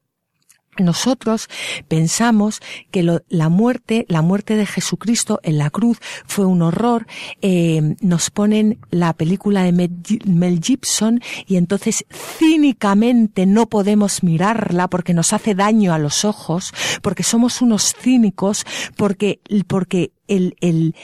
nosotros 0.78 1.48
pensamos 1.88 2.60
que 2.90 3.02
lo, 3.02 3.22
la 3.28 3.48
muerte, 3.48 4.06
la 4.08 4.22
muerte 4.22 4.56
de 4.56 4.66
Jesucristo 4.66 5.40
en 5.42 5.58
la 5.58 5.68
cruz 5.70 5.98
fue 6.26 6.46
un 6.46 6.62
horror. 6.62 7.06
Eh, 7.42 7.96
nos 8.00 8.30
ponen 8.30 8.78
la 8.90 9.12
película 9.12 9.62
de 9.62 9.72
Mel 9.72 10.60
Gibson 10.62 11.20
y 11.46 11.56
entonces 11.56 12.04
cínicamente 12.10 13.46
no 13.46 13.68
podemos 13.68 14.22
mirarla 14.22 14.88
porque 14.88 15.12
nos 15.12 15.32
hace 15.32 15.54
daño 15.54 15.92
a 15.92 15.98
los 15.98 16.24
ojos, 16.24 16.72
porque 17.02 17.24
somos 17.24 17.60
unos 17.60 17.94
cínicos, 17.94 18.64
porque, 18.96 19.40
porque 19.66 20.12
el, 20.28 20.56
el, 20.60 20.94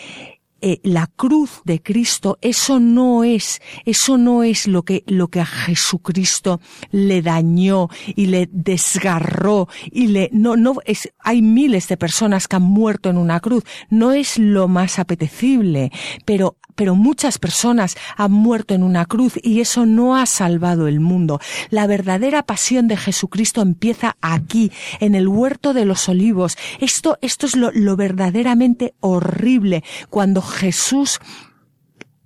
eh, 0.61 0.80
la 0.82 1.07
cruz 1.07 1.61
de 1.64 1.82
Cristo, 1.82 2.38
eso 2.40 2.80
no 2.80 3.24
es, 3.24 3.61
eso 3.84 4.16
no 4.16 4.42
es 4.42 4.66
lo 4.66 4.84
que, 4.84 5.04
lo 5.07 5.28
que 5.28 5.40
a 5.40 5.46
Jesucristo 5.46 6.61
le 6.90 7.20
dañó 7.20 7.88
y 8.07 8.26
le 8.26 8.48
desgarró 8.50 9.68
y 9.90 10.07
le, 10.09 10.30
no, 10.32 10.57
no, 10.57 10.76
es, 10.86 11.12
hay 11.18 11.42
miles 11.42 11.88
de 11.88 11.98
personas 11.98 12.48
que 12.48 12.57
han 12.57 12.62
muerto 12.62 13.11
en 13.11 13.18
una 13.18 13.40
cruz, 13.40 13.64
no 13.90 14.12
es 14.12 14.38
lo 14.38 14.66
más 14.66 14.98
apetecible, 14.98 15.92
pero 16.24 16.57
pero 16.77 16.95
muchas 16.95 17.39
personas 17.39 17.97
han 18.16 18.33
muerto 18.33 18.74
en 18.74 18.83
una 18.83 19.07
cruz 19.07 19.35
y 19.43 19.61
eso 19.61 19.87
no 19.87 20.16
ha 20.16 20.27
salvado 20.27 20.87
el 20.87 21.01
mundo. 21.01 21.41
La 21.70 21.87
verdadera 21.87 22.45
pasión 22.45 22.87
de 22.87 22.97
Jesucristo 22.97 23.62
empieza 23.62 24.16
aquí, 24.20 24.70
en 25.01 25.14
el 25.14 25.27
huerto 25.27 25.74
de 25.74 25.85
los 25.85 26.09
olivos. 26.09 26.57
Esto, 26.81 27.18
esto 27.22 27.47
es 27.47 27.57
lo, 27.57 27.72
lo 27.72 27.97
verdaderamente 27.97 28.95
horrible 29.01 29.83
cuando 30.11 30.43
Jesús 30.43 31.18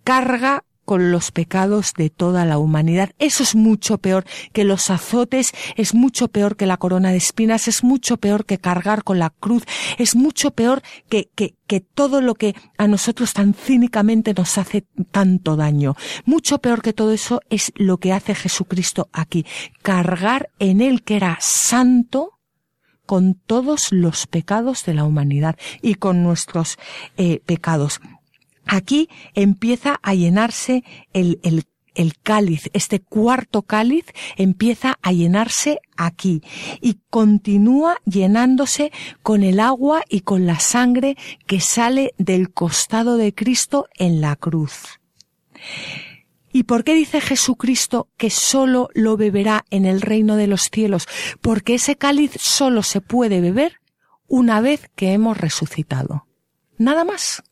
carga 0.05 0.65
con 0.91 1.13
los 1.13 1.31
pecados 1.31 1.93
de 1.97 2.11
toda 2.11 2.45
la 2.45 2.59
humanidad. 2.59 3.11
Eso 3.21 3.45
es 3.45 3.55
mucho 3.55 3.99
peor 3.99 4.25
que 4.53 4.65
los 4.65 4.91
azotes, 4.91 5.53
es 5.77 5.95
mucho 5.95 6.27
peor 6.27 6.57
que 6.57 6.67
la 6.67 6.79
corona 6.79 7.13
de 7.13 7.17
espinas, 7.17 7.69
es 7.69 7.85
mucho 7.85 8.17
peor 8.17 8.45
que 8.45 8.59
cargar 8.59 9.05
con 9.05 9.21
la 9.21 9.31
cruz, 9.31 9.63
es 9.99 10.17
mucho 10.17 10.51
peor 10.51 10.83
que, 11.09 11.31
que, 11.37 11.55
que 11.69 11.79
todo 11.79 12.21
lo 12.21 12.35
que 12.35 12.57
a 12.77 12.89
nosotros 12.89 13.35
tan 13.35 13.55
cínicamente 13.55 14.35
nos 14.35 14.59
hace 14.59 14.85
tanto 15.13 15.55
daño. 15.55 15.95
Mucho 16.25 16.59
peor 16.59 16.83
que 16.83 16.93
todo 16.93 17.13
eso 17.13 17.41
es 17.51 17.71
lo 17.77 17.99
que 17.99 18.13
hace 18.13 18.35
Jesucristo 18.35 19.09
aquí. 19.13 19.47
Cargar 19.83 20.51
en 20.59 20.81
él 20.81 21.05
que 21.05 21.15
era 21.15 21.39
santo, 21.41 22.41
con 23.07 23.35
todos 23.35 23.91
los 23.91 24.29
pecados 24.29 24.85
de 24.85 24.95
la 24.95 25.03
humanidad 25.03 25.57
y 25.83 25.95
con 25.95 26.23
nuestros 26.23 26.79
eh, 27.17 27.41
pecados. 27.45 28.01
Aquí 28.73 29.09
empieza 29.35 29.99
a 30.01 30.15
llenarse 30.15 30.85
el, 31.13 31.41
el, 31.43 31.65
el 31.97 32.17
cáliz, 32.21 32.71
este 32.73 33.01
cuarto 33.01 33.63
cáliz 33.63 34.05
empieza 34.37 34.97
a 35.03 35.11
llenarse 35.11 35.81
aquí 35.97 36.41
y 36.81 37.01
continúa 37.11 37.97
llenándose 38.05 38.93
con 39.25 39.43
el 39.43 39.59
agua 39.59 40.05
y 40.09 40.21
con 40.21 40.47
la 40.47 40.61
sangre 40.61 41.17
que 41.49 41.61
sale 41.61 42.15
del 42.17 42.53
costado 42.53 43.17
de 43.17 43.35
Cristo 43.35 43.89
en 43.99 44.21
la 44.21 44.37
cruz. 44.37 45.01
¿Y 46.53 46.63
por 46.63 46.85
qué 46.85 46.95
dice 46.95 47.21
Jesucristo 47.21 48.07
que 48.17 48.31
solo 48.31 48.89
lo 48.95 49.17
beberá 49.17 49.65
en 49.71 49.85
el 49.85 50.01
reino 50.01 50.37
de 50.37 50.47
los 50.47 50.71
cielos? 50.73 51.09
Porque 51.41 51.75
ese 51.75 51.97
cáliz 51.97 52.31
solo 52.39 52.85
se 52.85 53.01
puede 53.01 53.41
beber 53.41 53.81
una 54.29 54.61
vez 54.61 54.89
que 54.95 55.13
hemos 55.13 55.39
resucitado. 55.39 56.29
Nada 56.79 57.05
más 57.05 57.43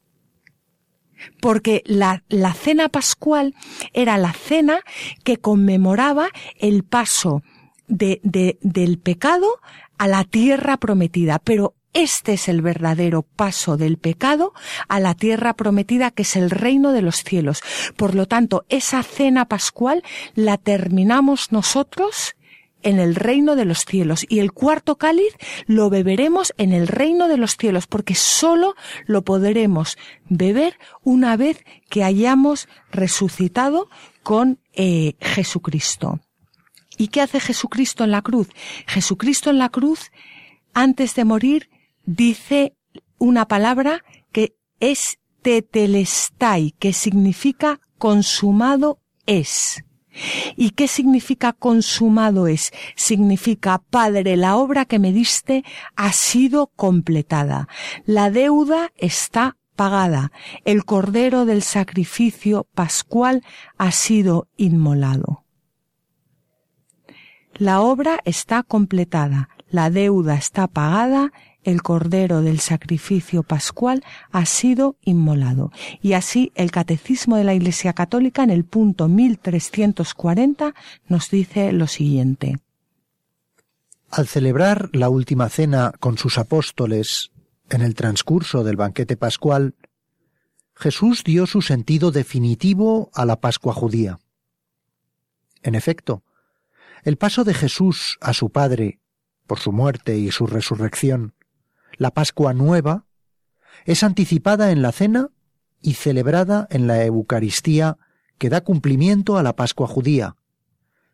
porque 1.41 1.83
la, 1.87 2.23
la 2.29 2.53
cena 2.55 2.89
pascual 2.89 3.55
era 3.93 4.19
la 4.19 4.33
cena 4.33 4.81
que 5.25 5.39
conmemoraba 5.39 6.29
el 6.59 6.85
paso 6.85 7.43
de, 7.87 8.21
de, 8.23 8.59
del 8.61 8.99
pecado 8.99 9.49
a 9.99 10.07
la 10.07 10.25
tierra 10.25 10.77
prometida, 10.77 11.39
pero 11.39 11.75
este 11.95 12.35
es 12.35 12.49
el 12.49 12.63
verdadero 12.63 13.23
paso 13.23 13.77
del 13.77 13.97
pecado 13.97 14.53
a 14.89 15.01
la 15.01 15.15
tierra 15.15 15.55
prometida 15.55 16.11
que 16.11 16.23
es 16.23 16.37
el 16.37 16.51
reino 16.51 16.93
de 16.93 17.03
los 17.03 17.25
cielos. 17.25 17.63
Por 17.97 18.15
lo 18.15 18.27
tanto, 18.27 18.65
esa 18.69 19.03
cena 19.03 19.47
pascual 19.47 20.03
la 20.35 20.59
terminamos 20.59 21.51
nosotros 21.51 22.37
en 22.83 23.01
el 23.01 23.15
reino 23.15 23.57
de 23.57 23.65
los 23.65 23.85
cielos 23.85 24.25
y 24.29 24.39
el 24.39 24.53
cuarto 24.53 24.97
cáliz 24.97 25.35
lo 25.67 25.91
beberemos 25.91 26.55
en 26.59 26.73
el 26.73 26.87
reino 26.87 27.29
de 27.29 27.37
los 27.37 27.57
cielos 27.57 27.87
porque 27.87 28.15
solo 28.15 28.75
lo 29.07 29.23
podremos 29.23 29.97
beber 30.29 30.79
una 31.03 31.37
vez 31.37 31.65
que 31.91 32.05
hayamos 32.05 32.69
resucitado 32.91 33.89
con 34.23 34.61
eh, 34.75 35.15
Jesucristo. 35.21 36.21
¿Y 36.97 37.09
qué 37.09 37.21
hace 37.21 37.41
Jesucristo 37.41 38.05
en 38.05 38.11
la 38.11 38.23
cruz? 38.23 38.49
Jesucristo 38.87 39.51
en 39.51 39.59
la 39.59 39.69
cruz, 39.69 40.11
antes 40.75 41.15
de 41.15 41.25
morir, 41.25 41.71
dice 42.05 42.77
una 43.19 43.47
palabra 43.47 44.05
que 44.33 44.57
es 44.81 45.19
tetelestai, 45.43 46.75
que 46.79 46.93
significa 46.93 47.81
consumado 47.99 49.01
es. 49.27 49.85
¿Y 50.57 50.71
qué 50.71 50.89
significa 50.89 51.53
consumado 51.53 52.47
es? 52.47 52.73
Significa, 52.97 53.79
Padre, 53.79 54.37
la 54.37 54.57
obra 54.57 54.85
que 54.85 54.99
me 54.99 55.13
diste 55.13 55.65
ha 55.97 56.13
sido 56.13 56.69
completada. 56.77 57.69
La 58.05 58.31
deuda 58.31 58.93
está 58.97 59.57
pagada. 59.77 60.33
El 60.65 60.85
cordero 60.85 61.45
del 61.45 61.63
sacrificio 61.63 62.67
pascual 62.75 63.45
ha 63.77 63.93
sido 63.93 64.49
inmolado. 64.57 65.45
La 67.55 67.81
obra 67.81 68.21
está 68.25 68.63
completada. 68.63 69.49
La 69.71 69.91
deuda 69.91 70.35
está 70.35 70.67
pagada 70.67 71.33
el 71.65 71.83
cordero 71.83 72.43
del 72.43 72.61
sacrificio 72.61 73.43
pascual 73.43 74.05
ha 74.31 74.47
sido 74.47 74.97
inmolado. 75.03 75.71
Y 76.01 76.15
así 76.15 76.53
el 76.55 76.71
Catecismo 76.71 77.37
de 77.37 77.45
la 77.45 77.55
Iglesia 77.55 77.93
Católica 77.93 78.43
en 78.43 78.51
el 78.51 78.65
punto 78.65 79.09
1340 79.09 80.75
nos 81.09 81.31
dice 81.31 81.73
lo 81.73 81.87
siguiente. 81.87 82.59
Al 84.11 84.27
celebrar 84.27 84.89
la 84.93 85.11
última 85.11 85.49
cena 85.49 85.93
con 86.01 86.17
sus 86.17 86.39
apóstoles 86.39 87.31
en 87.69 87.83
el 87.83 87.95
transcurso 87.95 88.65
del 88.65 88.77
banquete 88.77 89.17
pascual, 89.17 89.75
Jesús 90.75 91.25
dio 91.25 91.47
su 91.47 91.61
sentido 91.61 92.11
definitivo 92.11 93.11
a 93.13 93.27
la 93.27 93.41
Pascua 93.41 93.75
judía. 93.75 94.21
En 95.63 95.75
efecto, 95.75 96.23
el 97.03 97.17
paso 97.17 97.45
de 97.45 97.53
Jesús 97.53 98.17
a 98.21 98.33
su 98.33 98.51
Padre, 98.51 99.01
por 99.47 99.59
su 99.59 99.73
muerte 99.73 100.17
y 100.17 100.31
su 100.31 100.47
resurrección, 100.47 101.35
la 101.99 102.13
Pascua 102.13 102.55
Nueva, 102.55 103.05
es 103.85 104.03
anticipada 104.03 104.71
en 104.71 104.83
la 104.83 104.93
cena 104.93 105.29
y 105.83 105.95
celebrada 105.95 106.67
en 106.71 106.87
la 106.87 107.05
Eucaristía 107.05 107.99
que 108.39 108.49
da 108.49 108.63
cumplimiento 108.63 109.37
a 109.37 109.43
la 109.43 109.55
Pascua 109.55 109.87
judía 109.87 110.37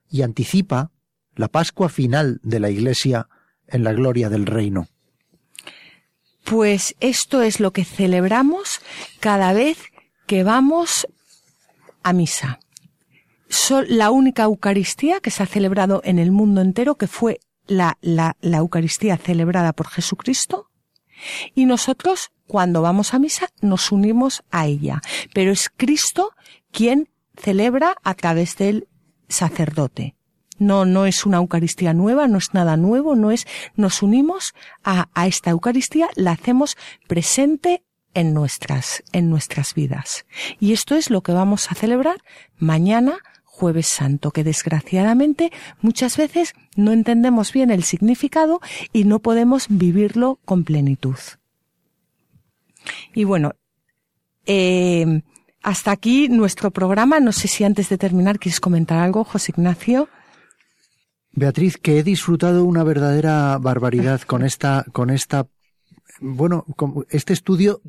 y 0.08 0.22
anticipa 0.22 0.92
la 1.34 1.48
Pascua 1.48 1.88
final 1.88 2.40
de 2.42 2.60
la 2.60 2.70
Iglesia 2.70 3.28
en 3.66 3.82
la 3.82 3.92
gloria 3.92 4.28
del 4.28 4.46
reino. 4.46 4.88
Pues 6.44 6.94
esto 7.00 7.42
es 7.42 7.58
lo 7.58 7.72
que 7.72 7.84
celebramos 7.84 8.80
cada 9.20 9.52
vez 9.54 9.78
que 10.26 10.44
vamos 10.44 11.06
a 12.02 12.12
misa. 12.12 12.60
la 13.88 14.10
única 14.10 14.42
Eucaristía 14.44 15.20
que 15.20 15.30
se 15.30 15.42
ha 15.42 15.46
celebrado 15.46 16.02
en 16.04 16.18
el 16.18 16.32
mundo 16.32 16.60
entero, 16.60 16.96
que 16.96 17.06
fue 17.06 17.40
la, 17.66 17.96
la, 18.02 18.36
la 18.40 18.58
Eucaristía 18.58 19.16
celebrada 19.16 19.72
por 19.72 19.88
Jesucristo, 19.88 20.70
y 21.54 21.66
nosotros, 21.66 22.32
cuando 22.46 22.82
vamos 22.82 23.14
a 23.14 23.18
misa, 23.18 23.48
nos 23.60 23.92
unimos 23.92 24.42
a 24.50 24.66
ella. 24.66 25.00
Pero 25.32 25.52
es 25.52 25.70
Cristo 25.74 26.32
quien 26.70 27.08
celebra 27.36 27.96
a 28.02 28.14
través 28.14 28.56
del 28.56 28.88
sacerdote. 29.28 30.16
No, 30.58 30.84
no 30.84 31.06
es 31.06 31.26
una 31.26 31.38
Eucaristía 31.38 31.94
nueva, 31.94 32.28
no 32.28 32.38
es 32.38 32.54
nada 32.54 32.76
nuevo, 32.76 33.16
no 33.16 33.30
es, 33.30 33.46
nos 33.74 34.02
unimos 34.02 34.54
a, 34.84 35.08
esta 35.26 35.50
Eucaristía, 35.50 36.08
la 36.14 36.32
hacemos 36.32 36.76
presente 37.08 37.82
en 38.14 38.34
nuestras, 38.34 39.02
en 39.12 39.30
nuestras 39.30 39.74
vidas. 39.74 40.26
Y 40.60 40.72
esto 40.72 40.94
es 40.94 41.10
lo 41.10 41.22
que 41.22 41.32
vamos 41.32 41.70
a 41.70 41.74
celebrar 41.74 42.22
mañana 42.56 43.18
jueves 43.54 43.86
santo, 43.86 44.32
que 44.32 44.42
desgraciadamente 44.42 45.52
muchas 45.80 46.16
veces 46.16 46.54
no 46.76 46.92
entendemos 46.92 47.52
bien 47.52 47.70
el 47.70 47.84
significado 47.84 48.60
y 48.92 49.04
no 49.04 49.20
podemos 49.20 49.66
vivirlo 49.68 50.40
con 50.44 50.64
plenitud. 50.64 51.18
Y 53.14 53.24
bueno, 53.24 53.52
eh, 54.46 55.22
hasta 55.62 55.92
aquí 55.92 56.28
nuestro 56.28 56.70
programa. 56.70 57.20
No 57.20 57.32
sé 57.32 57.48
si 57.48 57.64
antes 57.64 57.88
de 57.88 57.96
terminar 57.96 58.38
quieres 58.38 58.60
comentar 58.60 58.98
algo, 58.98 59.24
José 59.24 59.52
Ignacio. 59.56 60.08
Beatriz, 61.32 61.78
que 61.78 61.98
he 61.98 62.02
disfrutado 62.02 62.64
una 62.64 62.84
verdadera 62.84 63.58
barbaridad 63.58 64.20
con 64.22 64.44
esta, 64.44 64.84
con 64.92 65.10
esta 65.10 65.46
bueno, 66.20 66.64
este 67.10 67.32
estudio 67.32 67.80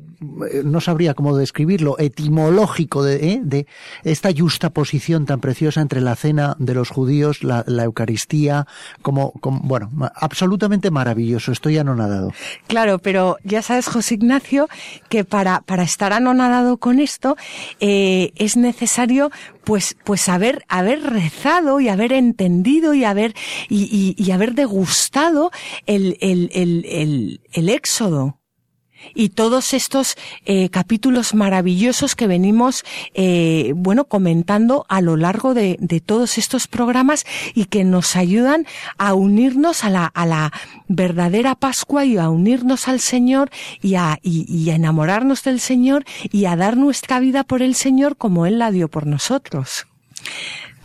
eh, 0.50 0.62
no 0.64 0.80
sabría 0.80 1.14
cómo 1.14 1.36
describirlo, 1.36 1.96
etimológico 1.98 3.02
de, 3.02 3.32
¿eh? 3.32 3.40
de 3.42 3.66
esta 4.04 4.30
justa 4.36 4.70
posición 4.70 5.26
tan 5.26 5.40
preciosa 5.40 5.80
entre 5.80 6.00
la 6.00 6.16
cena 6.16 6.56
de 6.58 6.74
los 6.74 6.90
judíos, 6.90 7.44
la, 7.44 7.64
Eucaristía, 7.66 8.66
como, 9.02 9.32
como, 9.32 9.60
bueno, 9.60 9.90
absolutamente 10.14 10.90
maravilloso, 10.90 11.52
estoy 11.52 11.78
anonadado. 11.78 12.32
Claro, 12.66 12.98
pero 12.98 13.36
ya 13.44 13.62
sabes, 13.62 13.86
José 13.86 14.14
Ignacio, 14.14 14.68
que 15.08 15.24
para, 15.24 15.60
para 15.60 15.84
estar 15.84 16.12
anonadado 16.12 16.78
con 16.78 16.98
esto, 16.98 17.36
eh, 17.80 18.32
es 18.34 18.56
necesario 18.56 19.30
pues, 19.66 19.96
pues 20.04 20.28
haber, 20.28 20.64
haber 20.68 21.02
rezado 21.02 21.80
y 21.80 21.88
haber 21.88 22.12
entendido 22.12 22.94
y 22.94 23.02
haber, 23.02 23.34
y, 23.68 24.14
y, 24.16 24.30
haber 24.30 24.54
degustado 24.54 25.50
el, 25.86 26.16
el, 26.20 26.50
el, 26.54 27.40
el, 27.52 27.68
éxodo 27.68 28.38
y 29.14 29.30
todos 29.30 29.74
estos 29.74 30.16
eh, 30.44 30.68
capítulos 30.68 31.34
maravillosos 31.34 32.14
que 32.14 32.26
venimos 32.26 32.84
eh, 33.14 33.72
bueno 33.76 34.04
comentando 34.04 34.86
a 34.88 35.00
lo 35.00 35.16
largo 35.16 35.54
de, 35.54 35.76
de, 35.80 36.00
todos 36.00 36.38
estos 36.38 36.66
programas 36.66 37.24
y 37.54 37.66
que 37.66 37.84
nos 37.84 38.16
ayudan 38.16 38.66
a 38.98 39.14
unirnos 39.14 39.84
a 39.84 39.90
la, 39.90 40.06
a 40.06 40.26
la 40.26 40.52
verdadera 40.88 41.54
Pascua 41.54 42.04
y 42.04 42.16
a 42.16 42.28
unirnos 42.28 42.88
al 42.88 43.00
Señor 43.00 43.50
y 43.82 43.94
a, 43.94 44.18
y, 44.22 44.46
y 44.52 44.70
a 44.70 44.74
enamorarnos 44.74 45.42
del 45.42 45.60
Señor 45.60 46.04
y 46.30 46.46
a 46.46 46.56
dar 46.56 46.76
nuestra 46.76 47.20
vida 47.20 47.44
por 47.44 47.62
el 47.62 47.74
Señor 47.74 48.16
como 48.16 48.46
Él 48.46 48.58
la 48.58 48.70
dio 48.70 48.88
por 48.88 49.06
nosotros. 49.06 49.86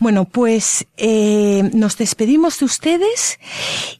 Bueno, 0.02 0.24
pues 0.24 0.84
eh, 0.96 1.70
nos 1.74 1.96
despedimos 1.96 2.58
de 2.58 2.64
ustedes 2.64 3.38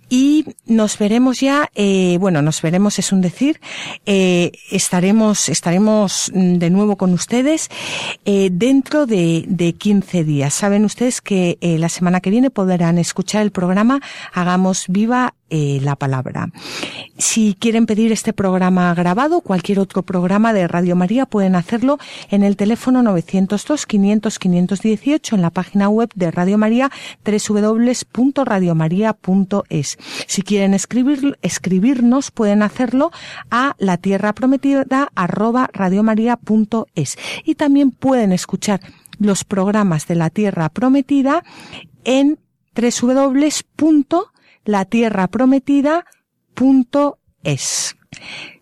y 0.08 0.44
nos 0.66 0.98
veremos 0.98 1.38
ya, 1.38 1.70
eh, 1.76 2.18
bueno, 2.18 2.42
nos 2.42 2.60
veremos 2.60 2.98
es 2.98 3.12
un 3.12 3.20
decir, 3.20 3.60
eh, 4.04 4.50
estaremos, 4.72 5.48
estaremos 5.48 6.32
de 6.34 6.70
nuevo 6.70 6.96
con 6.96 7.12
ustedes 7.12 7.70
eh, 8.24 8.50
dentro 8.50 9.06
de, 9.06 9.44
de 9.46 9.74
15 9.74 10.24
días. 10.24 10.52
Saben 10.54 10.84
ustedes 10.84 11.20
que 11.20 11.56
la 11.78 11.88
semana 11.88 12.20
que 12.20 12.30
viene 12.30 12.50
podrán 12.50 12.98
escuchar 12.98 13.42
el 13.42 13.52
programa 13.52 14.00
Hagamos 14.32 14.86
Viva 14.88 15.34
la 15.50 15.96
palabra. 15.96 16.50
Si 17.18 17.54
quieren 17.58 17.84
pedir 17.84 18.10
este 18.10 18.32
programa 18.32 18.94
grabado, 18.94 19.42
cualquier 19.42 19.80
otro 19.80 20.02
programa 20.02 20.54
de 20.54 20.66
Radio 20.66 20.96
María, 20.96 21.26
pueden 21.26 21.56
hacerlo 21.56 21.98
en 22.30 22.42
el 22.42 22.56
teléfono 22.56 23.02
902 23.02 23.84
500 23.86 24.38
518 24.38 25.36
en 25.36 25.42
la 25.42 25.50
página 25.50 25.90
web 25.90 26.08
de 26.14 26.30
Radio 26.30 26.56
María 26.56 26.90
www.radiomaria.es. 27.24 29.98
Si 30.26 30.42
quieren 30.42 30.72
escribir, 30.72 31.38
escribirnos, 31.42 32.30
pueden 32.30 32.62
hacerlo 32.62 33.12
a 33.50 33.76
la 33.78 33.98
tierra 33.98 34.32
prometida 34.32 35.10
radiomaria.es. 35.14 37.18
Y 37.44 37.56
también 37.56 37.90
pueden 37.90 38.32
escuchar 38.32 38.80
los 39.18 39.44
programas 39.44 40.06
de 40.06 40.14
la 40.14 40.30
tierra 40.30 40.70
prometida 40.70 41.44
en 42.04 42.38
www 42.74 43.50
latierraprometida.es. 46.54 47.96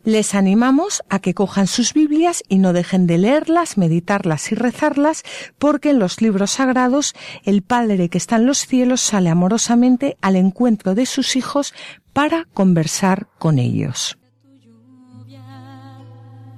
Les 0.05 0.34
animamos 0.34 1.03
a 1.11 1.18
que 1.18 1.34
cojan 1.34 1.66
sus 1.66 1.93
Biblias 1.93 2.43
y 2.49 2.59
no 2.59 2.72
dejen 2.72 3.07
de 3.07 3.18
leerlas, 3.18 3.76
meditarlas 3.76 4.51
y 4.53 4.55
rezarlas, 4.55 5.24
porque 5.59 5.91
en 5.91 5.99
los 5.99 6.22
libros 6.22 6.53
sagrados 6.53 7.14
el 7.45 7.62
Padre 7.62 8.09
que 8.09 8.16
está 8.16 8.36
en 8.36 8.47
los 8.47 8.59
cielos 8.66 9.03
sale 9.03 9.28
amorosamente 9.28 10.16
al 10.22 10.36
encuentro 10.36 10.95
de 10.95 11.05
sus 11.05 11.36
hijos 11.36 11.74
para 12.14 12.47
conversar 12.55 13.26
con 13.38 13.59
ellos. 13.59 14.16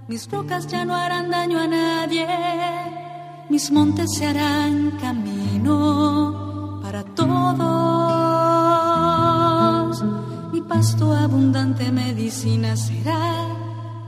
Mis 0.07 0.31
rocas 0.31 0.67
ya 0.69 0.85
no 0.85 0.95
harán 0.95 1.31
daño 1.31 1.59
a 1.59 1.67
nadie, 1.67 2.27
mis 3.49 3.71
montes 3.73 4.15
se 4.17 4.27
harán 4.27 4.93
camino 5.01 6.81
para 6.83 7.03
todos 7.03 8.22
pasto 10.73 11.13
abundante 11.13 11.93
medicina 11.93 12.77
será 12.77 13.47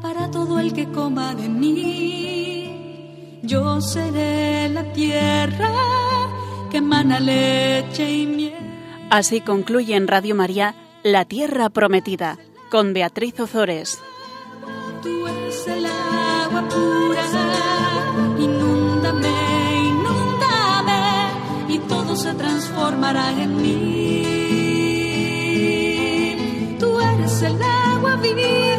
para 0.00 0.30
todo 0.30 0.58
el 0.58 0.72
que 0.72 0.86
coma 0.88 1.34
de 1.34 1.46
mí. 1.48 3.40
Yo 3.42 3.82
seré 3.82 4.70
la 4.70 4.84
tierra 4.94 5.70
que 6.70 6.78
emana 6.78 7.20
leche 7.20 8.10
y 8.10 8.26
miel. 8.26 8.54
Así 9.10 9.42
concluye 9.42 9.94
en 9.94 10.08
Radio 10.08 10.34
María 10.34 10.74
La 11.02 11.26
Tierra 11.26 11.68
Prometida 11.68 12.38
con 12.70 12.94
Beatriz 12.94 13.38
Ozores. 13.40 14.00
Tú 15.02 15.26
eres 15.26 15.68
el 15.68 15.84
agua 15.84 16.66
pura, 16.70 17.26
inúndame, 18.38 19.36
inúndame, 19.90 21.02
y 21.68 21.78
todo 21.80 22.16
se 22.16 22.32
transformará 22.32 23.32
en 23.32 23.56
mí 23.60 24.43
es 27.24 27.42
el 27.42 27.62
agua 27.62 28.16
vivir. 28.16 28.73